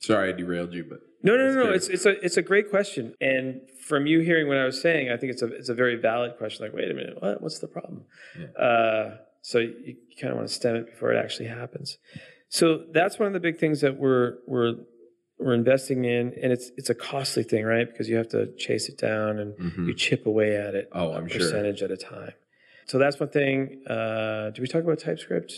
Sorry, 0.00 0.28
I 0.30 0.32
derailed 0.32 0.72
you, 0.74 0.84
but 0.84 1.00
No, 1.22 1.36
no, 1.36 1.46
no, 1.52 1.64
no. 1.64 1.72
It's 1.72 1.88
it's 1.88 2.04
a 2.06 2.12
it's 2.24 2.36
a 2.36 2.42
great 2.42 2.68
question, 2.70 3.14
and 3.20 3.60
from 3.88 4.06
you 4.06 4.20
hearing 4.20 4.46
what 4.48 4.56
I 4.58 4.64
was 4.66 4.80
saying, 4.80 5.10
I 5.10 5.16
think 5.16 5.32
it's 5.32 5.42
a 5.42 5.46
it's 5.60 5.68
a 5.70 5.74
very 5.74 5.96
valid 5.96 6.36
question. 6.36 6.64
Like, 6.64 6.74
wait 6.74 6.90
a 6.90 6.94
minute, 6.94 7.20
what 7.22 7.40
what's 7.42 7.58
the 7.60 7.68
problem? 7.68 8.04
Yeah. 8.38 8.46
Uh, 8.66 9.16
so 9.42 9.58
you, 9.58 9.74
you 9.86 10.16
kind 10.20 10.30
of 10.32 10.36
want 10.38 10.48
to 10.48 10.54
stem 10.54 10.76
it 10.76 10.86
before 10.86 11.12
it 11.12 11.16
actually 11.18 11.48
happens. 11.48 11.98
So 12.48 12.84
that's 12.92 13.18
one 13.18 13.26
of 13.26 13.32
the 13.34 13.40
big 13.40 13.58
things 13.58 13.80
that 13.80 13.96
we're 13.96 14.38
we're 14.46 14.74
we're 15.38 15.54
investing 15.54 16.04
in, 16.04 16.34
and 16.42 16.52
it's 16.52 16.70
it's 16.76 16.90
a 16.90 16.94
costly 16.94 17.42
thing, 17.42 17.64
right? 17.64 17.86
Because 17.90 18.08
you 18.08 18.16
have 18.16 18.28
to 18.28 18.54
chase 18.56 18.88
it 18.88 18.98
down 18.98 19.38
and 19.38 19.54
Mhm. 19.56 19.86
you 19.88 19.94
chip 19.94 20.26
away 20.26 20.56
at 20.56 20.74
it 20.74 20.88
Oh, 20.92 21.08
a 21.12 21.16
I'm 21.16 21.28
sure. 21.28 21.38
percentage 21.40 21.82
at 21.82 21.90
a 21.90 21.96
time. 21.96 22.32
So 22.86 22.98
that's 22.98 23.18
one 23.18 23.30
thing. 23.30 23.82
Uh, 23.86 24.50
did 24.50 24.60
we 24.60 24.66
talk 24.68 24.82
about 24.84 24.98
TypeScript 24.98 25.52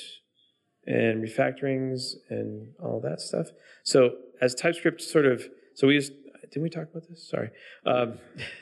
and 0.87 1.23
refactorings 1.23 2.15
and 2.31 2.69
all 2.83 3.01
that 3.01 3.21
stuff? 3.21 3.49
So 3.83 4.17
as 4.41 4.55
TypeScript 4.55 5.01
sort 5.01 5.27
of, 5.27 5.49
so 5.75 5.87
we 5.87 5.97
just, 5.99 6.13
didn't 6.51 6.63
we 6.63 6.71
talk 6.71 6.89
about 6.91 7.09
this? 7.09 7.29
Sorry. 7.29 7.51
Um, 7.85 8.15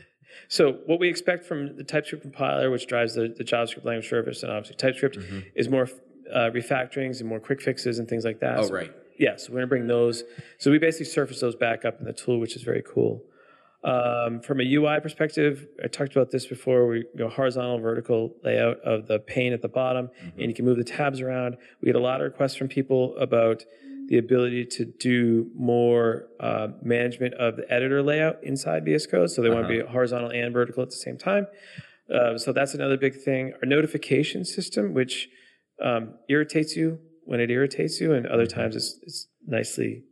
so 0.49 0.79
what 0.87 0.99
we 1.01 1.09
expect 1.09 1.45
from 1.45 1.77
the 1.77 1.85
TypeScript 1.85 2.23
compiler, 2.23 2.71
which 2.71 2.87
drives 2.87 3.15
the, 3.15 3.29
the 3.37 3.45
JavaScript 3.45 3.85
language 3.85 4.09
service, 4.09 4.43
and 4.43 4.53
obviously 4.53 4.77
TypeScript, 4.77 5.19
Mhm. 5.19 5.45
is 5.55 5.69
more 5.69 5.89
uh, 6.33 6.51
refactorings 6.55 7.21
and 7.21 7.29
more 7.29 7.39
quick 7.39 7.61
fixes 7.61 7.99
and 7.99 8.09
things 8.09 8.25
like 8.25 8.41
that. 8.41 8.59
Oh, 8.59 8.63
So- 8.67 8.75
right. 8.75 8.93
yeah, 9.19 9.37
so 9.37 9.53
we're 9.53 9.59
gonna 9.59 9.67
bring 9.67 9.87
those. 9.87 10.25
So 10.59 10.71
we 10.71 10.79
basically 10.79 11.05
surface 11.07 11.41
those 11.41 11.55
back 11.55 11.85
up 11.85 12.01
in 12.01 12.07
the 12.07 12.15
tool, 12.15 12.41
which 12.41 12.57
is 12.57 12.63
very 12.63 12.83
cool. 12.83 13.23
Um, 13.85 14.41
from 14.41 14.61
a 14.61 14.65
UI 14.65 14.99
perspective, 15.01 15.67
I 15.83 15.89
talked 15.89 16.17
about 16.17 16.31
this 16.31 16.47
before. 16.47 16.87
We 16.87 17.05
go 17.19 17.29
horizontal, 17.29 17.79
vertical 17.79 18.35
layout 18.43 18.79
of 18.81 19.07
the 19.09 19.19
pane 19.19 19.53
at 19.53 19.61
the 19.61 19.69
bottom, 19.69 20.09
and 20.39 20.49
you 20.49 20.55
can 20.55 20.65
move 20.65 20.79
the 20.79 20.85
tabs 20.85 21.21
around. 21.21 21.59
We 21.83 21.87
get 21.87 21.95
a 21.95 22.01
lot 22.01 22.21
of 22.21 22.25
requests 22.25 22.57
from 22.57 22.69
people 22.69 23.15
about 23.19 23.63
the 24.09 24.17
ability 24.17 24.67
to 24.67 24.87
do 24.87 25.51
more 25.55 26.29
uh, 26.41 26.69
management 26.83 27.35
of 27.35 27.57
the 27.57 27.71
editor 27.71 28.03
layout 28.03 28.43
inside 28.43 28.85
VS 28.87 29.07
Code. 29.07 29.31
So 29.31 29.43
they 29.43 29.51
want 29.51 29.69
to 29.69 29.69
be 29.69 29.81
horizontal 29.81 30.31
and 30.31 30.53
vertical 30.53 30.83
at 30.83 30.91
the 30.91 30.97
same 30.97 31.19
time. 31.19 31.47
Uh, 32.13 32.39
so 32.39 32.53
that's 32.53 32.75
another 32.75 32.97
big 32.97 33.21
thing. 33.21 33.53
Our 33.63 33.67
notification 33.67 34.45
system, 34.45 34.95
which 34.95 35.29
um, 35.83 36.15
irritates 36.29 36.75
you 36.77 37.01
when 37.25 37.41
it 37.41 37.51
irritates 37.51 38.01
you, 38.01 38.13
and 38.13 38.27
other 38.27 38.47
times 38.47 38.77
it's, 38.77 38.99
it's 39.03 39.29
nicely 39.47 40.05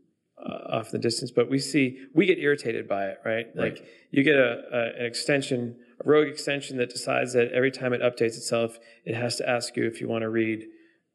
uh, 0.45 0.77
off 0.79 0.87
in 0.87 0.93
the 0.93 0.99
distance. 0.99 1.31
But 1.31 1.51
we 1.51 1.59
see 1.59 1.99
we 2.15 2.27
get 2.27 2.39
irritated 2.39 2.89
by 2.89 3.07
it, 3.07 3.19
right? 3.25 3.47
Like 3.55 3.75
Right. 3.75 3.85
you 4.11 4.23
get 4.23 4.37
a, 4.37 4.63
a 4.73 5.01
an 5.01 5.07
extension, 5.07 5.77
a 6.05 6.09
rogue 6.09 6.29
extension 6.29 6.77
that 6.79 6.91
decides 6.91 7.33
that 7.35 7.53
every 7.53 7.71
time 7.71 7.93
it 7.93 8.01
updates 8.01 8.37
itself, 8.37 8.79
it 9.05 9.15
has 9.15 9.37
to 9.37 9.49
ask 9.49 9.77
you 9.77 9.87
if 9.87 10.01
you 10.01 10.09
want 10.09 10.23
to 10.23 10.29
read 10.31 10.67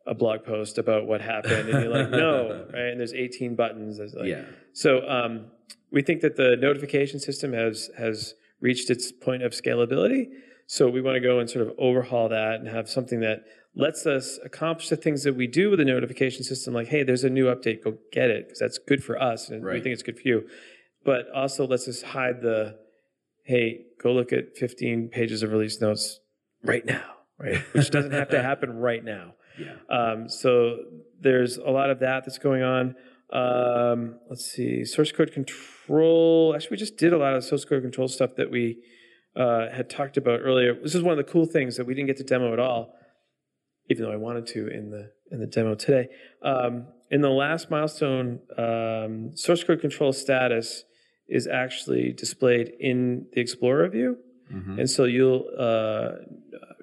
a 0.05 0.13
blog 0.15 0.43
post 0.45 0.77
about 0.77 1.05
what 1.05 1.19
happened, 1.19 1.67
and 1.69 1.83
you're 1.83 1.93
like, 1.93 2.09
no, 2.09 2.65
right? 2.73 2.91
And 2.91 2.99
there's 2.99 3.13
18 3.13 3.55
buttons. 3.55 3.97
There's 3.97 4.13
like, 4.13 4.27
yeah. 4.29 4.43
so 4.71 5.05
um, 5.09 5.47
we 5.91 6.01
think 6.01 6.21
that 6.21 6.37
the 6.37 6.55
notification 6.55 7.19
system 7.19 7.51
has 7.53 7.89
has 7.97 8.33
reached 8.61 8.89
its 8.89 9.11
point 9.11 9.43
of 9.43 9.51
scalability. 9.51 10.27
So 10.67 10.89
we 10.89 11.01
want 11.01 11.15
to 11.15 11.21
go 11.21 11.39
and 11.39 11.49
sort 11.49 11.65
of 11.65 11.73
overhaul 11.79 12.27
that 12.29 12.55
and 12.55 12.67
have 12.67 12.89
something 12.89 13.21
that 13.21 13.45
lets 13.73 14.05
us 14.05 14.37
accomplish 14.43 14.89
the 14.89 14.97
things 14.97 15.23
that 15.23 15.33
we 15.33 15.47
do 15.47 15.69
with 15.69 15.79
the 15.79 15.85
notification 15.85 16.43
system. 16.43 16.73
Like, 16.73 16.87
hey, 16.87 17.03
there's 17.03 17.23
a 17.23 17.29
new 17.29 17.45
update, 17.45 17.83
go 17.83 17.97
get 18.11 18.29
it 18.29 18.47
because 18.47 18.59
that's 18.59 18.77
good 18.77 19.01
for 19.03 19.21
us 19.21 19.49
and 19.49 19.63
we 19.63 19.79
think 19.79 19.93
it's 19.93 20.03
good 20.03 20.19
for 20.19 20.27
you. 20.27 20.47
But 21.05 21.29
also 21.33 21.65
lets 21.65 21.87
us 21.87 22.01
hide 22.01 22.41
the, 22.41 22.75
hey, 23.45 23.85
go 24.03 24.11
look 24.11 24.33
at 24.33 24.57
15 24.57 25.09
pages 25.09 25.41
of 25.41 25.51
release 25.51 25.79
notes 25.79 26.19
right 26.63 26.85
now, 26.85 27.13
right? 27.39 27.59
Which 27.71 27.89
doesn't 27.89 28.11
have 28.11 28.29
to 28.29 28.43
happen 28.43 28.77
right 28.77 29.03
now. 29.03 29.33
Yeah. 29.59 29.73
Um, 29.89 30.29
so 30.29 30.77
there's 31.19 31.57
a 31.57 31.71
lot 31.71 31.89
of 31.89 31.97
that 32.01 32.25
that's 32.25 32.37
going 32.37 32.61
on. 32.61 32.93
Um, 33.33 34.19
let's 34.29 34.45
see, 34.45 34.85
source 34.85 35.11
code 35.11 35.31
control. 35.31 36.53
Actually, 36.53 36.69
we 36.69 36.77
just 36.77 36.95
did 36.95 37.11
a 37.11 37.17
lot 37.17 37.33
of 37.33 37.43
source 37.43 37.65
code 37.65 37.81
control 37.81 38.07
stuff 38.07 38.35
that 38.37 38.51
we 38.51 38.77
uh, 39.37 39.69
had 39.71 39.89
talked 39.89 40.17
about 40.17 40.39
earlier. 40.43 40.73
This 40.81 40.95
is 40.95 41.03
one 41.03 41.17
of 41.17 41.23
the 41.25 41.31
cool 41.31 41.45
things 41.45 41.77
that 41.77 41.85
we 41.85 41.93
didn't 41.93 42.07
get 42.07 42.17
to 42.17 42.23
demo 42.23 42.51
at 42.53 42.59
all, 42.59 42.93
even 43.89 44.03
though 44.03 44.11
I 44.11 44.15
wanted 44.17 44.47
to 44.47 44.67
in 44.67 44.89
the 44.89 45.11
in 45.31 45.39
the 45.39 45.47
demo 45.47 45.75
today. 45.75 46.07
Um, 46.41 46.87
in 47.11 47.21
the 47.21 47.29
last 47.29 47.69
milestone, 47.69 48.39
um, 48.57 49.35
source 49.35 49.63
code 49.63 49.81
control 49.81 50.11
status 50.13 50.83
is 51.27 51.47
actually 51.47 52.13
displayed 52.13 52.71
in 52.79 53.27
the 53.33 53.41
Explorer 53.41 53.87
view. 53.89 54.17
Mhm. 54.51 54.79
And 54.79 54.89
so 54.89 55.03
you'll 55.03 55.45
uh, 55.57 56.11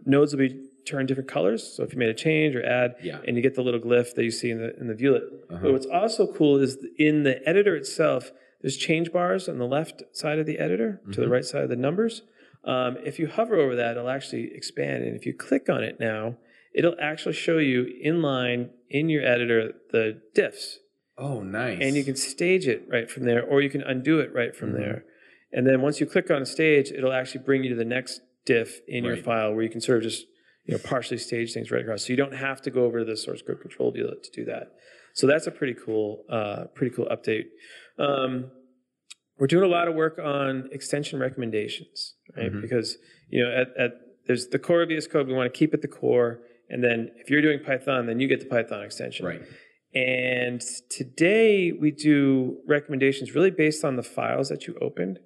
nodes 0.05 0.33
will 0.33 0.41
be 0.49 0.69
turned 0.87 1.09
different 1.09 1.31
colors. 1.31 1.63
So 1.75 1.83
if 1.83 1.93
you 1.95 1.99
made 1.99 2.11
a 2.11 2.15
change 2.15 2.55
or 2.55 2.63
add, 2.63 2.97
Yeah. 3.03 3.21
and 3.27 3.37
you 3.37 3.43
get 3.43 3.55
the 3.55 3.63
little 3.63 3.81
glyph 3.81 4.15
that 4.15 4.23
you 4.25 4.31
see 4.31 4.51
in 4.51 4.59
the 4.59 4.71
in 4.79 4.87
the 4.87 4.95
viewlet. 4.95 5.23
Uh-huh. 5.51 5.59
But 5.63 5.73
what's 5.73 5.87
also 5.87 6.27
cool 6.31 6.59
is 6.61 6.77
in 6.99 7.23
the 7.23 7.37
editor 7.49 7.75
itself, 7.75 8.33
there's 8.61 8.77
change 8.77 9.11
bars 9.13 9.49
on 9.49 9.57
the 9.59 9.67
left 9.67 10.03
side 10.13 10.39
of 10.39 10.45
the 10.47 10.59
editor 10.59 11.01
to 11.13 11.21
the 11.23 11.27
Mhm. 11.27 11.31
right 11.31 11.45
side 11.45 11.63
of 11.65 11.71
the 11.71 11.77
numbers. 11.89 12.23
Um, 12.67 12.97
if 13.05 13.19
you 13.19 13.27
hover 13.29 13.57
over 13.57 13.77
that, 13.77 13.93
it'll 13.97 14.09
actually 14.09 14.51
expand, 14.55 15.05
and 15.05 15.15
if 15.17 15.27
you 15.27 15.35
click 15.35 15.69
on 15.69 15.83
it 15.85 15.99
now, 16.01 16.37
it'll 16.75 16.97
actually 17.01 17.35
show 17.35 17.59
you 17.59 17.87
inline 18.05 18.71
in 18.91 19.09
your 19.09 19.25
editor 19.25 19.73
the 19.93 20.21
diffs 20.37 20.77
Oh, 21.19 21.43
nice. 21.43 21.79
and 21.81 21.95
you 21.95 22.05
can 22.05 22.17
stage 22.17 22.67
it 22.67 22.85
right 22.89 23.11
from 23.11 23.25
there, 23.25 23.43
or 23.43 23.61
you 23.61 23.71
can 23.71 23.83
undo 23.83 24.19
it 24.21 24.33
right 24.35 24.55
from 24.57 24.73
Mhm. 24.73 24.77
there. 24.79 25.05
And 25.53 25.67
then 25.67 25.83
once 25.83 26.01
you 26.01 26.07
click 26.07 26.31
on 26.31 26.45
stage, 26.47 26.91
it'll 26.91 27.13
actually 27.13 27.45
bring 27.45 27.63
you 27.65 27.71
to 27.71 27.77
the 27.77 27.85
next 27.85 28.23
diff 28.45 28.81
in 28.89 29.05
your 29.05 29.17
file 29.17 29.55
where 29.55 29.63
you 29.63 29.71
can 29.71 29.81
sort 29.81 29.99
of 29.99 30.05
just 30.05 30.27
you 30.65 30.73
know 30.73 30.79
partially 30.83 31.19
stage 31.19 31.53
things 31.53 31.71
right 31.71 31.83
across. 31.83 32.05
So 32.07 32.13
you 32.13 32.17
don't 32.17 32.35
have 32.35 32.61
to 32.63 32.71
go 32.71 32.85
over 32.87 33.01
to 33.01 33.05
the 33.05 33.17
source 33.17 33.43
code 33.43 33.61
control 33.61 33.91
view 33.93 34.09
to 34.23 34.31
do 34.33 34.45
that. 34.47 34.73
So 35.13 35.27
that's 35.27 35.47
a 35.47 35.51
pretty 35.53 35.75
cool, 35.75 36.25
uh, 36.29 36.65
pretty 36.75 36.95
cool 36.97 37.07
update. 37.07 37.45
Um, 37.99 38.51
we're 39.39 39.47
doing 39.49 39.65
a 39.65 39.69
lot 39.79 39.89
of 39.89 39.95
work 39.95 40.19
on 40.19 40.69
extension 40.73 41.19
recommendations, 41.19 42.15
right? 42.37 42.53
Mhm. 42.53 42.63
Because 42.63 42.99
you 43.29 43.43
know 43.43 43.51
at, 43.51 43.69
at 43.79 43.93
there's 44.27 44.49
the 44.49 44.59
core 44.59 44.83
of 44.83 44.89
VS 44.89 45.07
Code. 45.07 45.27
We 45.27 45.35
want 45.35 45.53
to 45.53 45.59
keep 45.59 45.75
at 45.75 45.83
the 45.83 45.89
core, 45.89 46.41
and 46.71 46.83
then 46.83 47.11
if 47.17 47.29
you're 47.31 47.43
doing 47.43 47.61
Python, 47.61 48.07
then 48.07 48.21
you 48.21 48.29
get 48.29 48.41
the 48.41 48.47
Python 48.47 48.83
extension. 48.83 49.27
right. 49.27 49.43
And 49.95 50.61
today 50.91 51.71
we 51.73 51.91
do 51.93 52.59
recommendations 52.67 53.35
really 53.35 53.51
based 53.53 53.85
on 53.85 53.95
the 53.97 54.03
files 54.03 54.49
that 54.49 54.67
you 54.67 54.77
opened, 54.81 55.21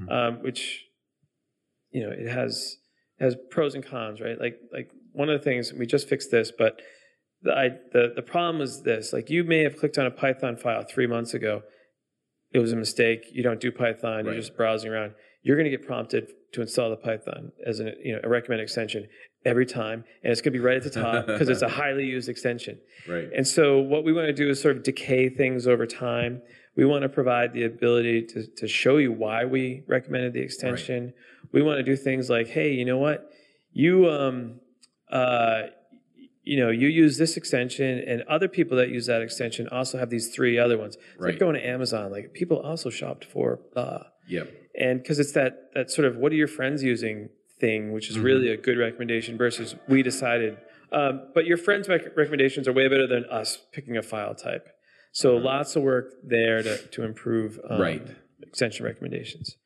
Mhm. 0.00 0.10
um, 0.10 0.42
which 0.42 0.86
you 1.90 2.02
know 2.02 2.10
it 2.10 2.26
has 2.28 2.76
has 3.20 3.36
pros 3.50 3.74
and 3.74 3.84
cons, 3.84 4.20
right? 4.20 4.38
Like 4.40 4.58
like 4.72 4.90
one 5.12 5.28
of 5.30 5.38
the 5.38 5.44
things 5.44 5.72
we 5.72 5.86
just 5.86 6.08
fixed 6.08 6.30
this, 6.30 6.50
but 6.56 6.80
the 7.42 7.52
I, 7.52 7.68
the 7.92 8.12
the 8.16 8.22
problem 8.22 8.62
is 8.62 8.82
this: 8.82 9.12
like 9.12 9.28
you 9.30 9.44
may 9.44 9.60
have 9.62 9.76
clicked 9.76 9.98
on 9.98 10.06
a 10.06 10.10
Python 10.10 10.56
file 10.56 10.82
three 10.84 11.06
months 11.06 11.34
ago, 11.34 11.62
it 12.54 12.60
was 12.60 12.72
a 12.72 12.76
mistake. 12.76 13.26
You 13.32 13.42
don't 13.42 13.60
do 13.60 13.70
Python. 13.72 14.24
You're 14.24 14.34
just 14.34 14.56
browsing 14.56 14.90
around. 14.90 15.12
You're 15.42 15.56
going 15.56 15.70
to 15.70 15.76
get 15.76 15.86
prompted 15.86 16.30
to 16.52 16.62
install 16.62 16.88
the 16.88 16.96
Python 16.96 17.50
as 17.66 17.80
an 17.80 17.94
you 18.02 18.14
know 18.14 18.20
a 18.22 18.28
recommended 18.28 18.62
extension 18.62 19.08
every 19.44 19.66
time, 19.66 20.04
and 20.22 20.32
it's 20.32 20.40
going 20.40 20.52
to 20.52 20.58
be 20.58 20.64
right 20.64 20.76
at 20.76 20.84
the 20.84 20.90
top 20.90 21.26
because 21.26 21.48
it's 21.48 21.62
a 21.62 21.68
highly 21.68 22.06
used 22.06 22.28
extension. 22.28 22.78
Right. 23.08 23.28
And 23.36 23.46
so, 23.46 23.80
what 23.80 24.04
we 24.04 24.12
want 24.12 24.28
to 24.28 24.32
do 24.32 24.48
is 24.48 24.62
sort 24.62 24.76
of 24.76 24.84
decay 24.84 25.28
things 25.28 25.66
over 25.66 25.84
time. 25.84 26.42
We 26.76 26.84
want 26.84 27.02
to 27.02 27.08
provide 27.08 27.52
the 27.52 27.64
ability 27.64 28.26
to, 28.26 28.46
to 28.56 28.68
show 28.68 28.96
you 28.96 29.12
why 29.12 29.44
we 29.44 29.82
recommended 29.86 30.32
the 30.32 30.40
extension. 30.40 31.06
Right. 31.06 31.14
We 31.52 31.62
want 31.62 31.78
to 31.78 31.82
do 31.82 31.96
things 31.96 32.30
like, 32.30 32.48
hey, 32.48 32.72
you 32.72 32.84
know 32.84 32.98
what? 32.98 33.30
You, 33.72 34.10
um, 34.10 34.60
uh, 35.10 35.62
you 36.44 36.58
know, 36.58 36.70
you 36.70 36.88
use 36.88 37.16
this 37.18 37.36
extension, 37.36 37.98
and 38.06 38.22
other 38.28 38.48
people 38.48 38.76
that 38.76 38.90
use 38.90 39.06
that 39.06 39.22
extension 39.22 39.66
also 39.68 39.98
have 39.98 40.10
these 40.10 40.28
three 40.34 40.58
other 40.58 40.76
ones. 40.78 40.96
It's 41.14 41.22
like 41.22 41.38
going 41.38 41.54
to 41.54 41.66
Amazon. 41.66 42.10
Like 42.12 42.32
people 42.34 42.58
also 42.60 42.90
shopped 42.90 43.24
for 43.24 43.60
blah 43.74 44.04
Yep. 44.28 44.50
and 44.78 45.02
because 45.02 45.18
it's 45.18 45.32
that 45.32 45.52
that 45.74 45.90
sort 45.90 46.06
of 46.08 46.16
what 46.16 46.32
are 46.32 46.36
your 46.36 46.48
friends 46.48 46.82
using 46.82 47.28
thing, 47.60 47.92
which 47.92 48.10
is 48.10 48.16
Mhm. 48.18 48.24
really 48.24 48.48
a 48.50 48.56
good 48.56 48.78
recommendation 48.78 49.36
versus 49.38 49.74
we 49.88 50.02
decided. 50.02 50.56
Um, 50.92 51.30
but 51.34 51.44
your 51.46 51.56
friends' 51.56 51.88
rec- 51.88 52.16
recommendations 52.16 52.68
are 52.68 52.72
way 52.72 52.88
better 52.88 53.06
than 53.06 53.24
us 53.26 53.48
picking 53.72 53.96
a 53.96 54.02
file 54.02 54.34
type. 54.34 54.66
So 55.12 55.36
lots 55.36 55.76
of 55.76 55.82
work 55.82 56.12
there 56.24 56.62
to, 56.62 56.76
to 56.78 57.02
improve 57.04 57.58
um, 57.68 57.80
Right. 57.80 58.02
extension 58.42 58.84
recommendations. 58.84 59.56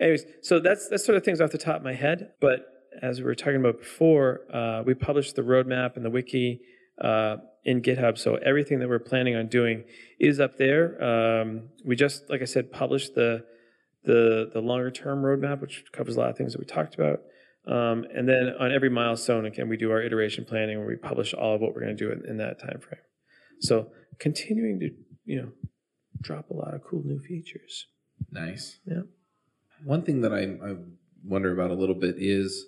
Anyways, 0.00 0.24
so 0.42 0.58
that's 0.58 0.88
that's 0.88 1.04
sort 1.04 1.16
of 1.16 1.24
things 1.24 1.40
off 1.40 1.50
the 1.50 1.58
top 1.58 1.76
of 1.76 1.82
my 1.84 1.94
head. 1.94 2.32
But 2.40 2.66
as 3.02 3.18
we 3.18 3.24
were 3.24 3.34
talking 3.34 3.56
about 3.56 3.78
before, 3.78 4.40
uh, 4.52 4.82
we 4.84 4.94
published 4.94 5.36
the 5.36 5.42
roadmap 5.42 5.96
and 5.96 6.04
the 6.04 6.10
wiki 6.10 6.60
uh, 7.00 7.36
in 7.64 7.82
GitHub. 7.82 8.16
So 8.18 8.36
everything 8.36 8.78
that 8.78 8.88
we're 8.88 8.98
planning 8.98 9.36
on 9.36 9.48
doing 9.48 9.84
is 10.18 10.40
up 10.40 10.56
there. 10.56 11.02
Um, 11.02 11.68
we 11.84 11.96
just, 11.96 12.30
like 12.30 12.42
I 12.42 12.46
said, 12.46 12.72
published 12.72 13.14
the 13.14 13.44
the 14.04 14.50
the 14.52 14.60
longer 14.60 14.90
term 14.90 15.22
roadmap, 15.22 15.60
which 15.60 15.84
covers 15.92 16.16
a 16.16 16.20
lot 16.20 16.30
of 16.30 16.36
things 16.36 16.52
that 16.52 16.60
we 16.60 16.66
talked 16.66 16.94
about. 16.94 17.20
Um, 17.66 18.06
and 18.14 18.28
then 18.28 18.54
on 18.60 18.70
every 18.70 18.88
milestone, 18.88 19.44
again, 19.44 19.68
we 19.68 19.76
do 19.76 19.90
our 19.90 20.00
iteration 20.00 20.44
planning 20.44 20.78
where 20.78 20.86
we 20.86 20.94
publish 20.94 21.34
all 21.34 21.56
of 21.56 21.60
what 21.60 21.74
we're 21.74 21.80
going 21.80 21.96
to 21.96 22.04
do 22.04 22.12
in, 22.12 22.24
in 22.30 22.36
that 22.36 22.60
time 22.60 22.80
frame. 22.80 23.00
So 23.60 23.88
continuing 24.20 24.78
to 24.80 24.90
you 25.24 25.42
know 25.42 25.48
drop 26.22 26.50
a 26.50 26.54
lot 26.54 26.74
of 26.74 26.82
cool 26.88 27.02
new 27.04 27.18
features. 27.18 27.86
Nice. 28.30 28.78
Yeah. 28.86 29.02
One 29.84 30.02
thing 30.02 30.22
that 30.22 30.32
I, 30.32 30.42
I 30.42 30.76
wonder 31.24 31.52
about 31.52 31.70
a 31.70 31.74
little 31.74 31.94
bit 31.94 32.14
is 32.18 32.66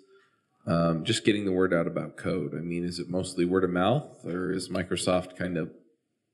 um, 0.69 1.05
just 1.05 1.25
getting 1.25 1.45
the 1.45 1.53
word 1.53 1.73
out 1.73 1.87
about 1.87 2.17
code. 2.17 2.55
I 2.55 2.61
mean, 2.61 2.85
is 2.85 2.99
it 2.99 3.09
mostly 3.09 3.45
word 3.45 3.65
of 3.65 3.71
mouth, 3.71 4.25
or 4.25 4.53
is 4.53 4.69
Microsoft 4.69 5.37
kind 5.37 5.57
of 5.57 5.71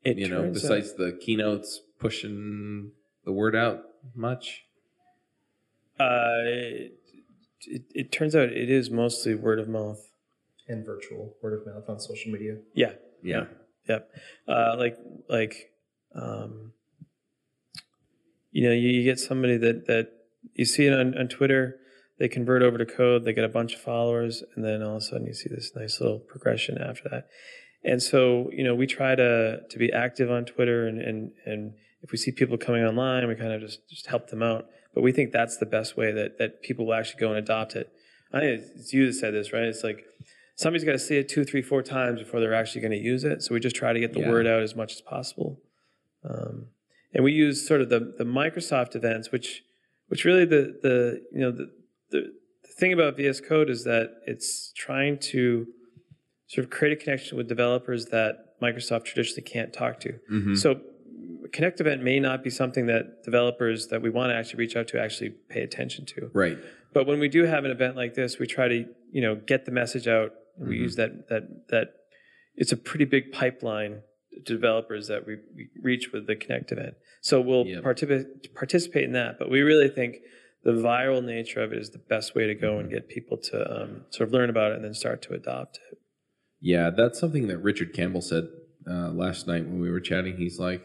It 0.04 0.18
you 0.18 0.28
know 0.28 0.42
turns 0.42 0.56
out- 0.58 0.62
besides 0.62 0.94
the 0.94 1.12
keynotes 1.20 1.80
pushing 1.98 2.92
the 3.24 3.32
word 3.32 3.54
out 3.56 3.82
much? 4.14 4.62
Uh, 5.98 6.42
it, 6.44 6.92
it, 7.66 7.82
it 7.94 8.12
turns 8.12 8.34
out 8.34 8.48
it 8.48 8.68
is 8.70 8.90
mostly 8.90 9.34
word 9.34 9.58
of 9.60 9.68
mouth. 9.68 10.00
and 10.68 10.84
virtual 10.84 11.34
word 11.42 11.52
of 11.60 11.66
mouth 11.66 11.88
on 11.88 12.00
social 12.00 12.32
media. 12.32 12.56
Yeah, 12.74 12.94
Yeah. 13.22 13.44
yep. 13.88 14.10
Uh, 14.48 14.74
like 14.78 14.96
like, 15.28 15.70
um, 16.14 16.72
you 18.50 18.64
know, 18.64 18.72
you, 18.72 18.88
you 18.88 19.04
get 19.04 19.20
somebody 19.20 19.56
that 19.58 19.86
that 19.86 20.08
you 20.54 20.64
see 20.64 20.86
it 20.86 20.92
on, 20.92 21.16
on 21.16 21.28
Twitter. 21.28 21.76
They 22.18 22.28
convert 22.28 22.62
over 22.62 22.78
to 22.78 22.86
code. 22.86 23.24
They 23.24 23.32
get 23.32 23.44
a 23.44 23.48
bunch 23.48 23.74
of 23.74 23.80
followers, 23.80 24.42
and 24.54 24.64
then 24.64 24.82
all 24.82 24.96
of 24.96 25.02
a 25.02 25.04
sudden 25.04 25.26
you 25.26 25.34
see 25.34 25.48
this 25.48 25.72
nice 25.74 26.00
little 26.00 26.18
progression 26.20 26.78
after 26.78 27.08
that. 27.10 27.28
And 27.82 28.02
so, 28.02 28.50
you 28.52 28.64
know, 28.64 28.74
we 28.74 28.86
try 28.86 29.14
to 29.14 29.60
to 29.68 29.78
be 29.78 29.92
active 29.92 30.30
on 30.30 30.44
Twitter, 30.44 30.86
and 30.86 31.00
and 31.00 31.32
and 31.44 31.74
if 32.02 32.12
we 32.12 32.18
see 32.18 32.30
people 32.30 32.56
coming 32.56 32.84
online, 32.84 33.26
we 33.26 33.34
kind 33.34 33.52
of 33.52 33.60
just 33.60 33.88
just 33.88 34.06
help 34.06 34.30
them 34.30 34.42
out. 34.42 34.66
But 34.94 35.02
we 35.02 35.10
think 35.12 35.32
that's 35.32 35.56
the 35.58 35.66
best 35.66 35.96
way 35.96 36.12
that 36.12 36.38
that 36.38 36.62
people 36.62 36.86
will 36.86 36.94
actually 36.94 37.20
go 37.20 37.28
and 37.30 37.38
adopt 37.38 37.74
it. 37.76 37.90
I 38.32 38.40
think 38.40 38.60
it's- 38.60 38.92
you 38.92 39.06
that 39.06 39.12
said 39.14 39.34
this, 39.34 39.52
right? 39.52 39.62
It's 39.64 39.84
like 39.84 40.04
somebody's 40.56 40.84
got 40.84 40.92
to 40.92 40.98
see 40.98 41.16
it 41.18 41.28
two, 41.28 41.44
three, 41.44 41.62
four 41.62 41.82
times 41.82 42.20
before 42.20 42.40
they're 42.40 42.54
actually 42.54 42.80
going 42.80 42.92
to 42.92 42.98
use 42.98 43.22
it. 43.24 43.42
So 43.42 43.54
we 43.54 43.60
just 43.60 43.76
try 43.76 43.92
to 43.92 44.00
get 44.00 44.12
the 44.12 44.20
Yeah. 44.20 44.30
word 44.30 44.46
out 44.46 44.62
as 44.62 44.74
much 44.74 44.92
as 44.92 45.00
possible. 45.00 45.60
Um, 46.24 46.68
and 47.12 47.22
we 47.24 47.32
use 47.32 47.66
sort 47.66 47.80
of 47.80 47.88
the 47.90 48.00
the 48.16 48.24
Microsoft 48.24 48.94
events, 48.96 49.30
which 49.30 49.62
which 50.08 50.24
really 50.24 50.44
the 50.44 50.78
the 50.82 51.22
you 51.32 51.40
know 51.40 51.50
the 51.50 51.70
the, 52.14 52.32
the 52.62 52.72
thing 52.78 52.92
about 52.92 53.16
VS 53.16 53.40
Code 53.40 53.68
is 53.68 53.84
that 53.84 54.06
it's 54.26 54.72
trying 54.76 55.18
to 55.32 55.66
sort 56.48 56.64
of 56.64 56.70
create 56.70 56.92
a 56.92 56.96
connection 57.02 57.36
with 57.36 57.48
developers 57.48 58.06
that 58.06 58.32
Microsoft 58.62 59.04
traditionally 59.04 59.42
can't 59.42 59.72
talk 59.72 60.00
to. 60.00 60.12
Mhm. 60.32 60.56
So 60.56 60.80
Connect 61.52 61.80
event 61.80 62.02
may 62.02 62.18
not 62.18 62.42
be 62.42 62.50
something 62.50 62.86
that 62.86 63.22
developers 63.22 63.88
that 63.88 64.00
we 64.02 64.10
want 64.10 64.30
to 64.30 64.34
actually 64.34 64.58
reach 64.58 64.76
out 64.76 64.88
to 64.88 65.00
actually 65.00 65.30
pay 65.48 65.60
attention 65.62 66.04
to. 66.06 66.30
Right. 66.32 66.58
But 66.92 67.06
when 67.06 67.18
we 67.20 67.28
do 67.28 67.44
have 67.44 67.64
an 67.64 67.70
event 67.70 67.94
like 67.96 68.14
this, 68.14 68.38
we 68.38 68.46
try 68.46 68.66
to 68.68 68.78
you 69.12 69.20
know 69.22 69.34
get 69.36 69.64
the 69.64 69.70
message 69.72 70.08
out. 70.08 70.30
We 70.58 70.76
Mhm. 70.76 70.80
use 70.86 70.96
that 70.96 71.28
that 71.28 71.44
that 71.68 71.86
it's 72.56 72.72
a 72.72 72.76
pretty 72.76 73.04
big 73.04 73.30
pipeline 73.32 74.02
to 74.46 74.54
developers 74.56 75.06
that 75.08 75.26
we, 75.26 75.34
we 75.56 75.68
reach 75.82 76.12
with 76.12 76.26
the 76.26 76.34
Connect 76.36 76.72
event. 76.72 76.94
So 77.20 77.40
we'll 77.40 77.66
Yep. 77.66 77.82
participate 77.82 78.54
participate 78.54 79.04
in 79.04 79.12
that. 79.12 79.38
But 79.38 79.48
we 79.50 79.60
really 79.62 79.88
think 79.88 80.16
the 80.64 80.72
viral 80.72 81.24
nature 81.24 81.62
of 81.62 81.72
it 81.72 81.78
is 81.78 81.90
the 81.90 81.98
best 81.98 82.34
way 82.34 82.46
to 82.46 82.54
go 82.54 82.72
Mm-hmm. 82.72 82.80
and 82.80 82.90
get 82.90 83.08
people 83.08 83.36
to 83.36 83.82
um, 83.82 84.04
sort 84.10 84.28
of 84.28 84.32
learn 84.34 84.50
about 84.50 84.72
it 84.72 84.76
and 84.76 84.84
then 84.84 84.94
start 84.94 85.22
to 85.22 85.34
adopt 85.34 85.78
it. 85.90 85.98
Yeah, 86.60 86.90
that's 86.90 87.20
something 87.20 87.46
that 87.48 87.58
Richard 87.58 87.92
Campbell 87.92 88.22
said 88.22 88.44
uh, 88.90 89.10
last 89.10 89.46
night 89.46 89.66
when 89.66 89.80
we 89.80 89.90
were 89.90 90.00
chatting. 90.00 90.36
He's 90.36 90.58
like, 90.58 90.82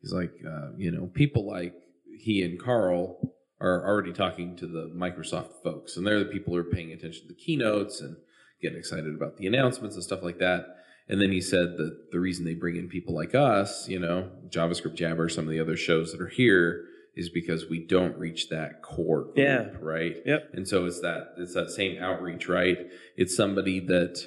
he's 0.00 0.12
like, 0.12 0.32
uh, 0.46 0.70
you 0.76 0.90
know, 0.90 1.06
people 1.14 1.46
like 1.46 1.74
he 2.18 2.42
and 2.42 2.58
Carl 2.58 3.34
are 3.60 3.86
already 3.86 4.12
talking 4.12 4.56
to 4.56 4.66
the 4.66 4.90
Microsoft 4.96 5.62
folks, 5.62 5.96
and 5.96 6.06
they're 6.06 6.18
the 6.18 6.24
people 6.24 6.54
who 6.54 6.60
are 6.60 6.64
paying 6.64 6.92
attention 6.92 7.22
to 7.22 7.28
the 7.28 7.34
keynotes 7.34 8.00
and 8.00 8.16
getting 8.62 8.78
excited 8.78 9.14
about 9.14 9.36
the 9.36 9.46
announcements 9.46 9.94
and 9.96 10.04
stuff 10.04 10.22
like 10.22 10.38
that. 10.38 10.64
And 11.08 11.20
then 11.20 11.32
he 11.32 11.40
said 11.40 11.76
that 11.76 12.08
the 12.12 12.20
reason 12.20 12.44
they 12.44 12.54
bring 12.54 12.76
in 12.76 12.88
people 12.88 13.14
like 13.14 13.34
us, 13.34 13.88
you 13.88 13.98
know, 13.98 14.30
JavaScript 14.48 14.94
Jabber, 14.94 15.28
some 15.28 15.44
of 15.44 15.50
the 15.50 15.60
other 15.60 15.76
shows 15.76 16.12
that 16.12 16.20
are 16.20 16.28
here, 16.28 16.84
is 17.14 17.28
because 17.30 17.68
we 17.68 17.84
don't 17.86 18.16
reach 18.16 18.48
that 18.48 18.82
core 18.82 19.24
group, 19.24 19.38
Yeah. 19.38 19.70
right? 19.80 20.16
Yep. 20.24 20.50
And 20.54 20.68
so 20.68 20.84
it's 20.86 21.00
that 21.00 21.34
it's 21.38 21.54
that 21.54 21.70
same 21.70 22.00
outreach, 22.02 22.48
right? 22.48 22.78
It's 23.16 23.34
somebody 23.36 23.80
that 23.80 24.24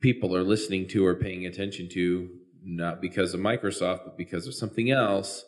people 0.00 0.34
are 0.36 0.42
listening 0.42 0.88
to 0.88 1.04
or 1.06 1.14
paying 1.14 1.46
attention 1.46 1.88
to, 1.90 2.28
not 2.62 3.00
because 3.00 3.34
of 3.34 3.40
Microsoft, 3.40 4.04
but 4.04 4.16
because 4.18 4.46
of 4.46 4.54
something 4.54 4.90
else. 4.90 5.44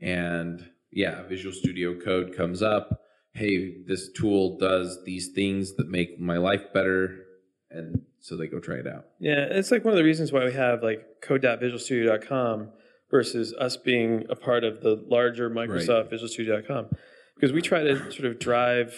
And 0.00 0.70
yeah, 0.92 1.22
Visual 1.28 1.54
Studio 1.54 1.98
Code 1.98 2.34
comes 2.36 2.62
up. 2.62 3.00
Hey, 3.32 3.82
this 3.86 4.10
tool 4.12 4.58
does 4.58 4.98
these 5.04 5.28
things 5.34 5.76
that 5.76 5.88
make 5.88 6.18
my 6.18 6.36
life 6.38 6.72
better. 6.74 7.24
And 7.70 8.02
so 8.18 8.36
they 8.36 8.48
go 8.48 8.58
try 8.58 8.76
it 8.76 8.86
out. 8.86 9.04
Yeah, 9.20 9.44
it's 9.50 9.70
like 9.70 9.84
one 9.84 9.92
of 9.92 9.98
the 9.98 10.04
reasons 10.04 10.32
why 10.32 10.44
we 10.44 10.52
have 10.52 10.82
like 10.82 11.04
code.visualstudio.com 11.22 12.70
versus 13.10 13.52
us 13.58 13.76
being 13.76 14.24
a 14.30 14.36
part 14.36 14.64
of 14.64 14.82
the 14.82 15.02
larger 15.08 15.50
Microsoft 15.50 16.10
Visual 16.10 16.28
Studio.com. 16.28 16.88
Because 17.34 17.52
we 17.52 17.62
try 17.62 17.82
to 17.82 17.96
sort 18.12 18.26
of 18.26 18.38
drive, 18.38 18.94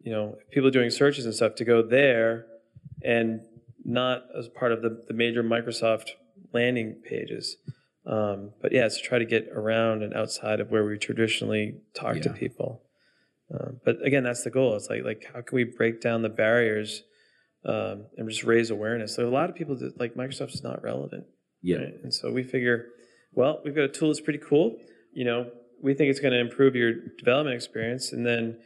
you 0.00 0.12
know, 0.12 0.36
people 0.50 0.70
doing 0.70 0.90
searches 0.90 1.24
and 1.26 1.34
stuff 1.34 1.54
to 1.56 1.64
go 1.64 1.82
there 1.82 2.46
and 3.02 3.40
not 3.84 4.24
as 4.38 4.48
part 4.48 4.72
of 4.72 4.82
the, 4.82 5.02
the 5.08 5.14
major 5.14 5.42
Microsoft 5.42 6.08
landing 6.52 7.00
pages. 7.04 7.56
Um, 8.06 8.50
but 8.60 8.72
yeah, 8.72 8.86
it's 8.86 8.96
to 8.96 9.02
try 9.02 9.18
to 9.18 9.24
get 9.24 9.48
around 9.54 10.02
and 10.02 10.14
outside 10.14 10.58
of 10.60 10.70
where 10.70 10.84
we 10.84 10.98
traditionally 10.98 11.76
talk 11.94 12.16
to 12.20 12.30
people. 12.30 12.82
Um, 13.52 13.80
but 13.84 14.04
again, 14.04 14.24
that's 14.24 14.42
the 14.42 14.50
goal. 14.50 14.74
It's 14.76 14.88
like 14.88 15.04
like 15.04 15.26
how 15.32 15.40
can 15.42 15.54
we 15.54 15.64
break 15.64 16.00
down 16.00 16.22
the 16.22 16.28
barriers 16.30 17.02
um, 17.64 18.06
and 18.16 18.28
just 18.28 18.42
raise 18.44 18.70
awareness? 18.70 19.14
So 19.14 19.28
a 19.28 19.30
lot 19.30 19.50
of 19.50 19.54
people 19.56 19.76
that 19.76 20.00
like 20.00 20.14
Microsoft 20.14 20.54
is 20.54 20.62
not 20.64 20.82
relevant, 20.82 21.24
Yeah. 21.60 21.76
right? 21.76 21.94
And 22.02 22.12
so 22.14 22.32
we 22.32 22.42
figure, 22.42 22.86
well, 23.34 23.60
we've 23.64 23.74
got 23.74 23.84
a 23.84 23.88
tool 23.88 24.08
that's 24.08 24.20
pretty 24.20 24.38
cool. 24.38 24.78
You 25.12 25.24
know, 25.24 25.50
we 25.82 25.94
think 25.94 26.10
it's 26.10 26.20
going 26.20 26.32
to 26.32 26.40
improve 26.40 26.74
your 26.76 26.92
development 27.18 27.54
experience, 27.56 28.12
and 28.12 28.24
then 28.26 28.58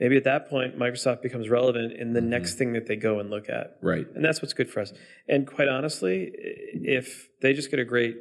maybe 0.00 0.16
at 0.16 0.24
that 0.24 0.48
point, 0.48 0.78
Microsoft 0.78 1.22
becomes 1.22 1.48
relevant 1.48 1.92
in 1.92 2.12
the 2.12 2.20
Mhm. 2.20 2.24
next 2.28 2.54
thing 2.56 2.72
that 2.72 2.86
they 2.86 2.96
go 2.96 3.20
and 3.20 3.30
look 3.30 3.48
at. 3.48 3.76
Right. 3.80 4.06
And 4.14 4.24
that's 4.24 4.42
what's 4.42 4.54
good 4.54 4.68
for 4.68 4.80
us. 4.80 4.92
And 5.28 5.46
quite 5.46 5.68
honestly, 5.68 6.32
if 6.34 7.28
they 7.40 7.52
just 7.52 7.70
get 7.70 7.78
a 7.78 7.84
great 7.84 8.16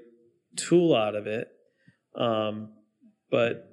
tool 0.55 0.93
out 0.95 1.15
of 1.15 1.25
it, 1.25 1.47
um, 2.15 2.73
but 3.31 3.67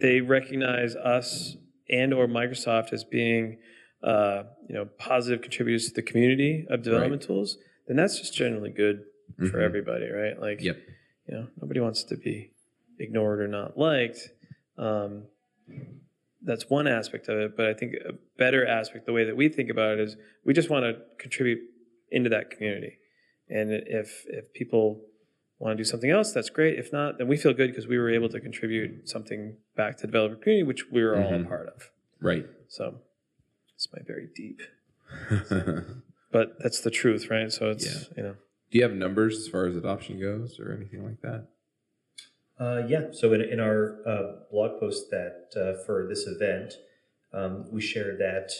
they 0.00 0.20
recognize 0.22 0.96
us 0.96 1.56
and 1.90 2.14
or 2.14 2.26
Microsoft 2.26 2.92
as 2.94 3.04
being, 3.04 3.58
uh, 4.02 4.44
you 4.68 4.74
know, 4.74 4.86
positive 4.98 5.42
contributors 5.42 5.88
to 5.88 5.94
the 5.94 6.02
community 6.02 6.66
of 6.70 6.82
development 6.82 7.22
tools, 7.22 7.58
then 7.86 7.96
that's 7.98 8.18
just 8.18 8.34
generally 8.34 8.70
good 8.70 9.04
for 9.50 9.58
Mhm. 9.58 9.62
everybody, 9.62 10.08
right? 10.08 10.38
Like, 10.40 10.62
Yep. 10.62 10.78
You 11.32 11.38
know, 11.38 11.46
nobody 11.62 11.80
wants 11.80 12.04
to 12.04 12.16
be 12.16 12.50
ignored 12.98 13.40
or 13.40 13.48
not 13.48 13.78
liked. 13.78 14.28
Um, 14.76 15.24
that's 16.42 16.68
one 16.68 16.86
aspect 16.86 17.28
of 17.28 17.38
it, 17.38 17.56
but 17.56 17.66
I 17.66 17.72
think 17.74 17.94
a 18.06 18.12
better 18.36 18.66
aspect, 18.66 19.06
the 19.06 19.12
way 19.14 19.24
that 19.24 19.34
we 19.36 19.48
think 19.48 19.70
about 19.70 19.92
it, 19.98 20.00
is 20.00 20.16
we 20.44 20.52
just 20.52 20.68
want 20.68 20.84
to 20.84 21.00
contribute 21.18 21.60
into 22.10 22.28
that 22.30 22.50
community. 22.50 22.98
And 23.48 23.70
if 23.72 24.24
if 24.28 24.52
people 24.52 25.00
want 25.58 25.72
to 25.72 25.76
do 25.82 25.84
something 25.88 26.10
else, 26.10 26.32
that's 26.32 26.50
great. 26.50 26.78
If 26.78 26.92
not, 26.92 27.16
then 27.18 27.28
we 27.28 27.36
feel 27.38 27.54
good 27.54 27.68
because 27.70 27.86
we 27.86 27.96
were 27.96 28.10
able 28.10 28.28
to 28.28 28.40
contribute 28.40 29.08
something 29.08 29.56
back 29.76 29.96
to 29.98 30.02
the 30.02 30.08
developer 30.08 30.36
community, 30.36 30.64
which 30.66 30.90
we 30.90 31.02
were 31.02 31.16
all 31.16 31.32
a 31.32 31.38
Mhm. 31.38 31.48
part 31.48 31.68
of. 31.68 31.90
Right. 32.20 32.46
So 32.68 33.00
it's 33.74 33.88
my 33.92 34.02
very 34.04 34.28
deep, 34.34 34.60
but 36.30 36.58
that's 36.58 36.80
the 36.82 36.90
truth, 36.90 37.30
right? 37.30 37.50
So 37.50 37.70
it's 37.70 37.86
Yeah. 37.86 38.14
you 38.16 38.22
know. 38.24 38.36
Do 38.72 38.78
you 38.78 38.84
have 38.84 38.94
numbers 38.94 39.36
as 39.38 39.48
far 39.48 39.66
as 39.66 39.76
adoption 39.76 40.18
goes 40.18 40.58
or 40.58 40.72
anything 40.72 41.04
like 41.04 41.20
that? 41.20 41.48
Uh, 42.58 42.86
yeah. 42.88 43.08
So 43.12 43.32
in, 43.34 43.42
in 43.42 43.60
our 43.60 43.98
uh, 44.06 44.32
blog 44.50 44.80
post 44.80 45.10
that 45.10 45.50
uh, 45.54 45.84
for 45.84 46.06
this 46.08 46.26
event, 46.26 46.72
um, 47.34 47.66
we 47.70 47.82
shared 47.82 48.18
that 48.18 48.50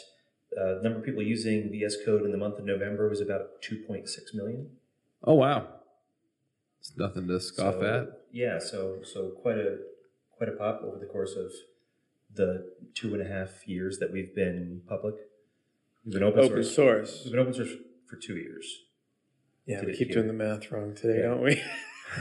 uh, 0.60 0.74
the 0.76 0.80
number 0.82 0.98
of 0.98 1.04
people 1.04 1.22
using 1.22 1.70
VS 1.70 1.96
Code 2.04 2.26
in 2.26 2.30
the 2.30 2.36
month 2.36 2.58
of 2.58 2.66
November 2.66 3.08
was 3.08 3.22
about 3.22 3.62
2.6 3.62 4.06
million. 4.34 4.68
Oh, 5.24 5.34
wow. 5.34 5.66
It's 6.80 6.92
nothing 6.96 7.26
to 7.28 7.40
scoff 7.40 7.74
So, 7.74 7.82
at. 7.82 8.08
Yeah. 8.32 8.58
So 8.58 8.98
so 9.04 9.30
quite 9.40 9.56
a 9.56 9.78
quite 10.36 10.48
a 10.48 10.52
pop 10.52 10.82
over 10.82 10.98
the 10.98 11.06
course 11.06 11.36
of 11.36 11.52
the 12.34 12.70
two 12.94 13.14
and 13.14 13.22
a 13.22 13.28
half 13.32 13.66
years 13.68 13.98
that 14.00 14.12
we've 14.12 14.34
been 14.34 14.82
public. 14.88 15.14
We've 16.04 16.14
been 16.14 16.22
open, 16.24 16.40
Open 16.40 16.64
source. 16.64 16.74
source. 16.74 17.20
We've 17.24 17.32
been 17.32 17.40
open 17.40 17.54
source 17.54 17.70
for 18.08 18.16
two 18.16 18.34
years. 18.36 18.66
Yeah, 19.66 19.84
we 19.84 19.96
keep 19.96 20.10
doing 20.12 20.26
the 20.26 20.32
math 20.32 20.70
wrong 20.72 20.94
today, 20.94 21.20
Yeah. 21.20 21.28
don't 21.28 21.42
we? 21.42 21.62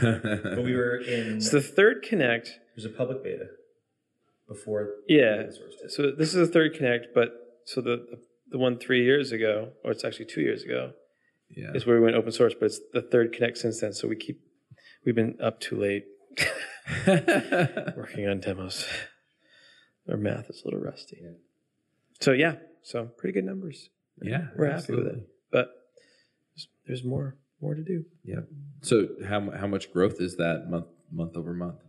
but 0.00 0.62
we 0.64 0.74
were 0.74 0.96
in. 0.98 1.36
It's 1.36 1.50
the 1.50 1.60
third 1.60 2.02
Connect. 2.02 2.50
There's 2.76 2.84
a 2.86 2.88
public 2.96 3.22
beta 3.22 3.46
before. 4.48 4.90
Yeah. 5.08 5.36
open 5.40 5.52
source 5.52 5.74
did. 5.80 5.90
So 5.90 6.10
this 6.16 6.34
is 6.34 6.46
the 6.48 6.52
third 6.52 6.74
Connect, 6.74 7.06
but 7.14 7.30
so 7.64 7.80
the 7.80 8.06
the 8.50 8.58
one 8.58 8.78
three 8.78 9.04
years 9.04 9.32
ago, 9.32 9.70
or 9.84 9.90
it's 9.90 10.04
actually 10.04 10.26
two 10.26 10.40
years 10.42 10.62
ago, 10.62 10.92
yeah. 11.50 11.72
is 11.74 11.84
where 11.86 11.96
we 11.96 12.02
went 12.02 12.16
open 12.16 12.32
source. 12.32 12.54
But 12.58 12.66
it's 12.66 12.80
the 12.92 13.02
third 13.02 13.32
Connect 13.32 13.58
since 13.58 13.80
then. 13.80 13.92
So 13.92 14.08
we 14.08 14.16
keep 14.16 14.40
we've 15.04 15.14
been 15.14 15.36
up 15.42 15.60
too 15.60 15.76
late 15.78 16.04
working 17.96 18.28
on 18.28 18.40
demos. 18.40 18.86
Our 20.08 20.16
math 20.16 20.48
is 20.50 20.62
a 20.62 20.66
little 20.66 20.80
rusty. 20.80 21.18
Yeah. 21.22 21.30
So 22.20 22.32
yeah, 22.32 22.54
so 22.82 23.10
pretty 23.18 23.32
good 23.34 23.44
numbers. 23.44 23.88
yeah. 24.22 24.46
We're 24.56 24.70
happy 24.70 24.94
with 24.94 25.06
it, 25.06 25.28
but 25.50 25.68
there's, 26.54 26.68
there's 26.86 27.04
more 27.04 27.36
more 27.60 27.74
to 27.74 27.82
do. 27.82 28.04
Yeah. 28.24 28.40
So 28.82 29.08
how 29.28 29.50
how 29.50 29.66
much 29.66 29.92
growth 29.92 30.20
is 30.20 30.36
that 30.36 30.66
month 30.68 30.86
month 31.10 31.36
over 31.36 31.54
month? 31.54 31.80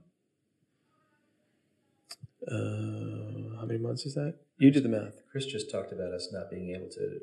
Uh, 2.48 3.58
how 3.60 3.66
many 3.66 3.80
months 3.80 4.06
is 4.06 4.16
that? 4.16 4.36
You 4.58 4.70
did 4.72 4.84
the 4.84 4.90
math. 4.90 5.14
Chris 5.32 5.46
just 5.46 5.72
talked 5.72 5.92
about 5.94 6.12
us 6.14 6.30
not 6.32 6.50
being 6.52 6.76
able 6.76 6.90
to 6.90 7.20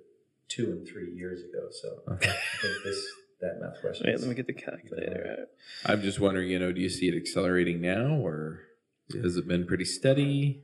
two 0.48 0.72
and 0.72 0.86
three 0.88 1.12
years 1.12 1.40
ago. 1.42 1.68
So 1.70 2.00
I 2.08 2.14
Okay. 2.14 2.34
think 2.62 2.74
this 2.84 3.06
that 3.40 3.60
math 3.60 3.80
question. 3.80 4.06
Wait, 4.06 4.18
let 4.20 4.28
me 4.28 4.34
get 4.34 4.46
the 4.46 4.52
calculator 4.52 5.36
out. 5.40 5.48
I'm 5.90 6.02
just 6.02 6.20
wondering, 6.20 6.50
you 6.50 6.58
know, 6.58 6.72
do 6.72 6.80
you 6.80 6.88
see 6.90 7.08
it 7.08 7.14
accelerating 7.16 7.80
now, 7.80 8.16
or 8.16 8.62
has 9.22 9.36
it 9.36 9.46
been 9.48 9.66
pretty 9.66 9.84
steady? 9.86 10.62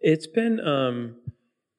It's 0.00 0.26
been 0.26 0.60
um, 0.60 1.16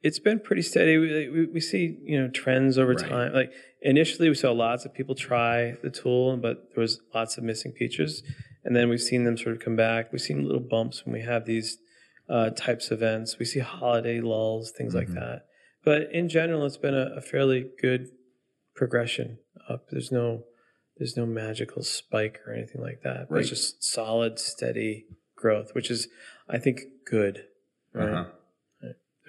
it's 0.02 0.20
been 0.20 0.40
pretty 0.40 0.62
steady. 0.62 0.98
We, 0.98 1.30
we, 1.30 1.46
we 1.46 1.60
see 1.60 1.98
you 2.04 2.20
know 2.22 2.30
trends 2.30 2.78
over 2.78 2.94
Right. 2.94 3.10
time. 3.10 3.34
Like 3.34 3.52
initially, 3.82 4.30
we 4.30 4.36
saw 4.36 4.52
lots 4.52 4.86
of 4.86 4.94
people 4.94 5.16
try 5.16 5.76
the 5.84 5.90
tool, 5.90 6.38
but 6.38 6.70
there 6.74 6.82
was 6.82 7.00
lots 7.14 7.38
of 7.38 7.44
missing 7.44 7.72
features. 7.74 8.24
And 8.66 8.76
then 8.76 8.90
we've 8.90 9.02
seen 9.02 9.24
them 9.24 9.38
sort 9.38 9.56
of 9.56 9.62
come 9.62 9.76
back. 9.78 10.12
We've 10.12 10.22
seen 10.22 10.44
little 10.44 10.60
bumps 10.62 11.06
when 11.06 11.14
we 11.14 11.22
have 11.22 11.46
these 11.46 11.78
uh, 12.30 12.50
types 12.52 12.92
of 12.92 13.00
events. 13.02 13.40
We 13.40 13.46
see 13.46 13.60
holiday 13.60 14.20
lulls, 14.22 14.72
things 14.72 14.94
like 14.94 15.08
Mhm. 15.08 15.16
that. 15.16 15.46
But 15.84 16.12
in 16.12 16.28
general, 16.30 16.66
it's 16.66 16.78
been 16.78 16.94
a, 16.94 17.14
a 17.16 17.22
fairly 17.22 17.70
good 17.82 18.10
progression 18.76 19.40
up. 19.70 19.88
There's 19.92 20.12
no 20.12 20.44
there's 20.98 21.16
no 21.16 21.26
magical 21.26 21.82
spike 21.82 22.40
or 22.46 22.54
anything 22.54 22.82
like 22.82 23.02
that. 23.04 23.28
But 23.30 23.36
Right. 23.36 23.40
It's 23.42 23.50
just 23.50 23.82
solid, 23.84 24.38
steady 24.38 25.06
growth, 25.38 25.74
which 25.74 25.90
is 25.90 26.10
I 26.50 26.58
think 26.58 26.82
good. 27.06 27.46
Right. 27.94 28.10
Uh-huh. 28.10 28.26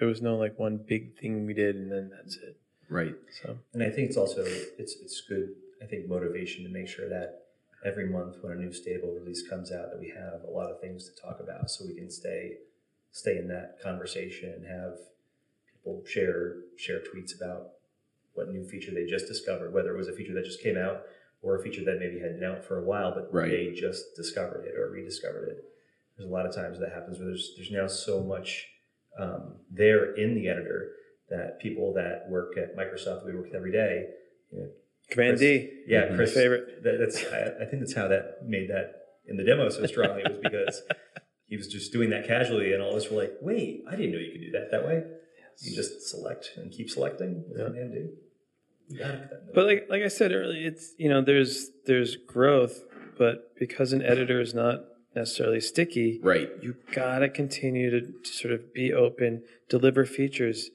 There 0.01 0.07
was 0.07 0.19
no 0.23 0.35
like 0.35 0.57
one 0.57 0.77
big 0.77 1.15
thing 1.19 1.45
we 1.45 1.53
did 1.53 1.75
and 1.75 1.91
then 1.91 2.09
that's 2.09 2.35
it. 2.37 2.57
Right. 2.89 3.13
So 3.39 3.59
And 3.75 3.83
I 3.83 3.91
think 3.91 4.09
it's 4.09 4.17
also 4.17 4.43
it's 4.43 4.95
it's 4.99 5.21
good. 5.29 5.49
I 5.79 5.85
think 5.85 6.09
motivation 6.09 6.63
to 6.63 6.71
make 6.71 6.87
sure 6.87 7.07
that 7.07 7.43
every 7.85 8.09
month 8.09 8.37
when 8.41 8.53
a 8.53 8.55
new 8.55 8.73
stable 8.73 9.13
release 9.13 9.47
comes 9.47 9.71
out, 9.71 9.91
that 9.91 9.99
we 9.99 10.09
have 10.09 10.41
a 10.43 10.49
lot 10.49 10.71
of 10.71 10.81
things 10.81 11.07
to 11.07 11.21
talk 11.21 11.39
about, 11.39 11.69
so 11.69 11.85
we 11.85 11.93
can 11.93 12.09
stay 12.09 12.57
stay 13.11 13.37
in 13.37 13.47
that 13.49 13.77
conversation 13.83 14.51
and 14.53 14.65
have 14.65 14.97
people 15.71 16.01
share 16.07 16.55
share 16.77 17.01
tweets 17.01 17.39
about 17.39 17.73
what 18.33 18.49
new 18.49 18.65
feature 18.65 18.91
they 18.91 19.05
just 19.05 19.27
discovered, 19.27 19.71
whether 19.71 19.93
it 19.93 19.97
was 19.97 20.07
a 20.07 20.13
feature 20.13 20.33
that 20.33 20.45
just 20.45 20.63
came 20.63 20.79
out 20.79 21.03
or 21.43 21.59
a 21.59 21.61
feature 21.61 21.85
that 21.85 21.99
maybe 21.99 22.19
had 22.19 22.39
been 22.39 22.49
out 22.49 22.65
for 22.65 22.79
a 22.79 22.83
while, 22.83 23.13
but 23.13 23.31
Right. 23.31 23.51
they 23.51 23.71
just 23.71 24.15
discovered 24.15 24.65
it 24.65 24.75
or 24.75 24.89
rediscovered 24.89 25.47
it. 25.49 25.63
There's 26.17 26.27
a 26.27 26.33
lot 26.33 26.47
of 26.47 26.55
times 26.55 26.79
that 26.79 26.91
happens 26.91 27.19
where 27.19 27.27
there's 27.27 27.53
there's 27.55 27.69
now 27.69 27.85
so 27.85 28.23
much 28.23 28.67
um, 29.19 29.55
there 29.71 30.13
in 30.15 30.35
the 30.35 30.47
editor 30.47 30.91
that 31.29 31.59
people 31.61 31.93
that 31.93 32.23
work 32.29 32.57
at 32.57 32.75
Microsoft, 32.77 33.25
we 33.25 33.33
work 33.33 33.45
with 33.45 33.55
every 33.55 33.71
day, 33.71 34.05
you 34.51 34.59
know, 34.59 34.67
Command 35.09 35.37
Chris- 35.37 35.41
D. 35.41 35.69
yeah, 35.87 36.07
Mhm. 36.07 36.15
Chris, 36.15 36.33
favorite. 36.33 36.83
That, 36.83 36.97
that's 36.99 37.23
I, 37.31 37.63
I 37.63 37.65
think 37.65 37.81
that's 37.81 37.93
how 37.93 38.07
that 38.07 38.39
made 38.45 38.69
that 38.69 38.93
in 39.27 39.37
the 39.37 39.43
demo 39.43 39.69
so 39.69 39.85
strongly 39.85 40.23
was 40.23 40.37
because 40.41 40.81
he 41.47 41.57
was 41.57 41.67
just 41.67 41.91
doing 41.91 42.09
that 42.11 42.25
casually, 42.27 42.73
and 42.73 42.81
all 42.81 42.91
of 42.91 42.95
us 42.97 43.09
were 43.09 43.17
like, 43.21 43.33
"Wait, 43.41 43.83
I 43.89 43.95
didn't 43.95 44.13
know 44.13 44.19
you 44.19 44.31
could 44.31 44.41
do 44.41 44.51
that 44.51 44.71
that 44.71 44.85
way." 44.85 45.03
You 45.63 45.75
just 45.75 46.09
select 46.09 46.51
and 46.57 46.71
keep 46.71 46.89
selecting 46.89 47.43
with 47.49 47.59
Yeah. 47.59 47.65
Command 47.67 47.91
D. 47.93 48.09
You 48.87 48.97
gotta 48.99 49.17
put 49.19 49.29
that 49.29 49.39
in 49.41 49.47
the- 49.47 49.53
But 49.53 49.65
like 49.65 49.87
like 49.89 50.01
I 50.03 50.07
said 50.07 50.31
earlier, 50.31 50.67
it's 50.67 50.93
you 50.97 51.09
know 51.09 51.21
there's 51.21 51.69
there's 51.85 52.15
growth, 52.15 52.83
but 53.17 53.53
because 53.59 53.91
an 53.93 54.01
editor 54.01 54.39
is 54.41 54.53
not 54.53 54.79
necessarily 55.15 55.59
sticky, 55.61 56.19
Right. 56.23 56.49
you 56.61 56.75
gotta 56.91 57.29
continue 57.29 57.89
to, 57.89 58.01
to 58.01 58.29
sort 58.31 58.53
of 58.53 58.73
be 58.73 58.93
open, 58.93 59.43
deliver 59.69 60.05
features, 60.05 60.69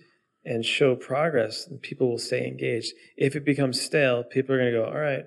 and 0.45 0.65
show 0.65 0.95
progress, 0.95 1.67
and 1.67 1.81
people 1.83 2.09
will 2.09 2.19
stay 2.19 2.47
engaged. 2.47 2.93
If 3.17 3.35
it 3.35 3.45
becomes 3.45 3.81
stale, 3.81 4.23
people 4.23 4.55
are 4.55 4.59
gonna 4.59 4.71
go, 4.73 4.85
all 4.85 4.99
right, 5.01 5.25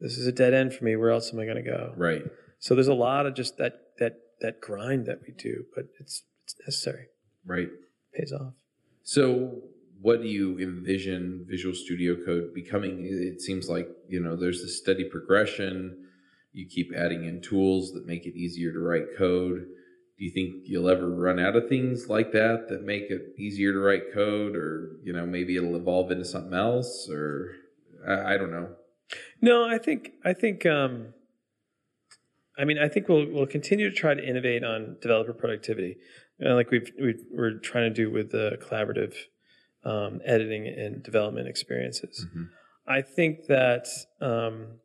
this 0.00 0.18
is 0.18 0.26
a 0.26 0.32
dead 0.32 0.52
end 0.52 0.74
for 0.74 0.84
me. 0.84 0.96
Where 0.96 1.10
else 1.10 1.32
am 1.32 1.38
I 1.40 1.46
gonna 1.46 1.62
go? 1.62 1.94
Right. 1.96 2.22
So 2.58 2.74
there's 2.74 2.88
a 2.88 2.94
lot 2.94 3.26
of 3.26 3.34
just 3.34 3.56
that 3.58 3.74
that 3.98 4.16
that 4.40 4.60
grind 4.60 5.06
that 5.06 5.20
we 5.26 5.32
do, 5.32 5.64
but 5.74 5.86
it's 6.00 6.24
it's 6.44 6.56
necessary. 6.66 7.06
Right. 7.46 7.68
pays 8.14 8.32
off. 8.32 8.54
So, 9.04 9.62
what 10.00 10.22
do 10.22 10.28
you 10.28 10.58
envision 10.58 11.44
Visual 11.48 11.74
Studio 11.74 12.16
Code 12.24 12.52
becoming? 12.54 13.04
It 13.04 13.40
seems 13.40 13.68
like 13.68 13.88
you 14.08 14.20
know 14.20 14.36
there's 14.36 14.60
this 14.62 14.78
steady 14.78 15.04
progression. 15.04 16.08
You 16.52 16.66
keep 16.68 16.92
adding 16.96 17.24
in 17.24 17.40
tools 17.40 17.92
that 17.92 18.06
make 18.06 18.26
it 18.26 18.36
easier 18.36 18.72
to 18.72 18.78
write 18.78 19.16
code. 19.16 19.64
Do 20.18 20.24
you 20.24 20.30
think 20.30 20.64
you'll 20.66 20.90
ever 20.90 21.08
run 21.08 21.40
out 21.40 21.56
of 21.56 21.68
things 21.68 22.08
like 22.08 22.32
that 22.32 22.66
that 22.68 22.82
make 22.82 23.10
it 23.10 23.34
easier 23.38 23.72
to 23.72 23.78
write 23.78 24.12
code, 24.12 24.54
or 24.54 24.96
you 25.02 25.12
know 25.12 25.26
maybe 25.26 25.56
it'll 25.56 25.76
evolve 25.76 26.10
into 26.10 26.24
something 26.24 26.54
else, 26.54 27.08
or 27.10 27.52
I, 28.06 28.34
I 28.34 28.38
don't 28.38 28.50
know. 28.50 28.68
No, 29.40 29.64
I 29.64 29.78
think 29.78 30.12
I 30.24 30.32
think 30.34 30.66
um, 30.66 31.14
I 32.58 32.64
mean 32.64 32.78
I 32.78 32.88
think 32.88 33.08
we'll 33.08 33.30
we'll 33.30 33.46
continue 33.46 33.88
to 33.88 33.96
try 33.96 34.14
to 34.14 34.22
innovate 34.24 34.62
on 34.62 34.98
developer 35.00 35.32
productivity, 35.32 35.96
uh, 36.44 36.54
like 36.54 36.70
we've, 36.70 36.90
we've 37.00 37.24
we're 37.32 37.58
trying 37.58 37.92
to 37.92 37.94
do 37.94 38.10
with 38.10 38.30
the 38.30 38.58
collaborative 38.62 39.14
um, 39.84 40.20
editing 40.24 40.66
and 40.66 41.02
development 41.02 41.48
experiences. 41.48 42.26
Mhm. 42.34 42.48
I 42.86 43.02
think 43.02 43.46
that 43.46 43.86
um, 44.20 44.80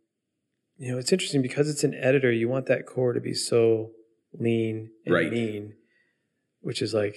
you 0.78 0.92
know 0.92 0.98
it's 0.98 1.12
interesting 1.12 1.42
because 1.42 1.70
it's 1.70 1.84
an 1.84 1.94
editor. 1.96 2.32
You 2.32 2.50
want 2.50 2.66
that 2.68 2.86
core 2.86 3.14
to 3.14 3.22
be 3.22 3.34
so 3.34 3.92
lean 4.34 4.92
and 5.06 5.14
Right. 5.14 5.32
mean, 5.32 5.74
which 6.62 6.82
is 6.82 6.94
like 6.94 7.16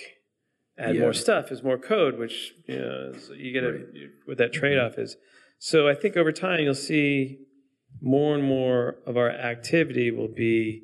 add 0.79 0.95
Yeah. 0.95 1.03
more 1.03 1.13
stuff 1.13 1.53
is 1.53 1.63
more 1.63 1.79
code, 1.79 2.19
which 2.19 2.55
you 2.67 2.77
know 2.79 3.13
so 3.19 3.33
you 3.35 3.53
get 3.53 3.65
a, 3.65 3.73
Right. 3.73 3.87
you- 3.95 4.11
what 4.25 4.39
that 4.39 4.53
mm-hmm. 4.53 4.61
trade 4.61 4.79
off 4.79 4.99
is. 4.99 5.17
So 5.59 5.89
I 5.89 5.95
think 5.95 6.17
over 6.17 6.33
time 6.33 6.61
you'll 6.61 6.75
see 6.75 7.41
more 8.01 8.35
and 8.35 8.45
more 8.45 8.99
of 9.05 9.17
our 9.17 9.31
activity 9.31 10.11
will 10.11 10.29
be 10.29 10.83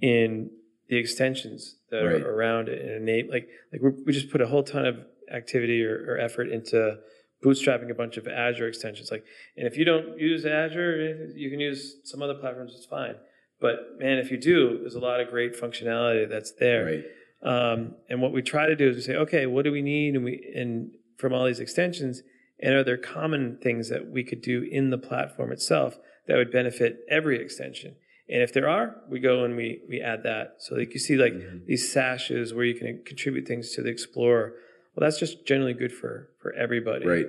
in 0.00 0.50
the 0.88 0.96
extensions 0.98 1.78
that 1.90 2.02
Right. 2.04 2.20
are 2.20 2.30
around 2.34 2.68
it 2.68 2.80
and 2.82 2.90
enable 3.08 3.30
like 3.30 3.48
like 3.72 3.82
we 3.82 3.90
we 4.06 4.12
just 4.12 4.30
put 4.30 4.40
a 4.40 4.46
whole 4.46 4.62
ton 4.62 4.86
of 4.86 4.96
activity 5.32 5.82
or, 5.84 5.96
or 6.08 6.18
effort 6.18 6.48
into 6.48 6.98
bootstrapping 7.44 7.90
a 7.90 7.94
bunch 7.94 8.16
of 8.16 8.26
Azure 8.26 8.68
extensions. 8.68 9.10
Like, 9.10 9.24
and 9.56 9.66
if 9.66 9.76
you 9.76 9.84
don't 9.84 10.18
use 10.18 10.46
Azure, 10.46 11.28
you 11.34 11.50
can 11.50 11.60
use 11.60 11.96
some 12.04 12.22
other 12.22 12.34
platforms. 12.34 12.72
It's 12.76 12.86
fine. 12.86 13.16
But 13.60 13.98
man, 13.98 14.18
if 14.18 14.30
you 14.30 14.38
do, 14.38 14.78
there's 14.80 14.94
a 14.94 15.00
lot 15.00 15.20
of 15.20 15.28
great 15.28 15.54
functionality 15.60 16.28
that's 16.28 16.52
there. 16.58 16.84
Right. 16.84 17.04
Um, 17.42 17.94
and 18.08 18.22
what 18.22 18.32
we 18.32 18.40
try 18.42 18.66
to 18.66 18.74
do 18.76 18.88
is 18.88 18.96
we 18.96 19.02
say, 19.02 19.16
okay, 19.16 19.46
what 19.46 19.64
do 19.64 19.72
we 19.72 19.82
need? 19.82 20.14
And 20.14 20.24
we 20.24 20.52
and 20.56 20.90
from 21.18 21.32
all 21.32 21.44
these 21.44 21.60
extensions, 21.60 22.22
and 22.60 22.74
are 22.74 22.82
there 22.84 22.96
common 22.96 23.58
things 23.62 23.90
that 23.90 24.08
we 24.10 24.24
could 24.24 24.40
do 24.40 24.66
in 24.70 24.90
the 24.90 24.98
platform 24.98 25.52
itself 25.52 25.98
that 26.26 26.36
would 26.36 26.50
benefit 26.50 27.00
every 27.10 27.40
extension? 27.40 27.96
And 28.28 28.42
if 28.42 28.54
there 28.54 28.68
are, 28.68 28.96
we 29.10 29.20
go 29.20 29.44
and 29.44 29.56
we 29.56 29.82
we 29.88 30.00
add 30.00 30.22
that. 30.22 30.54
So 30.58 30.74
like 30.74 30.94
you 30.94 31.00
see 31.00 31.16
like 31.16 31.34
Mhm. 31.34 31.66
these 31.66 31.92
sashes 31.92 32.54
where 32.54 32.64
you 32.64 32.74
can 32.74 33.02
contribute 33.04 33.46
things 33.46 33.74
to 33.74 33.82
the 33.82 33.90
Explorer. 33.90 34.54
Well, 34.94 35.06
that's 35.06 35.18
just 35.18 35.46
generally 35.46 35.74
good 35.74 35.92
for 35.92 36.30
for 36.44 36.52
everybody. 36.52 37.06
Right. 37.06 37.26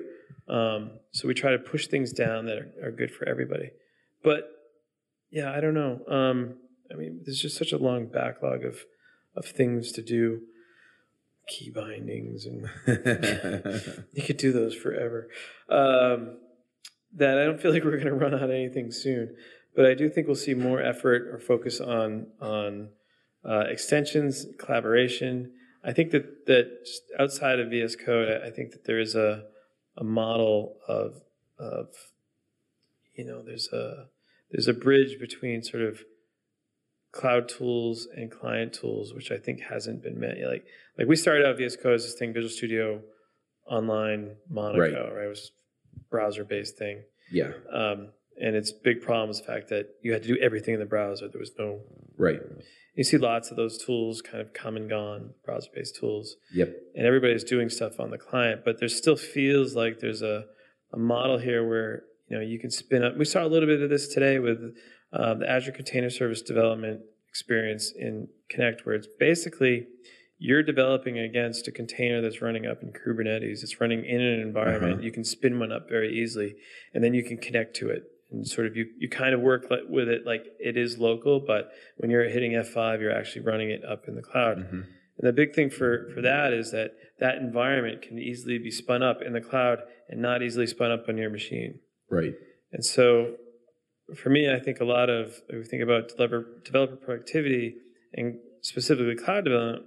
Um, 0.50 0.92
so 1.12 1.30
we 1.30 1.34
try 1.34 1.52
to 1.52 1.58
push 1.58 1.88
things 1.88 2.12
down 2.12 2.48
that 2.48 2.58
are, 2.58 2.88
are 2.88 2.92
good 2.92 3.12
for 3.12 3.28
everybody. 3.28 3.72
But 4.22 4.52
yeah, 5.32 5.54
I 5.54 5.62
don't 5.62 5.74
know. 5.74 6.02
Um, 6.08 6.56
I 6.92 6.96
mean, 6.96 7.22
there's 7.24 7.40
just 7.40 7.58
such 7.58 7.72
a 7.72 7.78
long 7.78 8.08
backlog 8.08 8.66
of 8.66 8.86
of 9.38 9.46
things 9.46 9.92
to 9.94 10.02
do, 10.02 10.42
key 11.48 11.70
bindings, 11.70 12.46
and 12.46 12.70
you 14.14 14.24
could 14.24 14.38
do 14.38 14.52
those 14.52 14.76
forever. 14.76 15.30
Um, 15.70 16.38
that 17.14 17.38
I 17.38 17.46
don't 17.46 17.62
feel 17.62 17.72
like 17.72 17.86
we're 17.86 17.92
going 17.92 18.06
to 18.06 18.14
run 18.14 18.34
out 18.34 18.44
of 18.44 18.52
anything 18.52 18.92
soon. 18.92 19.36
But 19.76 19.86
I 19.86 19.94
do 19.94 20.10
think 20.10 20.28
we'll 20.28 20.36
see 20.36 20.54
more 20.54 20.82
effort 20.82 21.30
or 21.32 21.40
focus 21.40 21.80
on 21.80 22.28
on 22.42 22.90
uh, 23.48 23.66
extensions, 23.70 24.46
collaboration. 24.60 25.54
I 25.86 25.94
think 25.94 26.12
that 26.12 26.48
that 26.48 26.68
outside 27.20 27.60
of 27.60 27.70
VS 27.70 27.96
Code, 27.96 28.42
I, 28.44 28.50
think 28.50 28.72
that 28.72 28.86
there 28.86 29.00
is 29.00 29.16
a 29.16 29.44
a 29.96 30.04
model 30.04 30.78
of 30.88 31.22
of 31.60 31.88
you 33.14 33.26
know 33.26 33.44
there's 33.44 33.70
a 33.72 34.08
there's 34.52 34.68
a 34.68 34.74
bridge 34.74 35.20
between 35.20 35.62
sort 35.62 35.84
of 35.84 36.00
cloud 37.12 37.48
tools 37.48 38.08
and 38.16 38.32
client 38.32 38.74
tools, 38.74 39.14
which 39.14 39.32
I 39.32 39.38
think 39.38 39.62
hasn't 39.62 40.04
been 40.04 40.20
met. 40.20 40.38
yet. 40.38 40.50
Like 40.50 40.66
like 40.98 41.08
we 41.08 41.16
started 41.16 41.46
out 41.46 41.58
VS 41.58 41.78
Code 41.78 41.94
as 41.94 42.04
this 42.04 42.16
thing, 42.16 42.34
Visual 42.34 42.50
Studio 42.50 43.02
Online 43.70 44.36
Monaco, 44.50 45.14
right? 45.14 45.26
It 45.26 45.30
was 45.30 45.52
browser 46.10 46.44
based 46.44 46.78
thing. 46.78 47.04
yeah. 47.32 47.52
Um, 47.72 48.10
and 48.42 48.56
its 48.56 48.72
big 48.72 49.02
problem 49.02 49.30
is 49.30 49.40
the 49.40 49.46
fact 49.46 49.70
that 49.70 49.88
you 50.02 50.12
had 50.12 50.24
to 50.24 50.28
do 50.28 50.38
everything 50.42 50.74
in 50.74 50.80
the 50.80 50.86
browser. 50.86 51.30
There 51.30 51.40
was 51.40 51.52
no. 51.58 51.80
Right. 52.18 52.42
You 52.96 53.04
see 53.04 53.18
lots 53.18 53.52
of 53.52 53.58
those 53.58 53.78
tools 53.84 54.22
kind 54.22 54.42
of 54.42 54.54
come 54.54 54.78
and 54.78 54.90
gone, 54.90 55.32
browser-based 55.46 55.98
tools, 56.00 56.36
Yep. 56.54 56.74
and 56.96 57.06
everybody's 57.06 57.44
doing 57.44 57.70
stuff 57.70 58.00
on 58.00 58.10
the 58.10 58.18
client. 58.18 58.62
But 58.64 58.80
there 58.80 58.88
still 58.90 59.18
feels 59.18 59.76
like 59.76 60.00
there's 60.00 60.22
a, 60.22 60.46
a 60.94 60.98
model 60.98 61.38
here 61.38 61.68
where 61.68 62.04
you 62.30 62.38
know 62.38 62.44
you 62.44 62.58
can 62.60 62.72
spin 62.72 63.04
up. 63.04 63.18
We 63.18 63.26
saw 63.26 63.44
a 63.46 63.50
little 63.50 63.68
bit 63.68 63.82
of 63.82 63.90
this 63.90 64.08
today 64.14 64.40
with 64.40 64.60
uh, 65.14 65.34
the 65.36 65.50
Azure 65.50 65.72
Container 65.74 66.10
Service 66.10 66.42
Development 66.42 67.02
experience 67.30 67.92
in 67.98 68.30
Connect, 68.50 68.86
where 68.86 68.96
it's 68.96 69.08
basically 69.20 69.88
you're 70.38 70.64
developing 70.64 71.18
against 71.20 71.68
a 71.68 71.72
container 71.72 72.22
that's 72.22 72.42
running 72.42 72.66
up 72.66 72.82
in 72.82 72.92
Kubernetes. 72.92 73.64
It's 73.64 73.80
running 73.80 74.04
in 74.06 74.22
an 74.22 74.40
environment. 74.42 75.04
You 75.04 75.12
can 75.12 75.24
spin 75.24 75.60
one 75.60 75.72
up 75.72 75.88
very 75.90 76.14
easily, 76.18 76.56
and 76.94 77.04
then 77.04 77.14
you 77.14 77.24
can 77.24 77.38
connect 77.38 77.76
to 77.78 77.90
it. 77.90 78.04
And 78.32 78.48
sort 78.48 78.68
of 78.68 78.76
you, 78.76 78.88
you 78.98 79.08
kind 79.10 79.34
of 79.34 79.42
work 79.42 79.68
with 79.90 80.08
it 80.08 80.26
like 80.26 80.46
it 80.60 80.78
is 80.78 80.98
local, 80.98 81.40
but 81.40 81.70
when 81.98 82.10
you're 82.10 82.28
hitting 82.28 82.54
F5, 82.54 83.00
you're 83.00 83.16
actually 83.16 83.44
running 83.44 83.70
it 83.70 83.84
up 83.86 84.04
in 84.08 84.16
the 84.16 84.22
cloud. 84.22 84.58
Mhm. 84.58 84.86
And 85.18 85.28
the 85.28 85.34
big 85.34 85.54
thing 85.54 85.70
for, 85.70 86.10
for 86.14 86.22
that 86.22 86.52
is 86.52 86.72
that 86.72 86.92
that 87.20 87.38
environment 87.38 88.02
can 88.02 88.20
easily 88.20 88.58
be 88.58 88.72
spun 88.72 89.02
up 89.04 89.22
in 89.22 89.34
the 89.34 89.42
cloud 89.42 89.80
and 90.10 90.22
not 90.22 90.42
easily 90.42 90.68
spun 90.68 90.92
up 90.92 91.08
on 91.08 91.18
your 91.18 91.30
machine. 91.30 91.80
Right. 92.10 92.34
And 92.74 92.84
so 92.84 93.38
for 94.16 94.30
me, 94.30 94.52
I 94.52 94.60
think 94.60 94.80
a 94.80 94.86
lot 94.86 95.10
of, 95.10 95.42
if 95.50 95.56
we 95.56 95.64
think 95.64 95.84
about 95.84 96.10
developer, 96.10 96.46
developer 96.64 96.96
productivity 96.96 97.76
and 98.14 98.40
specifically 98.62 99.16
cloud 99.16 99.46
development 99.46 99.86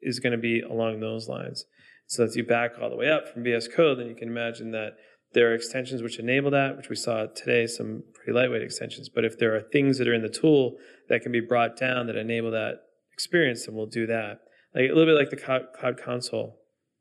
is 0.00 0.18
going 0.18 0.32
to 0.32 0.38
be 0.38 0.60
along 0.60 1.00
those 1.00 1.28
lines. 1.28 1.64
So 2.06 2.24
if 2.24 2.34
you 2.36 2.44
back 2.44 2.72
all 2.80 2.90
the 2.90 2.96
way 2.96 3.10
up 3.10 3.28
from 3.28 3.44
VS 3.44 3.68
Code, 3.68 3.98
then 3.98 4.06
you 4.06 4.14
can 4.14 4.28
imagine 4.28 4.72
that 4.72 4.96
there 5.34 5.50
are 5.50 5.54
extensions 5.54 6.02
which 6.02 6.18
enable 6.18 6.50
that, 6.50 6.76
which 6.76 6.88
we 6.88 6.96
saw 6.96 7.26
today, 7.26 7.66
some 7.66 8.02
pretty 8.14 8.32
lightweight 8.32 8.62
extensions. 8.62 9.08
But 9.08 9.24
if 9.24 9.38
there 9.38 9.54
are 9.54 9.60
things 9.60 9.98
that 9.98 10.08
are 10.08 10.14
in 10.14 10.22
the 10.22 10.28
tool 10.28 10.76
that 11.08 11.22
can 11.22 11.32
be 11.32 11.40
brought 11.40 11.76
down 11.76 12.06
that 12.06 12.16
enable 12.16 12.50
that 12.52 12.82
experience, 13.12 13.66
then 13.66 13.74
we'll 13.74 13.86
do 13.86 14.06
that. 14.06 14.40
Like 14.74 14.90
a 14.90 14.94
little 14.94 15.06
bit 15.14 15.18
like 15.18 15.30
the 15.30 15.36
cloud, 15.36 15.66
cloud 15.78 15.98
console. 15.98 16.58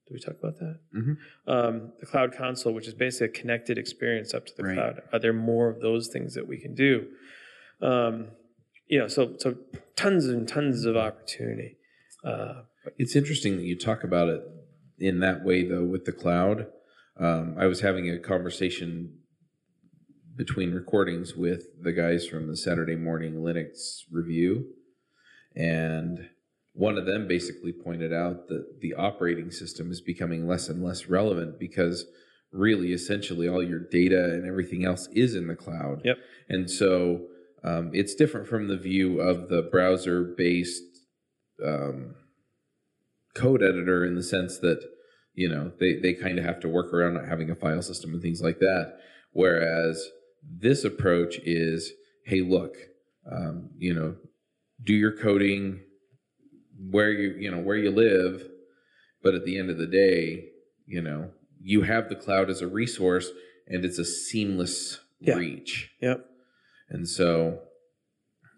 Did 0.07 0.13
we 0.15 0.19
talk 0.19 0.35
about 0.39 0.57
that? 0.59 0.79
Mhm. 0.95 1.17
Um, 1.47 1.93
the 1.99 2.05
cloud 2.05 2.33
console, 2.33 2.73
which 2.73 2.87
is 2.87 2.93
basically 2.93 3.27
a 3.27 3.41
connected 3.41 3.77
experience 3.77 4.33
up 4.33 4.45
to 4.47 4.53
the 4.57 4.63
Right. 4.63 4.75
cloud. 4.75 5.01
Are 5.13 5.19
there 5.19 5.33
more 5.33 5.69
of 5.69 5.79
those 5.81 6.09
things 6.09 6.33
that 6.33 6.47
we 6.47 6.57
can 6.59 6.73
do? 6.73 7.07
Um, 7.81 8.31
you 8.87 8.99
know, 8.99 9.07
so 9.07 9.35
so 9.37 9.57
tons 9.95 10.25
and 10.27 10.47
tons 10.47 10.85
of 10.85 10.97
opportunity. 10.97 11.77
Uh, 12.23 12.63
It's 12.97 13.15
interesting 13.15 13.55
that 13.57 13.63
you 13.63 13.77
talk 13.77 14.03
about 14.03 14.27
it 14.29 14.41
in 14.99 15.19
that 15.21 15.43
way, 15.43 15.63
though, 15.63 15.85
with 15.85 16.05
the 16.05 16.11
cloud. 16.11 16.67
Um, 17.21 17.55
I 17.59 17.67
was 17.67 17.81
having 17.81 18.09
a 18.09 18.17
conversation 18.17 19.19
between 20.35 20.73
recordings 20.73 21.35
with 21.35 21.65
the 21.79 21.91
guys 21.91 22.25
from 22.25 22.47
the 22.47 22.57
Saturday 22.57 22.95
Morning 22.95 23.35
Linux 23.35 24.01
Review, 24.11 24.65
and 25.55 26.29
one 26.73 26.97
of 26.97 27.05
them 27.05 27.27
basically 27.27 27.73
pointed 27.73 28.11
out 28.11 28.47
that 28.47 28.81
the 28.81 28.95
operating 28.95 29.51
system 29.51 29.91
is 29.91 30.01
becoming 30.01 30.47
less 30.47 30.67
and 30.67 30.83
less 30.83 31.07
relevant 31.07 31.59
because 31.59 32.05
really, 32.51 32.91
essentially, 32.91 33.47
all 33.47 33.61
your 33.61 33.81
data 33.91 34.23
and 34.33 34.47
everything 34.47 34.83
else 34.83 35.07
is 35.11 35.35
in 35.35 35.47
the 35.47 35.55
cloud. 35.55 36.01
Yep. 36.03 36.17
And 36.49 36.71
so 36.71 37.27
um, 37.63 37.91
it's 37.93 38.15
different 38.15 38.47
from 38.47 38.67
the 38.67 38.77
view 38.77 39.21
of 39.21 39.47
the 39.49 39.61
browser 39.61 40.23
based 40.23 40.83
um, 41.63 42.15
code 43.35 43.61
editor 43.61 44.03
in 44.03 44.15
the 44.15 44.23
sense 44.23 44.57
that 44.59 44.81
you 45.33 45.49
know 45.49 45.71
they, 45.79 45.95
they 45.95 46.13
kind 46.13 46.37
of 46.39 46.45
have 46.45 46.59
to 46.59 46.67
work 46.69 46.93
around 46.93 47.13
not 47.15 47.27
having 47.27 47.49
a 47.49 47.55
file 47.55 47.81
system 47.81 48.13
and 48.13 48.21
things 48.21 48.41
like 48.41 48.59
that 48.59 48.97
whereas 49.31 50.09
this 50.43 50.83
approach 50.83 51.37
is 51.43 51.91
hey 52.25 52.41
look 52.41 52.75
um, 53.31 53.69
you 53.77 53.93
know 53.93 54.15
do 54.83 54.93
your 54.93 55.15
coding 55.15 55.79
where 56.89 57.11
you 57.11 57.35
you 57.39 57.51
know 57.51 57.59
where 57.59 57.77
you 57.77 57.91
live 57.91 58.47
but 59.23 59.35
at 59.35 59.45
the 59.45 59.57
end 59.57 59.69
of 59.69 59.77
the 59.77 59.87
day 59.87 60.45
you 60.85 61.01
know 61.01 61.29
you 61.61 61.83
have 61.83 62.09
the 62.09 62.15
cloud 62.15 62.49
as 62.49 62.61
a 62.61 62.67
resource 62.67 63.29
and 63.67 63.85
it's 63.85 63.99
a 63.99 64.05
seamless 64.05 64.99
Yeah. 65.19 65.35
reach 65.35 65.91
yep. 66.01 66.25
and 66.89 67.07
so, 67.07 67.59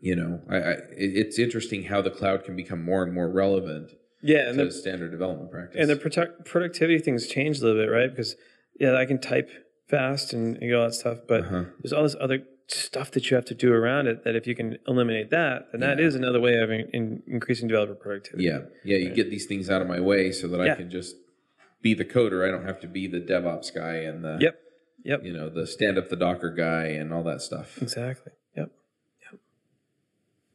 you 0.01 0.15
know, 0.15 0.41
I, 0.49 0.55
I 0.57 0.76
it's 0.91 1.38
interesting 1.38 1.84
how 1.84 2.01
the 2.01 2.09
cloud 2.09 2.45
can 2.45 2.55
become 2.55 2.82
more 2.84 3.03
and 3.03 3.13
more 3.13 3.30
relevant 3.30 3.91
Yeah, 4.24 4.49
and 4.49 4.57
the 4.57 4.71
standard 4.71 5.11
development 5.11 5.51
practice. 5.51 5.80
and 5.82 5.89
the 5.89 5.95
product, 5.97 6.45
productivity 6.45 6.97
things 6.99 7.28
changed 7.28 7.61
a 7.61 7.65
little 7.65 7.82
bit, 7.84 7.91
right? 7.91 8.09
Because 8.09 8.36
yeah, 8.80 8.95
I 8.95 9.05
can 9.05 9.19
type 9.19 9.49
fast 9.89 10.34
and, 10.34 10.57
and 10.57 10.74
all 10.74 10.86
that 10.86 10.93
stuff, 10.93 11.19
but 11.28 11.41
Uh-huh. 11.41 11.63
there's 11.82 11.93
all 11.93 12.03
this 12.03 12.15
other 12.19 12.39
stuff 12.67 13.11
that 13.11 13.30
you 13.30 13.36
have 13.36 13.45
to 13.45 13.53
do 13.53 13.71
around 13.74 14.07
it. 14.07 14.24
That 14.24 14.36
if 14.36 14.47
you 14.47 14.55
can 14.55 14.78
eliminate 14.88 15.30
that, 15.32 15.71
then 15.71 15.82
that 15.82 15.99
Yeah. 15.99 16.05
is 16.05 16.15
another 16.15 16.39
way 16.39 16.55
of 16.55 16.71
in, 16.71 16.89
in 16.93 17.24
increasing 17.28 17.67
developer 17.67 17.93
productivity. 17.95 18.45
yeah, 18.45 18.59
yeah, 18.86 18.97
you 18.97 19.09
get 19.13 19.30
these 19.30 19.45
things 19.45 19.69
out 19.69 19.82
of 19.82 19.88
my 19.88 19.99
way 19.99 20.32
so 20.32 20.47
that 20.47 20.65
Yeah. 20.65 20.74
I 20.74 20.76
can 20.76 20.89
just 20.89 21.15
be 21.82 21.93
the 21.93 22.05
coder. 22.05 22.47
I 22.47 22.51
don't 22.51 22.65
have 22.65 22.80
to 22.80 22.88
be 22.88 23.07
the 23.07 23.19
DevOps 23.19 23.74
guy 23.76 23.95
and 23.97 24.24
the 24.24 24.38
Yep. 24.39 24.59
Yep. 25.03 25.26
you 25.26 25.34
know 25.34 25.49
the 25.49 25.67
stand 25.67 25.97
up 25.97 26.07
the 26.07 26.15
Docker 26.15 26.49
guy 26.49 26.86
and 26.86 27.11
all 27.13 27.24
that 27.24 27.41
stuff. 27.41 27.82
Exactly. 27.82 28.32
yep 28.55 28.71
Yep. 29.30 29.39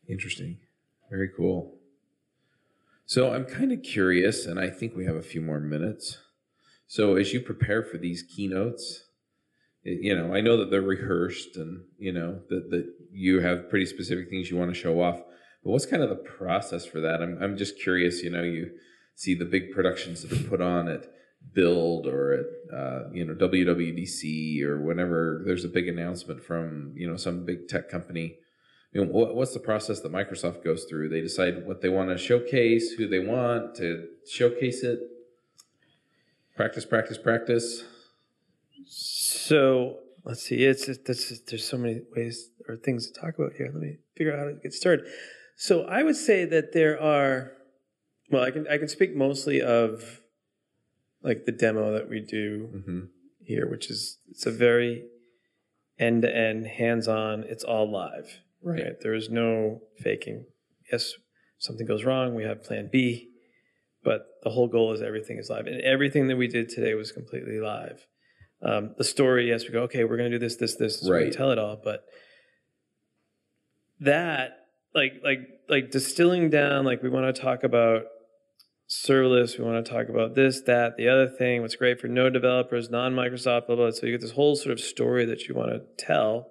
Interesting. 0.09 0.59
Very 1.11 1.29
cool. 1.37 1.78
So 3.09 3.33
I'm 3.33 3.47
kind 3.47 3.73
of 3.73 3.83
curious, 3.83 4.45
and 4.45 4.61
I 4.61 4.69
think 4.69 4.95
we 4.95 5.07
have 5.07 5.17
a 5.17 5.23
few 5.23 5.41
more 5.41 5.61
minutes. 5.61 6.19
So 6.87 7.17
as 7.17 7.33
you 7.33 7.41
prepare 7.41 7.83
for 7.83 7.97
these 7.97 8.23
keynotes, 8.23 9.03
you 9.83 10.15
know, 10.15 10.35
I 10.35 10.43
know 10.43 10.59
that 10.59 10.71
they're 10.71 10.83
rehearsed 10.83 11.57
and, 11.57 11.85
you 11.97 12.13
know, 12.13 12.43
that, 12.51 12.69
that 12.69 12.93
you 13.11 13.41
have 13.41 13.71
pretty 13.71 13.87
specific 13.87 14.29
things 14.29 14.51
you 14.51 14.59
want 14.59 14.75
to 14.75 14.79
show 14.79 15.01
off. 15.01 15.23
But 15.65 15.71
what's 15.71 15.87
kind 15.87 16.03
of 16.03 16.11
the 16.11 16.17
process 16.17 16.85
for 16.85 17.01
that? 17.01 17.23
I'm, 17.23 17.43
I'm 17.43 17.57
just 17.57 17.81
curious, 17.81 18.23
you 18.23 18.29
know, 18.29 18.43
you 18.43 18.73
see 19.15 19.35
the 19.35 19.47
big 19.47 19.73
productions 19.73 20.21
that 20.21 20.33
are 20.33 20.47
put 20.47 20.61
on 20.61 20.87
at 20.89 21.07
Build 21.55 22.07
or 22.07 22.35
at, 22.35 22.79
uh, 22.79 23.11
you 23.15 23.25
know, 23.25 23.33
WWDC 23.33 24.61
or 24.65 24.83
whenever 24.83 25.43
there's 25.47 25.65
a 25.65 25.69
big 25.69 25.89
announcement 25.89 26.45
from, 26.45 26.93
you 26.95 27.09
know, 27.09 27.17
some 27.17 27.47
big 27.47 27.69
tech 27.69 27.89
company 27.89 28.37
you 28.93 29.05
know, 29.05 29.11
what, 29.11 29.35
what's 29.35 29.53
the 29.53 29.61
process 29.61 30.01
that 30.01 30.13
Microsoft 30.13 30.65
goes 30.65 30.85
through? 30.85 31.09
They 31.09 31.21
decide 31.21 31.67
what 31.67 31.83
they 31.83 31.89
want 31.89 32.11
to 32.11 32.19
showcase, 32.19 32.93
who 32.93 33.07
they 33.07 33.19
want 33.19 33.75
to 33.77 34.07
showcase 34.31 34.83
it. 34.83 35.01
Practice, 36.57 36.85
practice, 36.85 37.19
practice. 37.19 37.85
So 38.87 39.99
let's 40.25 40.43
see. 40.43 40.65
It's 40.65 40.87
just, 40.87 41.47
there's 41.47 41.67
so 41.67 41.77
many 41.77 42.01
ways 42.17 42.51
or 42.69 42.77
things 42.77 43.11
to 43.11 43.21
talk 43.21 43.39
about 43.39 43.53
here. 43.57 43.71
Let 43.73 43.83
me 43.83 43.99
figure 44.17 44.33
out 44.33 44.39
how 44.39 44.45
to 44.47 44.55
get 44.55 44.73
started. 44.73 45.07
So 45.57 45.83
I 45.83 46.03
would 46.03 46.17
say 46.17 46.45
that 46.45 46.73
there 46.73 47.01
are. 47.01 47.53
Well, 48.31 48.45
I 48.45 48.51
can 48.51 48.67
I 48.69 48.77
can 48.77 48.89
speak 48.89 49.17
mostly 49.17 49.63
of 49.63 50.21
like 51.23 51.47
the 51.47 51.53
demo 51.53 51.93
that 51.93 52.09
we 52.09 52.21
do 52.21 52.83
hmm 52.85 53.01
here, 53.43 53.67
which 53.67 53.91
is 53.91 54.19
it's 54.29 54.45
a 54.45 54.51
very 54.51 55.05
end 55.99 56.23
to 56.23 56.37
end, 56.37 56.67
hands 56.67 57.09
on. 57.09 57.45
It's 57.45 57.65
all 57.65 57.91
live. 57.91 58.41
Right. 58.63 59.01
There 59.01 59.15
is 59.15 59.31
no 59.31 59.83
faking. 59.99 60.47
Yes, 60.91 61.13
something 61.59 61.87
goes 61.87 62.05
wrong, 62.05 62.35
we 62.35 62.45
have 62.45 62.65
plan 62.65 62.89
B, 62.91 63.29
but 64.03 64.27
the 64.43 64.51
whole 64.51 64.69
goal 64.69 64.93
is 64.93 65.03
everything 65.03 65.39
is 65.39 65.51
live. 65.51 65.67
And 65.67 65.81
everything 65.83 66.29
that 66.29 66.37
we 66.37 66.49
did 66.49 66.69
today 66.69 66.95
was 66.95 67.13
completely 67.13 67.61
live. 67.61 68.07
Um, 68.63 68.95
the 68.99 69.05
story, 69.05 69.49
yes, 69.49 69.65
we 69.65 69.71
go, 69.71 69.83
okay, 69.83 70.05
we're 70.05 70.17
going 70.17 70.31
to 70.31 70.39
do 70.39 70.45
this, 70.45 70.57
this, 70.57 70.77
this, 70.77 71.01
so 71.01 71.11
we 71.11 71.25
Right. 71.25 71.33
tell 71.33 71.53
it 71.53 71.59
all, 71.59 71.81
but 71.83 72.05
that, 74.01 74.67
like, 74.95 75.21
like, 75.23 75.41
like 75.69 75.91
distilling 75.91 76.51
down, 76.51 76.85
like 76.85 77.03
we 77.03 77.09
want 77.09 77.35
to 77.35 77.41
talk 77.41 77.63
about 77.63 78.05
serverless, 78.89 79.59
we 79.59 79.65
want 79.65 79.85
to 79.85 79.93
talk 79.93 80.09
about 80.09 80.35
this, 80.35 80.63
that, 80.63 80.97
the 80.97 81.09
other 81.09 81.29
thing, 81.29 81.63
what's 81.63 81.77
great 81.77 82.01
for 82.01 82.09
no 82.09 82.31
developers, 82.31 82.91
non-Microsoft, 82.91 83.67
blah, 83.67 83.77
blah. 83.77 83.91
So 83.91 84.07
you 84.07 84.13
get 84.13 84.23
this 84.23 84.33
whole 84.33 84.57
sort 84.57 84.73
of 84.73 84.81
story 84.81 85.25
that 85.27 85.43
you 85.47 85.55
want 85.55 85.71
to 85.71 85.83
tell 86.05 86.49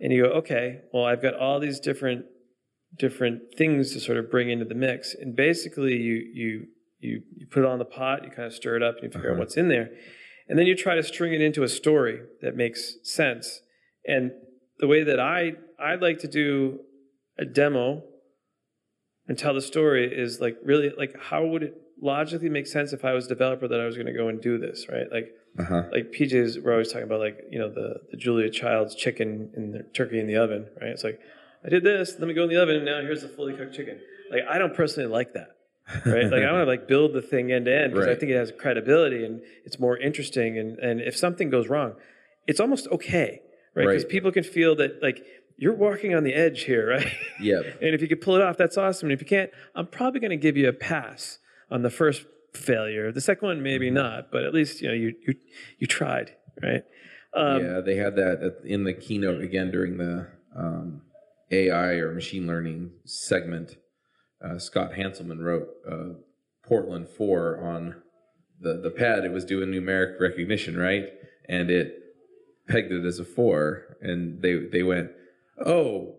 and 0.00 0.12
you 0.12 0.22
go, 0.24 0.30
okay, 0.30 0.80
well, 0.92 1.04
I've 1.04 1.22
got 1.22 1.34
all 1.34 1.58
these 1.60 1.80
different 1.80 2.24
different 2.98 3.42
things 3.56 3.92
to 3.92 4.00
sort 4.00 4.16
of 4.18 4.30
bring 4.30 4.48
into 4.50 4.64
the 4.64 4.74
mix, 4.74 5.14
and 5.14 5.36
basically 5.36 5.94
you 5.96 6.14
you 6.32 6.66
you 7.00 7.22
you 7.36 7.46
put 7.46 7.60
it 7.64 7.66
on 7.66 7.78
the 7.78 7.84
pot, 7.84 8.24
you 8.24 8.30
kind 8.30 8.46
of 8.46 8.52
stir 8.54 8.76
it 8.76 8.82
up, 8.82 8.96
and 8.96 9.04
you 9.04 9.10
figure 9.10 9.28
out 9.30 9.32
Uh-huh. 9.32 9.40
what's 9.40 9.56
in 9.56 9.68
there, 9.68 9.90
and 10.48 10.58
then 10.58 10.66
you 10.66 10.74
try 10.74 10.94
to 10.94 11.02
string 11.02 11.32
it 11.34 11.40
into 11.40 11.62
a 11.62 11.68
story 11.68 12.20
that 12.42 12.56
makes 12.56 12.96
sense. 13.02 13.60
And 14.06 14.32
the 14.78 14.86
way 14.86 15.02
that 15.04 15.20
I 15.20 15.52
I'd 15.78 16.00
like 16.02 16.18
to 16.20 16.28
do 16.28 16.80
a 17.38 17.44
demo 17.44 18.02
and 19.28 19.38
tell 19.38 19.54
the 19.54 19.60
story 19.60 20.10
is 20.12 20.40
like 20.40 20.56
really 20.64 20.90
like 20.96 21.14
how 21.20 21.44
would 21.46 21.62
it 21.62 21.74
logically 22.00 22.48
make 22.48 22.66
sense 22.66 22.92
if 22.92 23.04
I 23.04 23.12
was 23.12 23.26
a 23.26 23.28
developer 23.28 23.66
that 23.68 23.80
I 23.80 23.86
was 23.86 23.96
going 23.96 24.06
to 24.06 24.12
go 24.12 24.28
and 24.28 24.40
do 24.40 24.58
this, 24.58 24.86
right? 24.88 25.10
Like 25.10 25.34
Uh 25.58 25.64
huh. 25.64 25.82
like 25.92 26.12
PJ's 26.12 26.58
we're 26.58 26.72
always 26.72 26.88
talking 26.92 27.04
about 27.06 27.20
like 27.20 27.38
you 27.50 27.58
know 27.58 27.68
the 27.68 28.00
the 28.10 28.16
Julia 28.16 28.50
Child's 28.50 28.94
chicken 28.94 29.50
and 29.56 29.74
the 29.74 29.82
turkey 29.94 30.18
in 30.20 30.26
the 30.26 30.36
oven, 30.36 30.66
right? 30.80 30.90
It's 30.90 31.04
like 31.04 31.20
I 31.64 31.68
did 31.68 31.82
this, 31.82 32.16
let 32.18 32.28
me 32.28 32.34
go 32.34 32.44
in 32.44 32.48
the 32.50 32.60
oven, 32.62 32.76
and 32.76 32.84
now 32.84 33.00
here's 33.00 33.22
the 33.22 33.28
fully 33.28 33.54
cooked 33.54 33.74
chicken. 33.74 33.98
Like 34.30 34.42
I 34.48 34.58
don't 34.58 34.74
personally 34.74 35.08
like 35.10 35.32
that, 35.34 35.48
right? 36.06 36.30
like 36.30 36.42
I 36.44 36.52
want 36.52 36.62
to 36.62 36.70
like 36.70 36.86
build 36.86 37.12
the 37.14 37.22
thing 37.22 37.50
end 37.50 37.64
to 37.64 37.74
end 37.74 37.92
because 37.92 38.06
I 38.06 38.14
think 38.14 38.30
it 38.30 38.36
has 38.36 38.52
credibility 38.58 39.24
and 39.24 39.40
it's 39.64 39.78
more 39.78 39.96
interesting. 39.96 40.58
And 40.58 40.78
and 40.78 41.00
if 41.00 41.16
something 41.16 41.50
goes 41.50 41.68
wrong, 41.68 41.94
it's 42.46 42.60
almost 42.60 42.86
okay, 42.88 43.42
right? 43.74 43.86
Because 43.86 44.04
Right. 44.04 44.08
people 44.12 44.30
can 44.30 44.44
feel 44.44 44.76
that 44.76 45.02
like 45.02 45.24
you're 45.56 45.74
walking 45.74 46.14
on 46.14 46.22
the 46.22 46.34
edge 46.34 46.62
here, 46.62 46.88
right? 46.90 47.12
Yep. 47.40 47.64
and 47.82 47.94
if 47.94 48.00
you 48.02 48.06
could 48.06 48.20
pull 48.20 48.36
it 48.36 48.42
off, 48.42 48.56
that's 48.56 48.76
awesome. 48.78 49.06
And 49.10 49.12
if 49.14 49.20
you 49.20 49.26
can't, 49.26 49.50
I'm 49.74 49.88
probably 49.88 50.20
going 50.20 50.30
to 50.30 50.36
give 50.36 50.56
you 50.56 50.68
a 50.68 50.72
pass 50.72 51.38
on 51.70 51.82
the 51.82 51.90
first 51.90 52.24
failure. 52.54 53.12
The 53.12 53.20
second 53.20 53.46
one, 53.46 53.56
Mm-hmm. 53.56 53.64
maybe 53.64 53.90
not, 53.90 54.30
but 54.30 54.44
at 54.44 54.54
least 54.54 54.80
you 54.80 54.88
know 54.88 54.94
you 54.94 55.14
you 55.26 55.34
you 55.78 55.86
tried, 55.86 56.32
right? 56.62 56.82
Um, 57.34 57.64
yeah, 57.64 57.80
they 57.80 57.96
had 57.96 58.16
that 58.16 58.60
in 58.64 58.84
the 58.84 58.94
keynote 58.94 59.42
again 59.42 59.70
during 59.70 59.98
the 59.98 60.28
um, 60.56 61.02
AI 61.50 61.92
or 61.94 62.12
machine 62.14 62.46
learning 62.46 62.90
segment. 63.04 63.76
Uh, 64.42 64.58
Scott 64.58 64.92
Hanselman 64.92 65.40
wrote 65.42 65.68
uh, 65.90 66.14
Portland 66.64 67.08
4 67.08 67.60
on 67.62 67.96
the, 68.60 68.80
the 68.80 68.90
pad. 68.90 69.24
It 69.24 69.32
was 69.32 69.44
doing 69.44 69.70
numeric 69.70 70.18
recognition, 70.20 70.76
right? 70.76 71.06
And 71.48 71.70
it 71.70 71.92
pegged 72.68 72.92
it 72.92 73.04
as 73.04 73.18
a 73.18 73.24
4. 73.24 73.96
And 74.00 74.40
they, 74.40 74.54
they 74.70 74.82
went, 74.84 75.10
oh, 75.66 76.14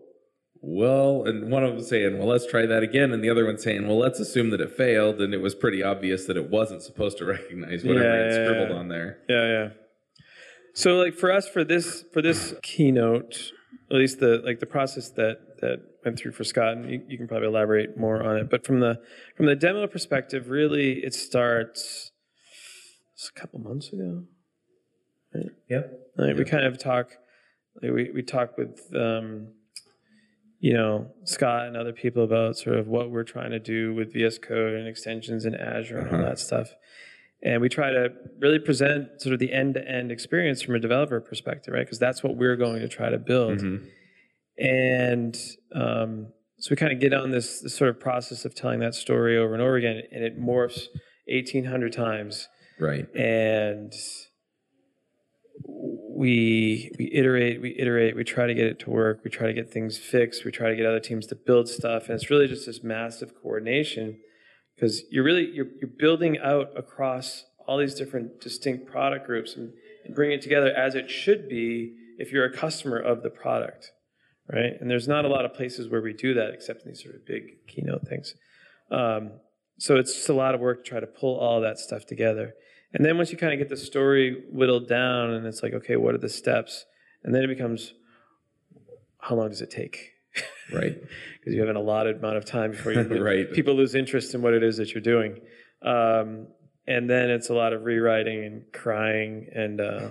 well, 0.62 1.24
and 1.24 1.50
one 1.50 1.64
of 1.64 1.74
them 1.74 1.82
saying, 1.82 2.18
well, 2.18 2.28
let's 2.28 2.46
try 2.46 2.66
that 2.66 2.82
again. 2.82 3.12
And 3.12 3.24
the 3.24 3.30
other 3.30 3.46
one 3.46 3.58
saying, 3.58 3.86
well, 3.86 3.98
let's 3.98 4.20
assume 4.20 4.50
that 4.50 4.60
it 4.60 4.70
failed. 4.70 5.20
And 5.20 5.32
it 5.32 5.40
was 5.40 5.54
pretty 5.54 5.82
obvious 5.82 6.26
that 6.26 6.36
it 6.36 6.50
wasn't 6.50 6.82
supposed 6.82 7.18
to 7.18 7.24
recognize 7.36 7.84
whatever 7.84 8.04
Yeah, 8.04 8.26
it 8.26 8.32
scribbled 8.32 8.70
yeah. 8.70 8.76
on 8.76 8.88
there. 8.88 9.18
Yeah, 9.28 9.46
yeah. 9.46 9.68
So 10.74 10.96
like 10.96 11.14
for 11.14 11.32
us 11.32 11.48
for 11.48 11.64
this 11.64 12.04
for 12.12 12.22
this 12.22 12.54
keynote, 12.62 13.52
at 13.90 13.96
least 13.96 14.20
the 14.20 14.40
like 14.44 14.60
the 14.60 14.66
process 14.66 15.10
that 15.10 15.38
that 15.60 15.80
went 16.04 16.18
through 16.18 16.32
for 16.32 16.44
Scott, 16.44 16.74
and 16.74 16.90
you, 16.90 17.02
you 17.08 17.18
can 17.18 17.26
probably 17.26 17.48
elaborate 17.48 17.98
more 17.98 18.22
on 18.22 18.36
it. 18.36 18.48
But 18.48 18.64
from 18.64 18.80
the 18.80 19.00
from 19.36 19.46
the 19.46 19.56
demo 19.56 19.86
perspective, 19.88 20.48
really 20.48 21.04
it 21.04 21.12
starts 21.12 22.12
it's 23.14 23.28
a 23.28 23.38
couple 23.38 23.58
months 23.58 23.92
ago. 23.92 24.24
Yeah. 25.68 25.82
Like 26.16 26.36
we 26.36 26.44
kind 26.44 26.64
of 26.64 26.78
talk, 26.78 27.10
like 27.82 27.92
we 27.92 28.10
we 28.14 28.22
talk 28.22 28.56
with 28.56 28.80
um, 28.94 29.48
you 30.60 30.74
know 30.74 31.10
Scott 31.24 31.66
and 31.66 31.76
other 31.76 31.92
people 31.92 32.22
about 32.22 32.56
sort 32.56 32.76
of 32.78 32.86
what 32.86 33.10
we're 33.10 33.24
trying 33.24 33.50
to 33.50 33.58
do 33.58 33.94
with 33.94 34.12
VS 34.12 34.38
Code 34.38 34.74
and 34.74 34.86
extensions 34.86 35.44
in 35.46 35.54
Azure 35.54 35.98
and 35.98 36.08
all 36.08 36.14
Uh-huh. 36.16 36.28
that 36.28 36.38
stuff. 36.38 36.68
And 37.42 37.62
we 37.62 37.70
try 37.70 37.90
to 37.90 38.10
really 38.38 38.58
present 38.58 39.22
sort 39.22 39.32
of 39.32 39.38
the 39.38 39.50
end-to-end 39.52 40.12
experience 40.12 40.60
from 40.60 40.74
a 40.74 40.78
developer 40.78 41.18
perspective, 41.22 41.72
right? 41.72 41.86
Because 41.86 41.98
that's 41.98 42.22
what 42.22 42.36
we're 42.36 42.56
going 42.56 42.80
to 42.80 42.88
try 42.88 43.08
to 43.08 43.16
build. 43.18 43.60
Mhm. 43.60 43.86
And 44.58 45.34
um, 45.74 46.32
so 46.58 46.68
we 46.70 46.76
kind 46.76 46.92
of 46.92 47.00
get 47.00 47.14
on 47.14 47.30
this, 47.30 47.60
this 47.62 47.74
sort 47.74 47.88
of 47.88 47.98
process 47.98 48.44
of 48.44 48.54
telling 48.54 48.80
that 48.80 48.94
story 48.94 49.38
over 49.38 49.54
and 49.54 49.62
over 49.62 49.76
again, 49.76 50.02
and 50.12 50.22
it 50.22 50.38
morphs 50.38 50.88
1,800 51.26 51.94
times 51.94 52.46
Right. 52.78 53.06
and 53.16 53.90
we 56.20 56.92
we 56.98 57.10
iterate, 57.14 57.62
we 57.62 57.74
iterate, 57.78 58.14
we 58.14 58.24
try 58.24 58.46
to 58.46 58.52
get 58.52 58.66
it 58.66 58.78
to 58.80 58.90
work, 58.90 59.22
we 59.24 59.30
try 59.30 59.46
to 59.46 59.54
get 59.54 59.72
things 59.72 59.96
fixed, 59.96 60.44
we 60.44 60.50
try 60.50 60.68
to 60.68 60.76
get 60.76 60.84
other 60.84 61.00
teams 61.00 61.26
to 61.28 61.34
build 61.34 61.66
stuff, 61.66 62.08
and 62.08 62.14
it's 62.14 62.28
really 62.28 62.46
just 62.46 62.66
this 62.66 62.82
massive 62.84 63.32
coordination 63.42 64.18
because 64.74 65.02
you're 65.10 65.24
really 65.24 65.50
you're, 65.50 65.68
you're 65.80 65.96
building 65.98 66.36
out 66.38 66.68
across 66.76 67.44
all 67.66 67.78
these 67.78 67.94
different 67.94 68.38
distinct 68.38 68.86
product 68.86 69.24
groups 69.24 69.56
and, 69.56 69.72
and 70.04 70.14
bringing 70.14 70.36
it 70.36 70.42
together 70.42 70.70
as 70.74 70.94
it 70.94 71.08
should 71.08 71.48
be 71.48 71.94
if 72.18 72.30
you're 72.30 72.44
a 72.44 72.52
customer 72.54 72.98
of 72.98 73.22
the 73.22 73.30
product, 73.30 73.90
right? 74.52 74.74
And 74.78 74.90
there's 74.90 75.08
not 75.08 75.24
a 75.24 75.28
lot 75.28 75.46
of 75.46 75.54
places 75.54 75.88
where 75.88 76.02
we 76.02 76.12
do 76.12 76.34
that 76.34 76.50
except 76.52 76.82
in 76.82 76.90
these 76.90 77.02
sort 77.02 77.14
of 77.14 77.24
big 77.24 77.66
keynote 77.66 78.06
things. 78.06 78.34
Um, 78.90 79.40
so 79.78 79.96
it's 79.96 80.12
just 80.12 80.28
a 80.28 80.34
lot 80.34 80.54
of 80.54 80.60
work 80.60 80.84
to 80.84 80.90
try 80.90 81.00
to 81.00 81.06
pull 81.06 81.38
all 81.38 81.62
that 81.62 81.78
stuff 81.78 82.04
together. 82.04 82.52
And 82.92 83.04
then 83.04 83.16
once 83.16 83.30
you 83.30 83.38
kind 83.38 83.52
of 83.52 83.58
get 83.58 83.68
the 83.68 83.76
story 83.76 84.44
whittled 84.50 84.88
down, 84.88 85.30
and 85.30 85.46
it's 85.46 85.62
like, 85.62 85.72
okay, 85.74 85.96
what 85.96 86.14
are 86.14 86.18
the 86.18 86.28
steps? 86.28 86.86
And 87.22 87.34
then 87.34 87.44
it 87.44 87.46
becomes, 87.48 87.94
how 89.18 89.36
long 89.36 89.48
does 89.48 89.60
it 89.62 89.70
take? 89.70 90.12
Right. 90.72 90.96
Because 91.40 91.52
you 91.54 91.58
have 91.60 91.68
an 91.68 91.74
allotted 91.74 92.18
amount 92.18 92.36
of 92.36 92.44
time 92.44 92.70
before 92.70 92.92
you 92.92 93.00
Right. 93.24 93.52
people 93.52 93.74
lose 93.74 93.96
interest 93.96 94.34
in 94.36 94.42
what 94.42 94.54
it 94.54 94.62
is 94.62 94.76
that 94.76 94.94
you're 94.94 95.02
doing. 95.02 95.40
Um, 95.82 96.46
and 96.86 97.10
then 97.10 97.28
it's 97.28 97.48
a 97.50 97.54
lot 97.54 97.72
of 97.72 97.82
rewriting 97.84 98.44
and 98.44 98.62
crying 98.72 99.48
and 99.52 99.80
uh, 99.80 100.10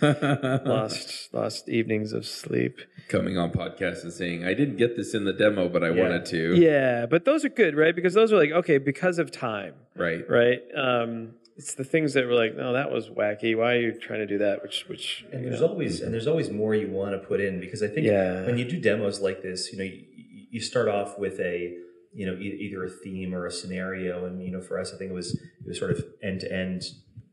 lost 0.64 1.34
lost 1.34 1.68
evenings 1.68 2.12
of 2.12 2.26
sleep. 2.26 2.78
Coming 3.08 3.36
on 3.38 3.50
podcast 3.50 4.02
and 4.04 4.12
saying, 4.12 4.44
I 4.44 4.54
didn't 4.54 4.76
get 4.76 4.96
this 4.96 5.14
in 5.14 5.24
the 5.24 5.32
demo, 5.32 5.68
but 5.68 5.82
I 5.82 5.90
Yeah. 5.90 6.02
wanted 6.02 6.26
to. 6.26 6.54
Yeah, 6.56 7.06
but 7.06 7.24
those 7.24 7.44
are 7.44 7.48
good, 7.48 7.74
right? 7.76 7.94
Because 7.94 8.14
those 8.14 8.32
are 8.32 8.36
like 8.36 8.52
okay, 8.52 8.78
because 8.78 9.18
of 9.18 9.30
time. 9.32 9.74
Right. 9.96 10.24
right? 10.28 10.60
Um, 10.76 11.34
it's 11.58 11.74
the 11.74 11.84
things 11.84 12.14
that 12.14 12.24
were 12.26 12.34
like, 12.34 12.54
no, 12.56 12.72
that 12.72 12.90
was 12.90 13.08
wacky. 13.10 13.56
Why 13.56 13.74
are 13.74 13.80
you 13.80 13.92
trying 13.92 14.20
to 14.20 14.26
do 14.26 14.38
that? 14.38 14.62
Which, 14.62 14.84
which, 14.88 15.26
And 15.32 15.44
there's 15.44 15.60
know. 15.60 15.66
always 15.68 16.00
and 16.00 16.14
there's 16.14 16.28
always 16.28 16.50
more 16.50 16.74
you 16.74 16.88
want 16.88 17.12
to 17.12 17.18
put 17.18 17.40
in 17.40 17.58
because 17.60 17.82
I 17.82 17.88
think 17.88 18.06
Yeah. 18.06 18.46
when 18.46 18.56
you 18.58 18.64
do 18.64 18.80
demos 18.80 19.20
like 19.20 19.42
this, 19.42 19.72
you 19.72 19.78
know, 19.78 19.84
you, 19.84 20.04
you 20.50 20.60
start 20.60 20.88
off 20.88 21.18
with 21.18 21.38
a 21.40 21.74
you 22.14 22.26
know 22.26 22.34
e- 22.34 22.58
either 22.64 22.84
a 22.84 22.88
theme 22.88 23.34
or 23.34 23.44
a 23.46 23.50
scenario, 23.50 24.24
and 24.24 24.42
you 24.42 24.50
know, 24.52 24.62
for 24.62 24.78
us, 24.80 24.94
I 24.94 24.98
think 24.98 25.10
it 25.10 25.14
was 25.14 25.34
it 25.34 25.66
was 25.66 25.78
sort 25.78 25.90
of 25.90 26.02
end 26.22 26.40
to 26.40 26.52
end 26.52 26.82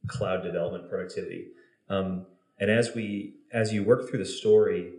cloud 0.08 0.44
development 0.44 0.90
productivity. 0.90 1.48
Um, 1.90 2.26
and 2.60 2.70
as 2.72 2.94
we 2.96 3.36
as 3.54 3.72
you 3.74 3.84
work 3.84 4.10
through 4.10 4.20
the 4.20 4.26
story 4.26 4.92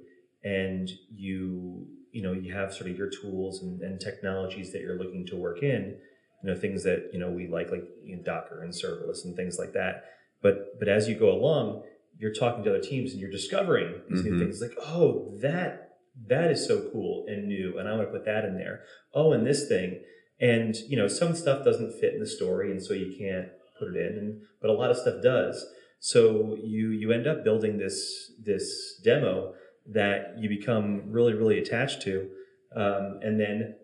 and 0.44 0.88
you 1.14 1.86
you 2.12 2.22
know 2.22 2.32
you 2.32 2.54
have 2.54 2.72
sort 2.72 2.88
of 2.90 2.96
your 2.96 3.10
tools 3.10 3.60
and, 3.62 3.80
and 3.82 4.00
technologies 4.00 4.72
that 4.72 4.80
you're 4.82 4.96
looking 4.98 5.26
to 5.26 5.36
work 5.36 5.62
in 5.62 5.96
you 6.42 6.50
know 6.52 6.58
things 6.58 6.84
that 6.84 7.10
you 7.12 7.18
know 7.18 7.30
we 7.30 7.46
like 7.48 7.70
like 7.70 7.84
you 8.02 8.16
know, 8.16 8.22
docker 8.22 8.62
and 8.62 8.72
serverless 8.72 9.24
and 9.24 9.34
things 9.36 9.58
like 9.58 9.72
that. 9.72 10.04
But 10.42 10.78
but 10.78 10.88
as 10.88 11.08
you 11.08 11.14
go 11.18 11.30
along 11.30 11.82
you're 12.18 12.32
talking 12.32 12.64
to 12.64 12.70
other 12.70 12.80
teams 12.80 13.12
and 13.12 13.20
you're 13.20 13.30
discovering 13.30 14.00
these 14.08 14.24
new 14.24 14.32
Mhm. 14.32 14.38
things. 14.38 14.60
Like 14.62 14.72
oh 14.80 15.36
that 15.42 15.98
that 16.28 16.50
is 16.50 16.66
so 16.66 16.88
cool 16.90 17.26
and 17.28 17.46
new 17.46 17.78
and 17.78 17.86
i 17.86 17.94
want 17.94 18.08
to 18.08 18.12
put 18.12 18.24
that 18.24 18.44
in 18.46 18.56
there. 18.56 18.80
Oh 19.12 19.32
and 19.32 19.46
this 19.46 19.68
thing. 19.68 20.02
And 20.40 20.74
you 20.88 20.96
know 20.96 21.08
some 21.08 21.34
stuff 21.34 21.64
doesn't 21.64 21.98
fit 22.00 22.14
in 22.14 22.20
the 22.20 22.26
story 22.26 22.70
and 22.70 22.82
so 22.82 22.94
you 22.94 23.14
can't 23.18 23.48
put 23.78 23.94
it 23.94 23.96
in 23.96 24.18
and 24.18 24.40
but 24.62 24.70
a 24.70 24.72
lot 24.72 24.90
of 24.90 24.96
stuff 24.96 25.22
does. 25.22 25.64
So 25.98 26.56
you 26.62 26.88
you 26.90 27.12
end 27.12 27.26
up 27.26 27.44
building 27.44 27.76
this 27.78 28.32
this 28.42 28.98
demo 29.04 29.54
that 29.92 30.34
you 30.38 30.48
become 30.48 31.02
really 31.12 31.34
really 31.34 31.58
attached 31.58 32.02
to 32.02 32.28
um, 32.74 33.20
and 33.22 33.38
then 33.40 33.74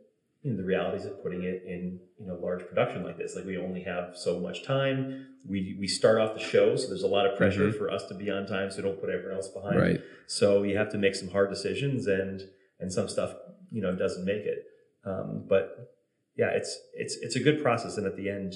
you 0.42 0.50
know, 0.50 0.56
the 0.56 0.64
realities 0.64 1.04
of 1.06 1.22
putting 1.22 1.42
it 1.44 1.62
in 1.66 2.00
you 2.18 2.26
know 2.26 2.34
large 2.34 2.66
production 2.66 3.04
like 3.04 3.16
this. 3.18 3.36
Like 3.36 3.44
we 3.44 3.56
only 3.58 3.82
have 3.82 4.16
so 4.16 4.40
much 4.40 4.64
time. 4.64 5.26
We 5.48 5.76
we 5.78 5.86
start 5.86 6.18
off 6.20 6.34
the 6.34 6.42
show 6.42 6.76
so 6.76 6.88
there's 6.88 7.02
a 7.02 7.08
lot 7.08 7.26
of 7.26 7.36
pressure 7.36 7.68
Mhm. 7.68 7.78
for 7.78 7.90
us 7.90 8.06
to 8.08 8.14
be 8.14 8.30
on 8.30 8.46
time 8.46 8.70
so 8.70 8.80
don't 8.82 9.00
put 9.00 9.10
everyone 9.10 9.34
else 9.36 9.48
behind. 9.48 9.76
Right. 9.78 10.00
so 10.26 10.62
you 10.62 10.76
have 10.76 10.90
to 10.92 10.98
make 10.98 11.14
some 11.16 11.28
hard 11.28 11.50
decisions 11.50 12.06
and 12.06 12.42
and 12.80 12.92
some 12.92 13.08
stuff 13.08 13.34
you 13.70 13.82
know 13.82 13.94
doesn't 13.96 14.24
make 14.24 14.44
it. 14.54 14.60
Um, 15.04 15.46
but 15.48 15.64
yeah 16.36 16.50
it's 16.50 16.78
it's 16.94 17.16
it's 17.22 17.36
a 17.36 17.40
good 17.40 17.62
process 17.62 17.96
and 17.96 18.06
at 18.06 18.16
the 18.16 18.28
end 18.30 18.54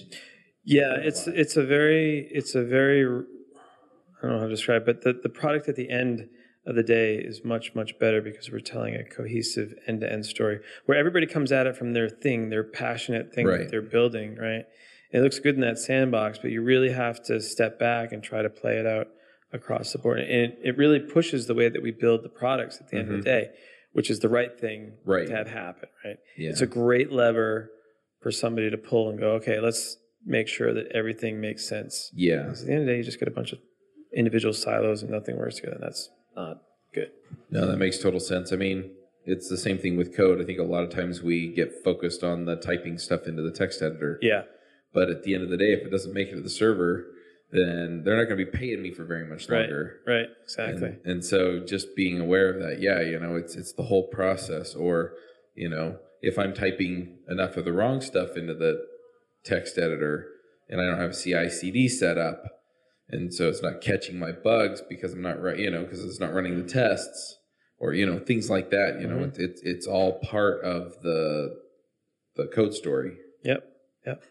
yeah, 0.68 0.94
it's 0.96 1.28
it's 1.28 1.56
a 1.56 1.64
very 1.64 2.28
it's 2.32 2.56
a 2.56 2.64
very 2.64 3.04
I 3.04 4.22
don't 4.22 4.30
know 4.32 4.38
how 4.40 4.44
to 4.44 4.48
describe, 4.50 4.84
but 4.84 5.02
the 5.02 5.12
the 5.12 5.28
product 5.28 5.68
at 5.68 5.76
the 5.76 5.88
end 5.90 6.28
of 6.66 6.74
the 6.74 6.82
day 6.82 7.14
is 7.16 7.44
much 7.44 7.74
much 7.74 7.98
better 7.98 8.20
because 8.20 8.50
we're 8.50 8.58
telling 8.60 8.94
a 8.94 9.04
cohesive 9.04 9.72
end 9.86 10.00
to 10.00 10.12
end 10.12 10.26
story 10.26 10.58
where 10.86 10.98
everybody 10.98 11.26
comes 11.26 11.52
at 11.52 11.66
it 11.66 11.76
from 11.76 11.92
their 11.92 12.08
thing, 12.08 12.50
their 12.50 12.64
passionate 12.64 13.32
thing 13.32 13.46
Right. 13.46 13.58
that 13.60 13.70
they're 13.70 13.82
building, 13.82 14.36
right? 14.36 14.64
It 15.12 15.20
looks 15.20 15.38
good 15.38 15.54
in 15.54 15.60
that 15.60 15.78
sandbox, 15.78 16.38
but 16.40 16.50
you 16.50 16.62
really 16.62 16.90
have 16.90 17.22
to 17.24 17.40
step 17.40 17.78
back 17.78 18.12
and 18.12 18.22
try 18.22 18.42
to 18.42 18.50
play 18.50 18.78
it 18.78 18.86
out 18.86 19.06
across 19.52 19.92
the 19.92 19.98
board. 19.98 20.18
And 20.18 20.28
it, 20.28 20.58
it 20.64 20.76
really 20.76 20.98
pushes 20.98 21.46
the 21.46 21.54
way 21.54 21.68
that 21.68 21.82
we 21.82 21.92
build 21.92 22.24
the 22.24 22.28
products 22.28 22.80
at 22.80 22.88
the 22.88 22.96
end 22.98 23.08
of 23.12 23.24
the 23.24 23.30
mm-hmm. 23.30 23.44
day, 23.46 23.50
which 23.92 24.10
is 24.10 24.18
the 24.18 24.28
right 24.28 24.58
thing 24.58 24.94
Right. 25.04 25.26
to 25.28 25.32
have 25.36 25.48
happen, 25.48 25.88
right? 26.04 26.16
Yeah. 26.36 26.50
It's 26.50 26.60
a 26.60 26.66
great 26.66 27.12
lever 27.12 27.70
for 28.20 28.32
somebody 28.32 28.68
to 28.70 28.76
pull 28.76 29.08
and 29.08 29.18
go, 29.20 29.32
okay, 29.34 29.60
let's 29.60 29.96
make 30.24 30.48
sure 30.48 30.74
that 30.74 30.86
everything 30.92 31.40
makes 31.40 31.68
sense. 31.68 32.10
yeah. 32.12 32.42
Because 32.42 32.62
at 32.62 32.66
the 32.66 32.72
end 32.72 32.80
of 32.82 32.86
the 32.86 32.92
day, 32.94 32.98
you 32.98 33.04
just 33.04 33.20
get 33.20 33.28
a 33.28 33.30
bunch 33.30 33.52
of 33.52 33.60
individual 34.14 34.52
silos 34.52 35.02
and 35.02 35.10
nothing 35.12 35.36
works 35.38 35.56
together. 35.56 35.76
And 35.76 35.84
that's 35.84 36.10
not 36.36 36.62
good. 36.94 37.10
No, 37.50 37.66
that 37.66 37.78
makes 37.78 37.98
total 37.98 38.20
sense. 38.20 38.52
I 38.52 38.56
mean, 38.56 38.90
it's 39.24 39.48
the 39.48 39.56
same 39.56 39.78
thing 39.78 39.96
with 39.96 40.16
code. 40.16 40.40
I 40.40 40.44
think 40.44 40.58
a 40.58 40.64
lot 40.64 40.84
of 40.84 40.90
times 40.90 41.22
we 41.22 41.52
get 41.52 41.82
focused 41.84 42.22
on 42.22 42.44
the 42.44 42.56
typing 42.56 42.98
stuff 42.98 43.26
into 43.26 43.42
the 43.42 43.50
text 43.50 43.82
editor. 43.82 44.18
Yeah. 44.22 44.42
But 44.94 45.10
at 45.10 45.24
the 45.24 45.34
end 45.34 45.42
of 45.42 45.50
the 45.50 45.56
day, 45.56 45.72
if 45.72 45.84
it 45.84 45.90
doesn't 45.90 46.14
make 46.14 46.28
it 46.28 46.36
to 46.36 46.40
the 46.40 46.48
server, 46.48 47.06
then 47.50 48.02
they're 48.04 48.16
not 48.16 48.24
going 48.24 48.38
to 48.38 48.44
be 48.44 48.58
paying 48.58 48.82
me 48.82 48.92
for 48.92 49.04
very 49.04 49.26
much 49.26 49.48
longer. 49.48 50.00
Right. 50.06 50.14
right 50.14 50.28
Exactly. 50.44 50.88
And, 50.88 51.00
and 51.04 51.24
so 51.24 51.60
just 51.60 51.94
being 51.94 52.20
aware 52.20 52.52
of 52.52 52.60
that, 52.60 52.80
yeah, 52.80 53.00
you 53.00 53.18
know, 53.18 53.36
it's 53.36 53.56
it's 53.56 53.72
the 53.72 53.84
whole 53.84 54.08
process. 54.08 54.74
Or, 54.74 55.12
you 55.54 55.68
know, 55.68 55.98
if 56.22 56.38
I'm 56.38 56.54
typing 56.54 57.18
enough 57.28 57.56
of 57.56 57.64
the 57.64 57.72
wrong 57.72 58.00
stuff 58.00 58.36
into 58.36 58.54
the 58.54 58.84
text 59.44 59.78
editor 59.78 60.28
and 60.68 60.80
I 60.80 60.86
don't 60.86 60.98
have 60.98 61.10
a 61.10 61.14
CI 61.14 61.50
CD 61.50 61.88
set 61.88 62.18
up, 62.18 62.44
and 63.08 63.32
so 63.32 63.48
it's 63.48 63.62
not 63.62 63.80
catching 63.80 64.18
my 64.18 64.32
bugs 64.32 64.82
because 64.88 65.12
I'm 65.12 65.22
not 65.22 65.40
right, 65.40 65.58
you 65.58 65.70
know, 65.70 65.82
because 65.82 66.04
it's 66.04 66.20
not 66.20 66.32
running 66.34 66.56
the 66.60 66.68
tests 66.68 67.38
or 67.78 67.92
you 67.94 68.06
know 68.06 68.18
things 68.18 68.50
like 68.50 68.70
that. 68.70 69.00
You 69.00 69.06
know, 69.06 69.16
Mhm. 69.18 69.28
it's 69.28 69.38
it's 69.38 69.62
it's 69.62 69.86
all 69.86 70.18
part 70.20 70.62
of 70.62 71.00
the 71.02 71.60
the 72.36 72.46
code 72.48 72.74
story. 72.74 73.16
Yep. 73.44 73.64
Yep. 74.06 74.22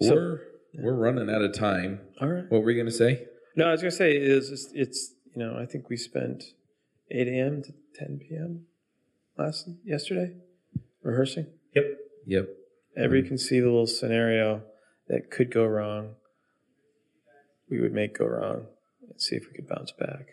So- 0.00 0.14
we're 0.14 0.40
we're 0.74 0.94
running 0.94 1.28
out 1.28 1.42
of 1.42 1.52
time. 1.52 2.00
All 2.20 2.28
right. 2.28 2.44
What 2.48 2.62
were 2.62 2.70
you 2.70 2.80
gonna 2.80 2.90
say? 2.92 3.26
No, 3.56 3.66
I 3.66 3.72
was 3.72 3.80
gonna 3.82 3.90
say 3.90 4.16
is 4.16 4.50
it's, 4.50 4.70
it's 4.72 5.14
you 5.34 5.42
know, 5.42 5.56
I 5.58 5.66
think 5.66 5.88
we 5.90 5.96
spent 5.96 6.42
8 7.10 7.26
a.m. 7.28 7.62
to 7.62 7.72
10 7.96 8.18
p.m. 8.20 8.66
last 9.36 9.68
yesterday 9.84 10.36
rehearsing 11.02 11.46
Yep. 11.74 11.84
Yep. 12.26 12.48
every 12.96 13.22
conceivable 13.22 13.86
scenario 13.86 14.62
that 15.08 15.30
could 15.30 15.50
go 15.52 15.64
wrong. 15.66 16.14
We 17.70 17.80
would 17.80 17.92
make 17.92 18.18
go 18.18 18.26
wrong 18.26 18.66
and 19.08 19.20
see 19.20 19.36
if 19.36 19.44
we 19.46 19.54
could 19.54 19.68
bounce 19.68 19.92
back. 19.92 20.26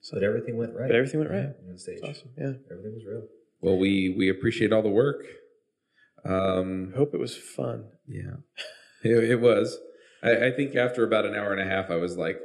So 0.00 0.16
but 0.16 0.22
everything 0.22 0.56
went 0.56 0.74
right. 0.74 0.88
But 0.88 0.96
everything 0.96 1.20
went 1.20 1.32
right. 1.32 1.52
on 1.68 1.78
stage. 1.78 1.98
It's 2.02 2.18
awesome. 2.18 2.30
Yeah. 2.38 2.52
Everything 2.70 2.94
was 2.94 3.04
real. 3.06 3.22
Well, 3.60 3.78
we 3.78 4.14
we 4.16 4.28
appreciate 4.30 4.72
all 4.72 4.82
the 4.82 4.88
work. 4.88 5.24
Um, 6.24 6.92
I 6.94 6.98
hope 6.98 7.14
it 7.14 7.20
was 7.20 7.36
fun. 7.36 7.86
yeah, 8.08 8.36
it, 9.04 9.30
it 9.30 9.40
was. 9.40 9.78
I, 10.22 10.46
I 10.46 10.50
think 10.50 10.74
after 10.74 11.04
about 11.04 11.24
an 11.24 11.34
hour 11.34 11.52
and 11.52 11.60
a 11.60 11.64
half, 11.64 11.90
I 11.90 11.96
was 11.96 12.16
like, 12.16 12.40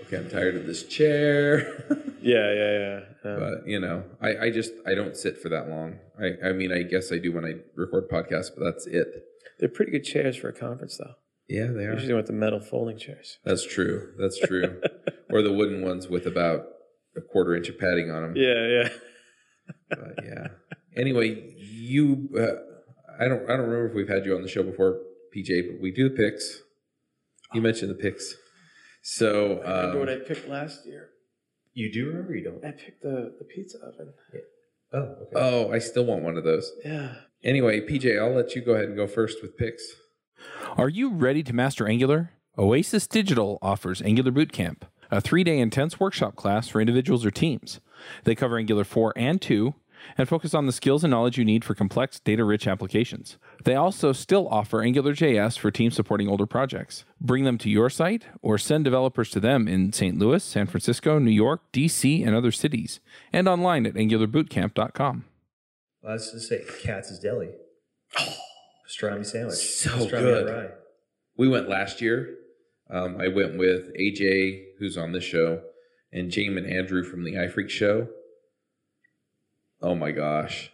okay, 0.00 0.16
I'm 0.16 0.30
tired 0.30 0.56
of 0.56 0.66
this 0.66 0.84
chair. 0.84 1.84
Yeah, 2.20 2.52
yeah, 2.52 2.78
yeah. 2.78 3.30
Um, 3.30 3.38
but 3.38 3.68
you 3.68 3.78
know, 3.78 4.02
I, 4.20 4.36
I 4.46 4.50
just 4.50 4.72
I 4.84 4.94
don't 4.96 5.16
sit 5.16 5.40
for 5.40 5.48
that 5.50 5.68
long. 5.68 6.00
I, 6.20 6.48
I 6.48 6.52
mean, 6.52 6.72
I 6.72 6.82
guess 6.82 7.12
I 7.12 7.18
do 7.18 7.32
when 7.32 7.44
I 7.44 7.54
record 7.76 8.10
podcasts, 8.10 8.50
but 8.54 8.64
that's 8.64 8.88
it. 8.88 9.06
they're 9.60 9.68
pretty 9.68 9.92
good 9.92 10.02
chairs 10.02 10.36
for 10.36 10.48
a 10.48 10.52
conference, 10.52 10.98
though. 10.98 11.14
Yeah, 11.48 11.68
they 11.68 11.84
are. 11.84 11.94
Usually 11.94 12.14
with 12.14 12.26
the 12.26 12.32
metal 12.32 12.60
folding 12.60 12.98
chairs. 12.98 13.38
That's 13.44 13.66
true. 13.66 14.12
That's 14.18 14.38
true. 14.38 14.80
or 15.30 15.42
the 15.42 15.52
wooden 15.52 15.82
ones 15.82 16.08
with 16.08 16.26
about 16.26 16.66
a 17.16 17.20
quarter 17.20 17.54
inch 17.56 17.68
of 17.68 17.78
padding 17.78 18.10
on 18.10 18.22
them. 18.22 18.36
Yeah, 18.36 18.66
yeah. 18.66 18.88
But 19.88 20.24
yeah. 20.24 20.46
Anyway, 20.96 21.54
you, 21.56 22.28
uh, 22.36 23.22
I 23.22 23.28
don't, 23.28 23.44
I 23.44 23.56
don't 23.56 23.66
remember 23.66 23.88
if 23.88 23.94
we've 23.94 24.08
had 24.08 24.26
you 24.26 24.34
on 24.34 24.42
the 24.42 24.48
show 24.48 24.62
before, 24.62 25.00
PJ, 25.34 25.70
but 25.70 25.80
we 25.80 25.90
do 25.90 26.08
the 26.08 26.14
picks. 26.14 26.62
You 27.54 27.62
mentioned 27.62 27.90
the 27.90 27.94
picks. 27.94 28.34
So, 29.02 29.62
I 29.64 29.80
remember 29.80 29.98
what 30.00 30.08
um, 30.10 30.20
I 30.22 30.28
picked 30.28 30.48
last 30.48 30.86
year. 30.86 31.10
You 31.72 31.92
do 31.92 32.08
remember? 32.08 32.34
You 32.34 32.44
don't? 32.44 32.64
I 32.64 32.72
picked 32.72 33.02
the, 33.02 33.34
the 33.38 33.44
pizza 33.44 33.78
oven. 33.78 34.12
Oh, 34.92 34.98
okay. 34.98 35.32
oh, 35.36 35.72
I 35.72 35.78
still 35.78 36.04
want 36.04 36.22
one 36.22 36.36
of 36.36 36.44
those. 36.44 36.70
Yeah. 36.84 37.14
Anyway, 37.44 37.80
PJ, 37.80 38.20
I'll 38.20 38.34
let 38.34 38.54
you 38.54 38.62
go 38.62 38.72
ahead 38.72 38.86
and 38.86 38.96
go 38.96 39.06
first 39.06 39.38
with 39.42 39.56
picks. 39.56 39.84
Are 40.76 40.88
you 40.88 41.10
ready 41.10 41.42
to 41.42 41.52
master 41.52 41.88
Angular? 41.88 42.30
Oasis 42.58 43.06
Digital 43.06 43.58
offers 43.62 44.02
Angular 44.02 44.32
Bootcamp, 44.32 44.82
a 45.10 45.20
three 45.20 45.44
day 45.44 45.58
intense 45.58 46.00
workshop 46.00 46.36
class 46.36 46.68
for 46.68 46.80
individuals 46.80 47.24
or 47.24 47.30
teams. 47.30 47.80
They 48.24 48.34
cover 48.34 48.58
Angular 48.58 48.84
4 48.84 49.12
and 49.16 49.40
2 49.40 49.74
and 50.16 50.28
focus 50.28 50.54
on 50.54 50.66
the 50.66 50.72
skills 50.72 51.04
and 51.04 51.10
knowledge 51.10 51.38
you 51.38 51.44
need 51.44 51.64
for 51.64 51.74
complex, 51.74 52.20
data 52.20 52.44
rich 52.44 52.66
applications. 52.66 53.36
They 53.64 53.74
also 53.74 54.12
still 54.12 54.48
offer 54.48 54.78
AngularJS 54.78 55.58
for 55.58 55.70
teams 55.70 55.94
supporting 55.94 56.28
older 56.28 56.46
projects. 56.46 57.04
Bring 57.20 57.44
them 57.44 57.58
to 57.58 57.70
your 57.70 57.90
site 57.90 58.26
or 58.42 58.58
send 58.58 58.84
developers 58.84 59.30
to 59.30 59.40
them 59.40 59.68
in 59.68 59.92
St. 59.92 60.18
Louis, 60.18 60.42
San 60.42 60.66
Francisco, 60.66 61.18
New 61.18 61.30
York, 61.30 61.62
DC, 61.72 62.26
and 62.26 62.34
other 62.34 62.52
cities, 62.52 63.00
and 63.32 63.48
online 63.48 63.86
at 63.86 63.94
angularbootcamp.com. 63.94 65.24
Well, 66.02 66.12
let's 66.12 66.32
just 66.32 66.48
say 66.48 66.62
Katz's 66.82 67.18
Deli. 67.18 67.50
Pastrami 68.88 69.24
sandwich. 69.26 69.56
So 69.56 69.90
Pastrami 69.90 70.10
good. 70.20 70.72
We 71.36 71.48
went 71.48 71.68
last 71.68 72.00
year. 72.00 72.34
Um, 72.90 73.20
I 73.20 73.28
went 73.28 73.58
with 73.58 73.94
AJ, 73.96 74.62
who's 74.78 74.96
on 74.96 75.12
this 75.12 75.24
show, 75.24 75.60
and 76.12 76.30
James 76.30 76.56
and 76.56 76.66
Andrew 76.66 77.04
from 77.04 77.22
the 77.24 77.32
iPhreaks 77.34 77.70
show. 77.70 78.08
Oh 79.82 79.94
my 79.94 80.10
gosh. 80.10 80.70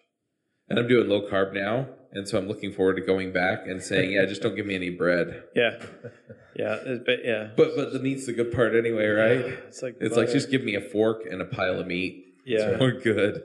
And 0.69 0.79
I'm 0.79 0.89
doing 0.89 1.09
low 1.09 1.29
carb 1.29 1.53
now. 1.53 1.89
And 2.13 2.29
so 2.29 2.39
I'm 2.39 2.47
looking 2.47 2.73
forward 2.73 2.95
to 2.95 3.03
going 3.03 3.33
back 3.33 3.67
and 3.67 3.83
saying, 3.83 4.13
yeah, 4.13 4.25
just 4.25 4.41
don't 4.41 4.55
give 4.55 4.67
me 4.67 4.75
any 4.77 4.91
bread. 4.91 5.43
Yeah. 5.57 5.83
Yeah. 6.57 6.99
But 7.05 7.25
yeah. 7.25 7.49
But 7.57 7.75
but 7.75 7.93
the 7.93 7.99
meat's 7.99 8.27
the 8.27 8.33
good 8.33 8.53
part 8.53 8.77
anyway, 8.77 9.07
right? 9.09 9.45
It's 9.67 9.83
like 9.83 9.97
It's 10.01 10.17
like 10.17 10.31
just 10.31 10.53
give 10.53 10.63
me 10.63 10.77
a 10.77 10.81
fork 10.81 11.23
and 11.29 11.43
a 11.43 11.45
pile 11.45 11.81
of 11.81 11.87
meat. 11.89 12.25
yeah. 12.47 12.79
We're 12.79 13.01
good. 13.01 13.43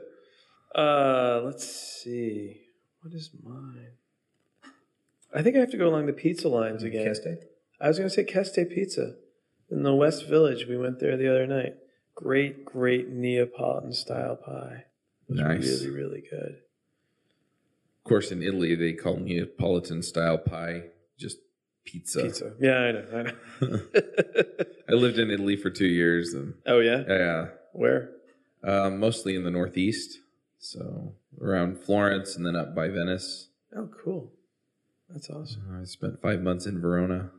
Uh, 0.72 1.40
let's 1.44 1.66
see. 1.66 2.60
What 3.02 3.12
is 3.12 3.30
mine? 3.42 3.88
I 5.34 5.42
think 5.42 5.56
I 5.56 5.60
have 5.60 5.70
to 5.70 5.76
go 5.76 5.88
along 5.88 6.06
the 6.06 6.12
pizza 6.12 6.48
lines 6.48 6.82
again. 6.82 7.06
Keste? 7.06 7.36
I 7.80 7.88
was 7.88 7.98
going 7.98 8.08
to 8.10 8.14
say 8.14 8.24
Keste 8.24 8.68
Pizza 8.68 9.14
in 9.70 9.82
the 9.82 9.94
West 9.94 10.26
Village. 10.28 10.66
We 10.68 10.76
went 10.76 10.98
there 11.00 11.16
the 11.16 11.30
other 11.30 11.46
night. 11.46 11.74
Great, 12.14 12.64
great 12.64 13.08
Neapolitan 13.08 13.92
style 13.92 14.36
pie. 14.36 14.84
It 15.28 15.32
was 15.32 15.40
Nice. 15.40 15.82
really, 15.84 15.90
really 15.90 16.22
good. 16.28 16.56
Of 17.98 18.04
course, 18.04 18.32
in 18.32 18.42
Italy, 18.42 18.74
they 18.74 18.92
call 18.92 19.16
Neapolitan 19.16 20.02
style 20.02 20.38
pie 20.38 20.84
just 21.18 21.38
pizza. 21.84 22.22
Pizza. 22.22 22.52
Yeah, 22.60 22.76
I 22.78 22.92
know. 22.92 23.06
I 23.12 23.22
know. 23.22 23.80
I 24.88 24.92
lived 24.94 25.18
in 25.18 25.30
Italy 25.30 25.56
for 25.56 25.70
two 25.70 25.86
years, 25.86 26.34
and 26.34 26.54
oh 26.66 26.80
yeah. 26.80 27.04
yeah, 27.08 27.46
Where? 27.72 28.10
um, 28.64 28.98
mostly 28.98 29.36
in 29.36 29.44
the 29.44 29.50
Northeast. 29.50 30.18
So 30.58 31.14
around 31.40 31.78
Florence 31.78 32.36
and 32.36 32.44
then 32.44 32.56
up 32.56 32.74
by 32.74 32.88
Venice. 32.88 33.48
Oh, 33.76 33.88
cool. 34.04 34.32
That's 35.12 35.28
awesome. 35.30 35.78
I 35.80 35.84
spent 35.84 36.20
five 36.22 36.40
months 36.40 36.66
in 36.66 36.80
Verona. 36.80 37.30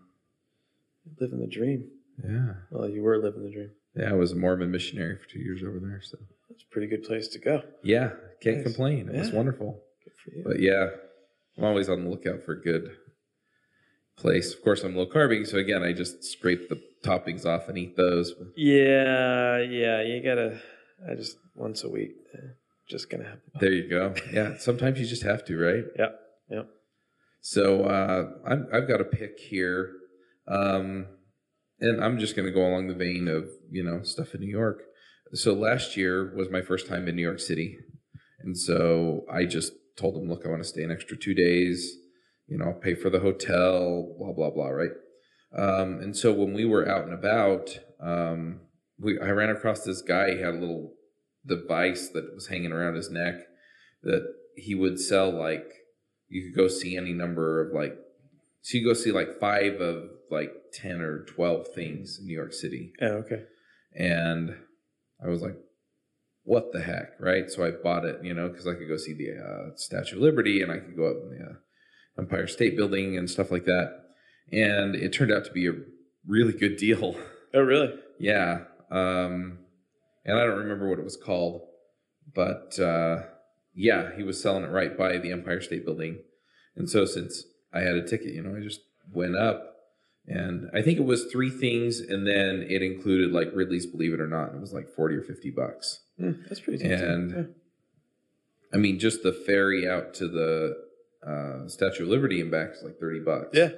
Living 1.19 1.39
the 1.39 1.47
dream. 1.47 1.89
Yeah. 2.24 2.53
Well, 2.69 2.88
you 2.89 3.01
were 3.01 3.17
living 3.17 3.43
the 3.43 3.51
dream. 3.51 3.72
Yeah, 3.95 4.09
I 4.11 4.13
was 4.13 4.32
a 4.32 4.36
Mormon 4.36 4.72
missionary 4.72 5.17
for 5.17 5.28
two 5.30 5.39
years 5.39 5.61
over 5.63 5.80
there. 5.80 6.01
So 6.03 6.17
That's 6.49 6.63
a 6.63 6.72
pretty 6.72 6.88
good 6.88 7.03
place 7.03 7.28
to 7.30 7.39
go. 7.39 7.63
yeah, 7.84 8.11
can't 8.41 8.57
Nice. 8.57 8.63
complain. 8.65 9.09
It 9.09 9.15
was 9.17 9.32
wonderful. 9.32 9.82
Good 10.03 10.13
for 10.24 10.38
you. 10.38 10.43
But 10.45 10.59
yeah, 10.59 10.89
I'm 11.57 11.63
always 11.65 11.89
on 11.89 12.03
the 12.03 12.09
lookout 12.09 12.43
for 12.43 12.53
a 12.53 12.61
good 12.61 12.91
place. 14.17 14.53
Of 14.53 14.61
course, 14.63 14.84
I'm 14.84 14.95
low 14.95 15.05
carbing, 15.07 15.45
so 15.45 15.57
again, 15.57 15.82
I 15.84 15.93
just 15.93 16.24
scrape 16.24 16.69
the 16.69 16.82
toppings 17.03 17.45
off 17.45 17.67
and 17.67 17.78
eat 17.78 17.97
those. 17.97 18.34
Yeah, 18.55 19.59
yeah. 19.59 20.01
You 20.03 20.22
gotta. 20.24 20.59
I 21.09 21.15
just 21.15 21.38
once 21.55 21.84
a 21.84 21.89
week. 21.89 22.11
eh, 22.36 22.38
Just 22.88 23.09
gonna 23.09 23.26
have. 23.26 23.39
There 23.59 23.72
you 23.74 23.89
go. 23.89 24.13
Yeah, 24.32 24.57
sometimes 24.57 24.99
you 24.99 25.05
just 25.07 25.24
have 25.24 25.43
to, 25.45 25.57
right? 25.57 25.84
yeah, 25.97 26.09
yeah. 26.49 26.61
So 27.41 27.85
uh, 27.85 28.29
I'm, 28.47 28.67
I've 28.71 28.87
got 28.87 29.01
a 29.01 29.05
pick 29.05 29.39
here, 29.39 29.93
um, 30.47 31.07
and 31.79 32.03
I'm 32.03 32.19
just 32.19 32.35
going 32.35 32.45
to 32.45 32.51
go 32.51 32.65
along 32.65 32.87
the 32.87 32.93
vein 32.93 33.27
of 33.27 33.49
you 33.69 33.83
know 33.83 34.03
stuff 34.03 34.35
in 34.35 34.41
New 34.41 34.51
York. 34.51 34.83
So 35.33 35.53
last 35.53 35.97
year 35.97 36.33
was 36.35 36.49
my 36.51 36.61
first 36.61 36.87
time 36.87 37.07
in 37.07 37.15
New 37.15 37.23
York 37.23 37.39
City, 37.39 37.77
and 38.41 38.55
so 38.55 39.25
I 39.31 39.45
just 39.45 39.73
told 39.97 40.15
them, 40.15 40.29
look, 40.29 40.45
I 40.45 40.49
want 40.49 40.61
to 40.61 40.69
stay 40.69 40.83
an 40.83 40.91
extra 40.91 41.17
two 41.17 41.33
days. 41.33 41.97
You 42.47 42.59
know, 42.59 42.65
I'll 42.65 42.73
pay 42.73 42.93
for 42.93 43.09
the 43.09 43.19
hotel, 43.19 44.15
blah 44.19 44.33
blah 44.33 44.51
blah, 44.51 44.69
right? 44.69 44.91
Um, 45.57 45.99
and 45.99 46.15
so 46.15 46.31
when 46.31 46.53
we 46.53 46.65
were 46.65 46.87
out 46.87 47.05
and 47.05 47.13
about, 47.13 47.79
um, 47.99 48.61
we 48.99 49.19
I 49.19 49.29
ran 49.31 49.49
across 49.49 49.83
this 49.83 50.03
guy. 50.03 50.35
He 50.35 50.41
had 50.41 50.53
a 50.53 50.59
little 50.59 50.93
device 51.43 52.09
that 52.09 52.35
was 52.35 52.47
hanging 52.47 52.71
around 52.71 52.95
his 52.95 53.09
neck 53.09 53.33
that 54.03 54.31
he 54.55 54.75
would 54.75 54.99
sell 54.99 55.31
like 55.31 55.80
you 56.32 56.43
could 56.45 56.55
go 56.57 56.67
see 56.67 56.95
any 56.97 57.13
number 57.13 57.61
of 57.61 57.73
like 57.73 57.95
so 58.61 58.77
you 58.77 58.86
go 58.86 58.93
see 58.93 59.11
like 59.11 59.39
five 59.39 59.82
of 59.82 60.09
like 60.29 60.51
10 60.73 61.01
or 61.01 61.25
12 61.25 61.67
things 61.75 62.17
in 62.19 62.25
new 62.27 62.34
york 62.36 62.53
city 62.53 62.93
Oh, 63.01 63.23
okay. 63.23 63.43
and 63.95 64.55
i 65.23 65.27
was 65.27 65.41
like 65.41 65.55
what 66.43 66.71
the 66.71 66.82
heck 66.82 67.19
right 67.19 67.49
so 67.51 67.63
i 67.65 67.71
bought 67.71 68.05
it 68.05 68.23
you 68.23 68.34
know 68.34 68.47
because 68.49 68.67
i 68.67 68.73
could 68.73 68.88
go 68.88 68.97
see 68.97 69.13
the 69.13 69.32
uh, 69.38 69.75
statue 69.75 70.15
of 70.15 70.21
liberty 70.21 70.61
and 70.61 70.71
i 70.71 70.77
could 70.79 70.95
go 70.97 71.07
up 71.11 71.17
in 71.23 71.38
the 71.38 71.45
uh, 71.45 71.53
empire 72.17 72.47
state 72.47 72.75
building 72.77 73.17
and 73.17 73.29
stuff 73.29 73.51
like 73.51 73.65
that 73.65 73.89
and 74.51 74.95
it 74.95 75.09
turned 75.13 75.32
out 75.32 75.45
to 75.45 75.51
be 75.51 75.67
a 75.67 75.73
really 76.27 76.53
good 76.53 76.77
deal 76.77 77.15
Oh, 77.53 77.59
really? 77.63 77.93
yeah. 78.17 78.59
Um, 78.89 79.59
and 80.23 80.39
I 80.39 80.45
don't 80.45 80.59
remember 80.59 80.88
what 80.89 80.99
it 80.99 81.03
was 81.03 81.17
called, 81.17 81.63
but 82.34 82.79
uh, 82.79 83.23
yeah, 83.74 84.15
he 84.15 84.24
was 84.24 84.41
selling 84.41 84.63
it 84.63 84.69
right 84.69 84.97
by 84.97 85.17
the 85.17 85.32
Empire 85.32 85.61
State 85.61 85.86
Building. 85.86 86.19
And 86.76 86.89
so 86.89 87.05
since 87.05 87.43
I 87.74 87.82
had 87.82 87.95
a 87.95 88.07
ticket, 88.07 88.34
you 88.34 88.41
know, 88.41 88.55
I 88.55 88.61
just 88.61 88.82
went 89.13 89.36
up 89.36 89.67
and 90.28 90.69
I 90.74 90.82
think 90.82 90.97
it 90.99 91.05
was 91.05 91.26
three 91.32 91.49
things. 91.49 91.99
And 91.99 92.26
then 92.28 92.65
it 92.69 92.82
included 92.82 93.32
like 93.32 93.49
Ripley's 93.53 93.86
Believe 93.86 94.13
It 94.13 94.22
or 94.22 94.28
Not. 94.28 94.49
And 94.49 94.57
It 94.57 94.61
was 94.61 94.74
like 94.74 94.89
40 94.95 95.15
or 95.15 95.22
50 95.24 95.49
bucks. 95.51 96.01
Hmm, 96.17 96.32
that's 96.47 96.59
pretty. 96.59 96.84
And- 96.86 97.32
Yeah. 97.32 97.43
I 98.74 98.78
mean, 98.78 98.99
just 98.99 99.22
the 99.24 99.34
ferry 99.34 99.86
out 99.89 100.13
to 100.15 100.28
the 100.30 100.78
uh, 101.28 101.67
Statue 101.67 102.03
of 102.03 102.09
Liberty 102.09 102.39
and 102.39 102.49
back 102.49 102.69
is 102.74 102.84
like 102.84 102.99
30 102.99 103.19
bucks. 103.19 103.49
yeah. 103.53 103.69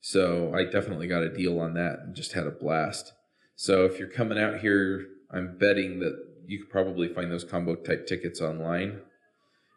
So 0.00 0.54
I 0.54 0.62
definitely 0.64 1.08
got 1.08 1.22
a 1.24 1.28
deal 1.34 1.58
on 1.58 1.74
that 1.74 1.98
and 2.00 2.14
just 2.14 2.32
had 2.34 2.46
a 2.46 2.52
blast. 2.52 3.12
So 3.56 3.84
if 3.84 3.98
you're 3.98 4.06
coming 4.08 4.38
out 4.38 4.60
here, 4.60 5.06
I'm 5.32 5.58
betting 5.58 5.98
that 6.00 6.25
you 6.46 6.58
could 6.60 6.70
probably 6.70 7.08
find 7.08 7.30
those 7.30 7.44
combo 7.44 7.74
type 7.74 8.06
tickets 8.06 8.40
online 8.40 9.00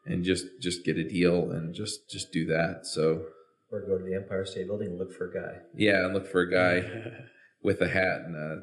and 0.06 0.24
just 0.24 0.46
just 0.62 0.86
get 0.86 0.98
a 0.98 1.04
deal 1.04 1.52
and 1.52 1.74
just 1.74 2.10
just 2.10 2.32
do 2.32 2.46
that. 2.48 2.86
So 2.86 3.24
Or 3.72 3.82
go 3.82 3.98
to 3.98 4.04
the 4.04 4.16
Empire 4.16 4.46
State 4.46 4.68
Building 4.68 4.90
and 4.90 5.00
look 5.00 5.14
for 5.14 5.30
a 5.30 5.34
guy. 5.34 5.58
yeah, 5.76 6.06
and 6.06 6.14
look 6.14 6.28
for 6.28 6.42
a 6.42 6.50
guy 6.52 6.90
with 7.64 7.82
a 7.82 7.88
hat 7.90 8.22
and 8.26 8.36
a. 8.36 8.62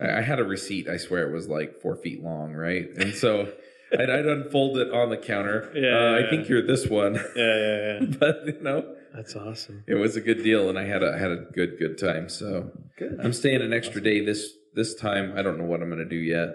I 0.00 0.18
I 0.18 0.20
had 0.22 0.38
a 0.38 0.44
receipt. 0.44 0.88
I 0.88 0.96
swear 0.96 1.28
it 1.28 1.32
was 1.32 1.48
like 1.48 1.80
four 1.80 1.96
feet 1.96 2.22
long, 2.22 2.52
right? 2.54 2.88
And 2.96 3.14
so 3.14 3.52
I'd, 3.92 4.10
I'd 4.10 4.26
unfold 4.26 4.78
it 4.78 4.90
on 4.92 5.10
the 5.10 5.16
counter. 5.16 5.70
Yeah, 5.74 5.88
uh, 5.98 6.18
yeah, 6.18 6.26
I 6.26 6.30
think 6.30 6.48
you're 6.48 6.66
this 6.66 6.86
one, 6.86 7.14
yeah, 7.14 7.20
yeah, 7.36 7.98
yeah. 8.00 8.06
but 8.20 8.46
you 8.46 8.60
know, 8.60 8.94
That's 9.14 9.34
awesome. 9.34 9.84
it 9.86 9.94
was 9.94 10.14
a 10.16 10.20
good 10.20 10.42
deal, 10.44 10.68
and 10.68 10.78
I 10.78 10.84
had 10.84 11.02
a 11.02 11.16
had 11.18 11.30
a 11.30 11.36
good 11.52 11.78
good 11.78 11.98
time. 11.98 12.28
So 12.28 12.70
Good. 12.98 13.18
I'm 13.22 13.32
staying 13.32 13.62
an 13.62 13.72
extra 13.72 14.00
day 14.00 14.24
this 14.24 14.50
this 14.74 14.94
time 14.94 15.34
I 15.36 15.42
don't 15.42 15.58
know 15.58 15.64
what 15.64 15.80
I'm 15.82 15.88
going 15.88 16.02
to 16.02 16.08
do 16.08 16.16
yet. 16.16 16.48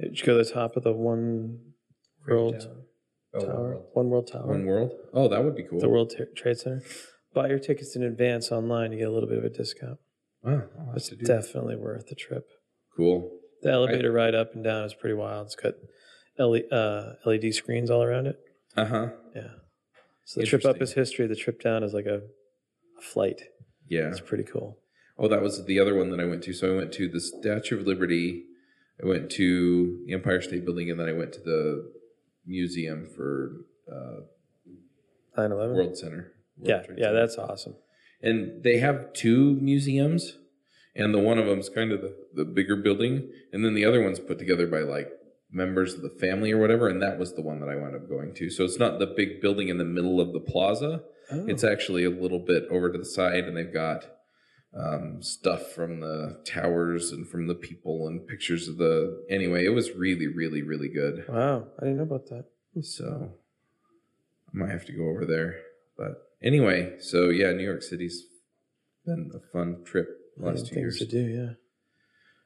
Did 0.00 0.18
you 0.20 0.26
go 0.26 0.38
to 0.38 0.44
the 0.44 0.50
top 0.50 0.76
of 0.76 0.82
the 0.84 0.92
one 0.92 1.58
world 2.26 2.68
Oh, 3.34 3.40
tower? 3.40 3.62
World. 3.62 3.84
One 3.92 4.08
world 4.10 4.28
tower. 4.32 4.46
One 4.46 4.64
World. 4.64 4.92
Oh, 5.12 5.28
that 5.28 5.44
would 5.44 5.54
be 5.54 5.62
cool. 5.64 5.80
the 5.80 5.88
World 5.88 6.12
Tra- 6.16 6.32
Trade 6.34 6.56
Center. 6.58 6.82
Buy 7.34 7.48
your 7.48 7.58
tickets 7.58 7.94
in 7.94 8.02
advance 8.02 8.50
online. 8.50 8.92
You 8.92 8.98
get 8.98 9.08
a 9.08 9.10
little 9.12 9.28
bit 9.28 9.38
of 9.38 9.44
a 9.44 9.50
discount. 9.50 9.98
Wow, 10.42 10.62
It's 10.96 11.08
do 11.10 11.16
that. 11.16 11.26
definitely 11.26 11.76
worth 11.76 12.06
the 12.08 12.14
trip. 12.14 12.48
Cool. 12.96 13.30
The 13.62 13.70
elevator 13.70 14.10
ride 14.12 14.34
up 14.34 14.54
and 14.54 14.64
down 14.64 14.84
is 14.84 14.94
pretty 14.94 15.14
wild. 15.14 15.46
It's 15.46 15.56
got 15.56 15.74
LED, 16.38 16.72
uh, 16.72 17.14
LED 17.26 17.52
screens 17.52 17.90
all 17.90 18.02
around 18.02 18.26
it. 18.28 18.38
Uh 18.76 18.84
huh. 18.86 19.08
Yeah. 19.34 19.48
So 20.24 20.40
the 20.40 20.46
trip 20.46 20.64
up 20.64 20.80
is 20.80 20.92
history. 20.92 21.26
The 21.26 21.36
trip 21.36 21.60
down 21.60 21.82
is 21.82 21.92
like 21.92 22.06
a, 22.06 22.22
a 22.98 23.02
flight. 23.02 23.42
Yeah. 23.88 24.08
It's 24.08 24.20
pretty 24.20 24.44
cool. 24.44 24.78
Oh, 25.18 25.28
that 25.28 25.42
was 25.42 25.64
the 25.66 25.80
other 25.80 25.94
one 25.96 26.10
that 26.10 26.20
I 26.20 26.24
went 26.24 26.44
to. 26.44 26.52
So 26.52 26.72
I 26.72 26.76
went 26.76 26.92
to 26.94 27.08
the 27.08 27.20
Statue 27.20 27.78
of 27.80 27.86
Liberty. 27.86 28.44
I 29.02 29.06
went 29.06 29.30
to 29.32 30.02
the 30.06 30.12
Empire 30.14 30.40
State 30.40 30.64
Building, 30.64 30.90
and 30.90 30.98
then 30.98 31.08
I 31.08 31.12
went 31.12 31.32
to 31.34 31.40
the 31.40 31.92
museum 32.46 33.08
for 33.14 33.52
uh, 33.90 34.20
9/11. 35.38 35.74
World 35.74 35.96
Center. 35.96 36.32
World 36.56 36.68
yeah, 36.68 36.82
Trade 36.82 36.98
yeah, 36.98 37.04
Center. 37.06 37.20
that's 37.20 37.38
awesome. 37.38 37.74
and 38.22 38.62
they 38.64 38.78
have 38.78 39.12
two 39.12 39.54
museums, 39.60 40.38
and 40.96 41.14
the 41.14 41.18
one 41.18 41.38
of 41.38 41.46
them 41.46 41.60
is 41.60 41.68
kind 41.68 41.92
of 41.92 42.00
the, 42.00 42.16
the 42.34 42.44
bigger 42.44 42.76
building, 42.76 43.30
and 43.52 43.64
then 43.64 43.74
the 43.74 43.84
other 43.84 44.02
one's 44.02 44.18
put 44.18 44.38
together 44.38 44.66
by 44.66 44.80
like 44.80 45.10
members 45.50 45.94
of 45.94 46.02
the 46.02 46.10
family 46.10 46.52
or 46.52 46.58
whatever, 46.58 46.88
and 46.88 47.00
that 47.00 47.18
was 47.18 47.34
the 47.34 47.42
one 47.42 47.60
that 47.60 47.68
I 47.68 47.76
wound 47.76 47.94
up 47.94 48.08
going 48.08 48.34
to. 48.34 48.50
So 48.50 48.64
it's 48.64 48.78
not 48.78 48.98
the 48.98 49.06
big 49.06 49.40
building 49.40 49.68
in 49.68 49.78
the 49.78 49.84
middle 49.84 50.20
of 50.20 50.32
the 50.32 50.40
plaza. 50.40 51.02
Oh. 51.30 51.46
It's 51.46 51.64
actually 51.64 52.04
a 52.04 52.10
little 52.10 52.38
bit 52.38 52.64
over 52.70 52.90
to 52.90 52.98
the 52.98 53.04
side, 53.04 53.44
and 53.44 53.56
they've 53.56 53.72
got 53.72 54.04
um, 54.76 55.22
stuff 55.22 55.72
from 55.72 56.00
the 56.00 56.40
towers 56.46 57.10
and 57.12 57.26
from 57.26 57.46
the 57.46 57.54
people 57.54 58.06
and 58.06 58.26
pictures 58.26 58.68
of 58.68 58.76
the. 58.78 59.24
Anyway, 59.30 59.64
it 59.64 59.70
was 59.70 59.92
really, 59.92 60.26
really, 60.26 60.62
really 60.62 60.88
good. 60.88 61.24
wow, 61.28 61.66
I 61.78 61.84
didn't 61.84 61.98
know 61.98 62.02
about 62.04 62.26
that. 62.28 62.44
So 62.82 63.32
I 64.54 64.56
might 64.56 64.70
have 64.70 64.84
to 64.86 64.92
go 64.92 65.08
over 65.08 65.24
there. 65.24 65.56
But 65.96 66.22
anyway, 66.42 66.96
so 67.00 67.30
yeah, 67.30 67.52
New 67.52 67.64
York 67.64 67.82
City's 67.82 68.24
been 69.04 69.30
a 69.34 69.40
fun 69.52 69.82
trip 69.84 70.08
the 70.36 70.46
last 70.46 70.66
two 70.66 70.74
Things 70.74 70.76
years. 70.76 70.98
to 70.98 71.06
do, 71.06 71.18
yeah. 71.20 71.50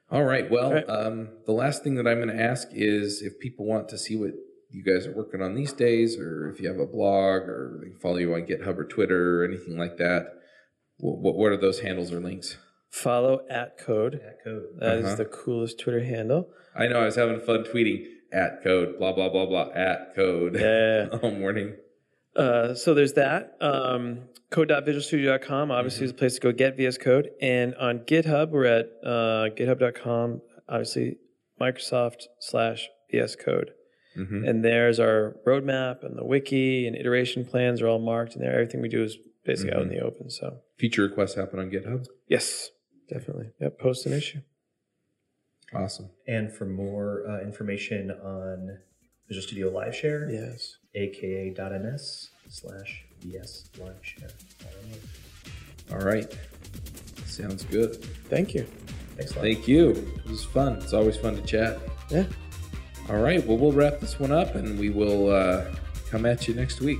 All 0.09 0.23
right. 0.23 0.49
Well, 0.49 0.67
All 0.67 0.73
right. 0.73 0.89
Um, 0.89 1.29
the 1.45 1.51
last 1.53 1.83
thing 1.83 1.95
that 1.95 2.07
I'm 2.07 2.17
going 2.17 2.35
to 2.35 2.41
ask 2.41 2.67
is 2.71 3.21
if 3.21 3.39
people 3.39 3.65
want 3.65 3.89
to 3.89 3.97
see 3.97 4.15
what 4.15 4.31
you 4.69 4.83
guys 4.83 5.05
are 5.05 5.15
working 5.15 5.41
on 5.41 5.55
these 5.55 5.73
days, 5.73 6.17
or 6.17 6.49
if 6.49 6.59
you 6.59 6.67
have 6.67 6.79
a 6.79 6.85
blog, 6.85 7.43
or 7.43 7.79
they 7.83 7.91
follow 7.99 8.17
you 8.17 8.33
on 8.33 8.41
GitHub 8.41 8.77
or 8.77 8.85
Twitter 8.85 9.41
or 9.41 9.45
anything 9.45 9.77
like 9.77 9.97
that. 9.97 10.25
What, 10.97 11.35
what 11.35 11.51
are 11.51 11.57
those 11.57 11.79
handles 11.81 12.11
or 12.11 12.19
links? 12.19 12.57
Follow 12.89 13.41
at 13.49 13.77
code. 13.77 14.21
That 14.23 14.37
code. 14.43 14.63
That 14.79 14.97
is 14.99 15.05
Uh-huh. 15.05 15.15
the 15.15 15.25
coolest 15.25 15.79
Twitter 15.79 16.03
handle. 16.03 16.49
I 16.75 16.87
know 16.87 16.99
I 16.99 17.05
was 17.05 17.15
having 17.15 17.39
fun 17.39 17.63
tweeting 17.63 18.05
at 18.31 18.63
code, 18.63 18.97
blah 18.99 19.13
blah 19.13 19.29
blah 19.29 19.45
blah 19.45 19.69
at 19.75 20.15
code 20.15 20.55
Yeah. 20.59 21.07
all 21.21 21.31
morning. 21.31 21.75
Uh, 22.35 22.73
so 22.73 22.93
there's 22.93 23.13
that. 23.13 23.55
Um, 23.61 24.21
code.visualstudio.com 24.49 25.71
obviously 25.71 26.05
is 26.05 26.11
a 26.11 26.15
place 26.15 26.35
to 26.35 26.41
go 26.41 26.51
get 26.51 26.77
VS 26.77 26.97
Code. 26.97 27.29
And 27.41 27.75
on 27.75 27.99
GitHub, 27.99 28.49
we're 28.49 28.65
at 28.65 28.85
uh, 29.03 29.49
github.com, 29.55 30.41
obviously 30.67 31.17
Microsoft 31.61 32.23
slash 32.39 32.89
VS 33.11 33.35
Code. 33.35 33.71
hmm 34.15 34.43
And 34.45 34.63
there's 34.65 34.99
our 34.99 35.35
roadmap 35.45 36.03
and 36.03 36.17
the 36.17 36.25
wiki 36.25 36.87
and 36.87 36.95
iteration 36.95 37.45
plans 37.45 37.81
are 37.81 37.87
all 37.87 37.99
marked 37.99 38.35
in 38.35 38.41
there. 38.41 38.53
Everything 38.53 38.81
we 38.81 38.89
do 38.89 39.03
is 39.03 39.17
basically 39.45 39.73
out 39.73 39.81
in 39.83 39.89
the 39.89 39.99
open. 39.99 40.29
So 40.29 40.59
Feature 40.77 41.03
requests 41.03 41.35
happen 41.35 41.59
on 41.59 41.69
GitHub. 41.69 42.05
yes, 42.27 42.69
definitely. 43.09 43.51
Yep, 43.59 43.79
post 43.79 44.05
an 44.05 44.13
issue. 44.13 44.39
Awesome. 45.73 46.09
And 46.27 46.51
for 46.51 46.65
more 46.65 47.23
uh, 47.27 47.41
information 47.41 48.11
on 48.11 48.77
Visual 49.27 49.41
Studio 49.47 49.69
Live 49.71 49.95
Share, 49.95 50.29
Yes. 50.29 50.77
aka.ms 50.93 52.29
slash 52.47 53.05
VS 53.21 53.69
Live 53.79 53.95
Share. 54.01 54.29
All 55.91 55.97
right. 55.97 56.03
All 56.03 56.07
right. 56.07 56.37
Sounds 57.25 57.63
good. 57.65 57.95
Thank 58.29 58.53
you. 58.53 58.67
Thanks 59.17 59.31
a 59.31 59.35
lot. 59.37 59.41
Thank 59.43 59.67
you. 59.67 59.89
It 60.23 60.29
was 60.29 60.45
fun. 60.45 60.73
It's 60.75 60.93
always 60.93 61.17
fun 61.17 61.35
to 61.35 61.41
chat. 61.41 61.79
Yeah. 62.11 62.25
All 63.09 63.17
right. 63.19 63.43
Well, 63.45 63.57
we'll 63.57 63.71
wrap 63.71 63.99
this 63.99 64.19
one 64.19 64.31
up 64.31 64.53
and 64.55 64.77
we 64.79 64.89
will 64.91 65.31
uh, 65.33 65.65
come 66.09 66.25
at 66.27 66.47
you 66.47 66.53
next 66.53 66.81
week. 66.81 66.99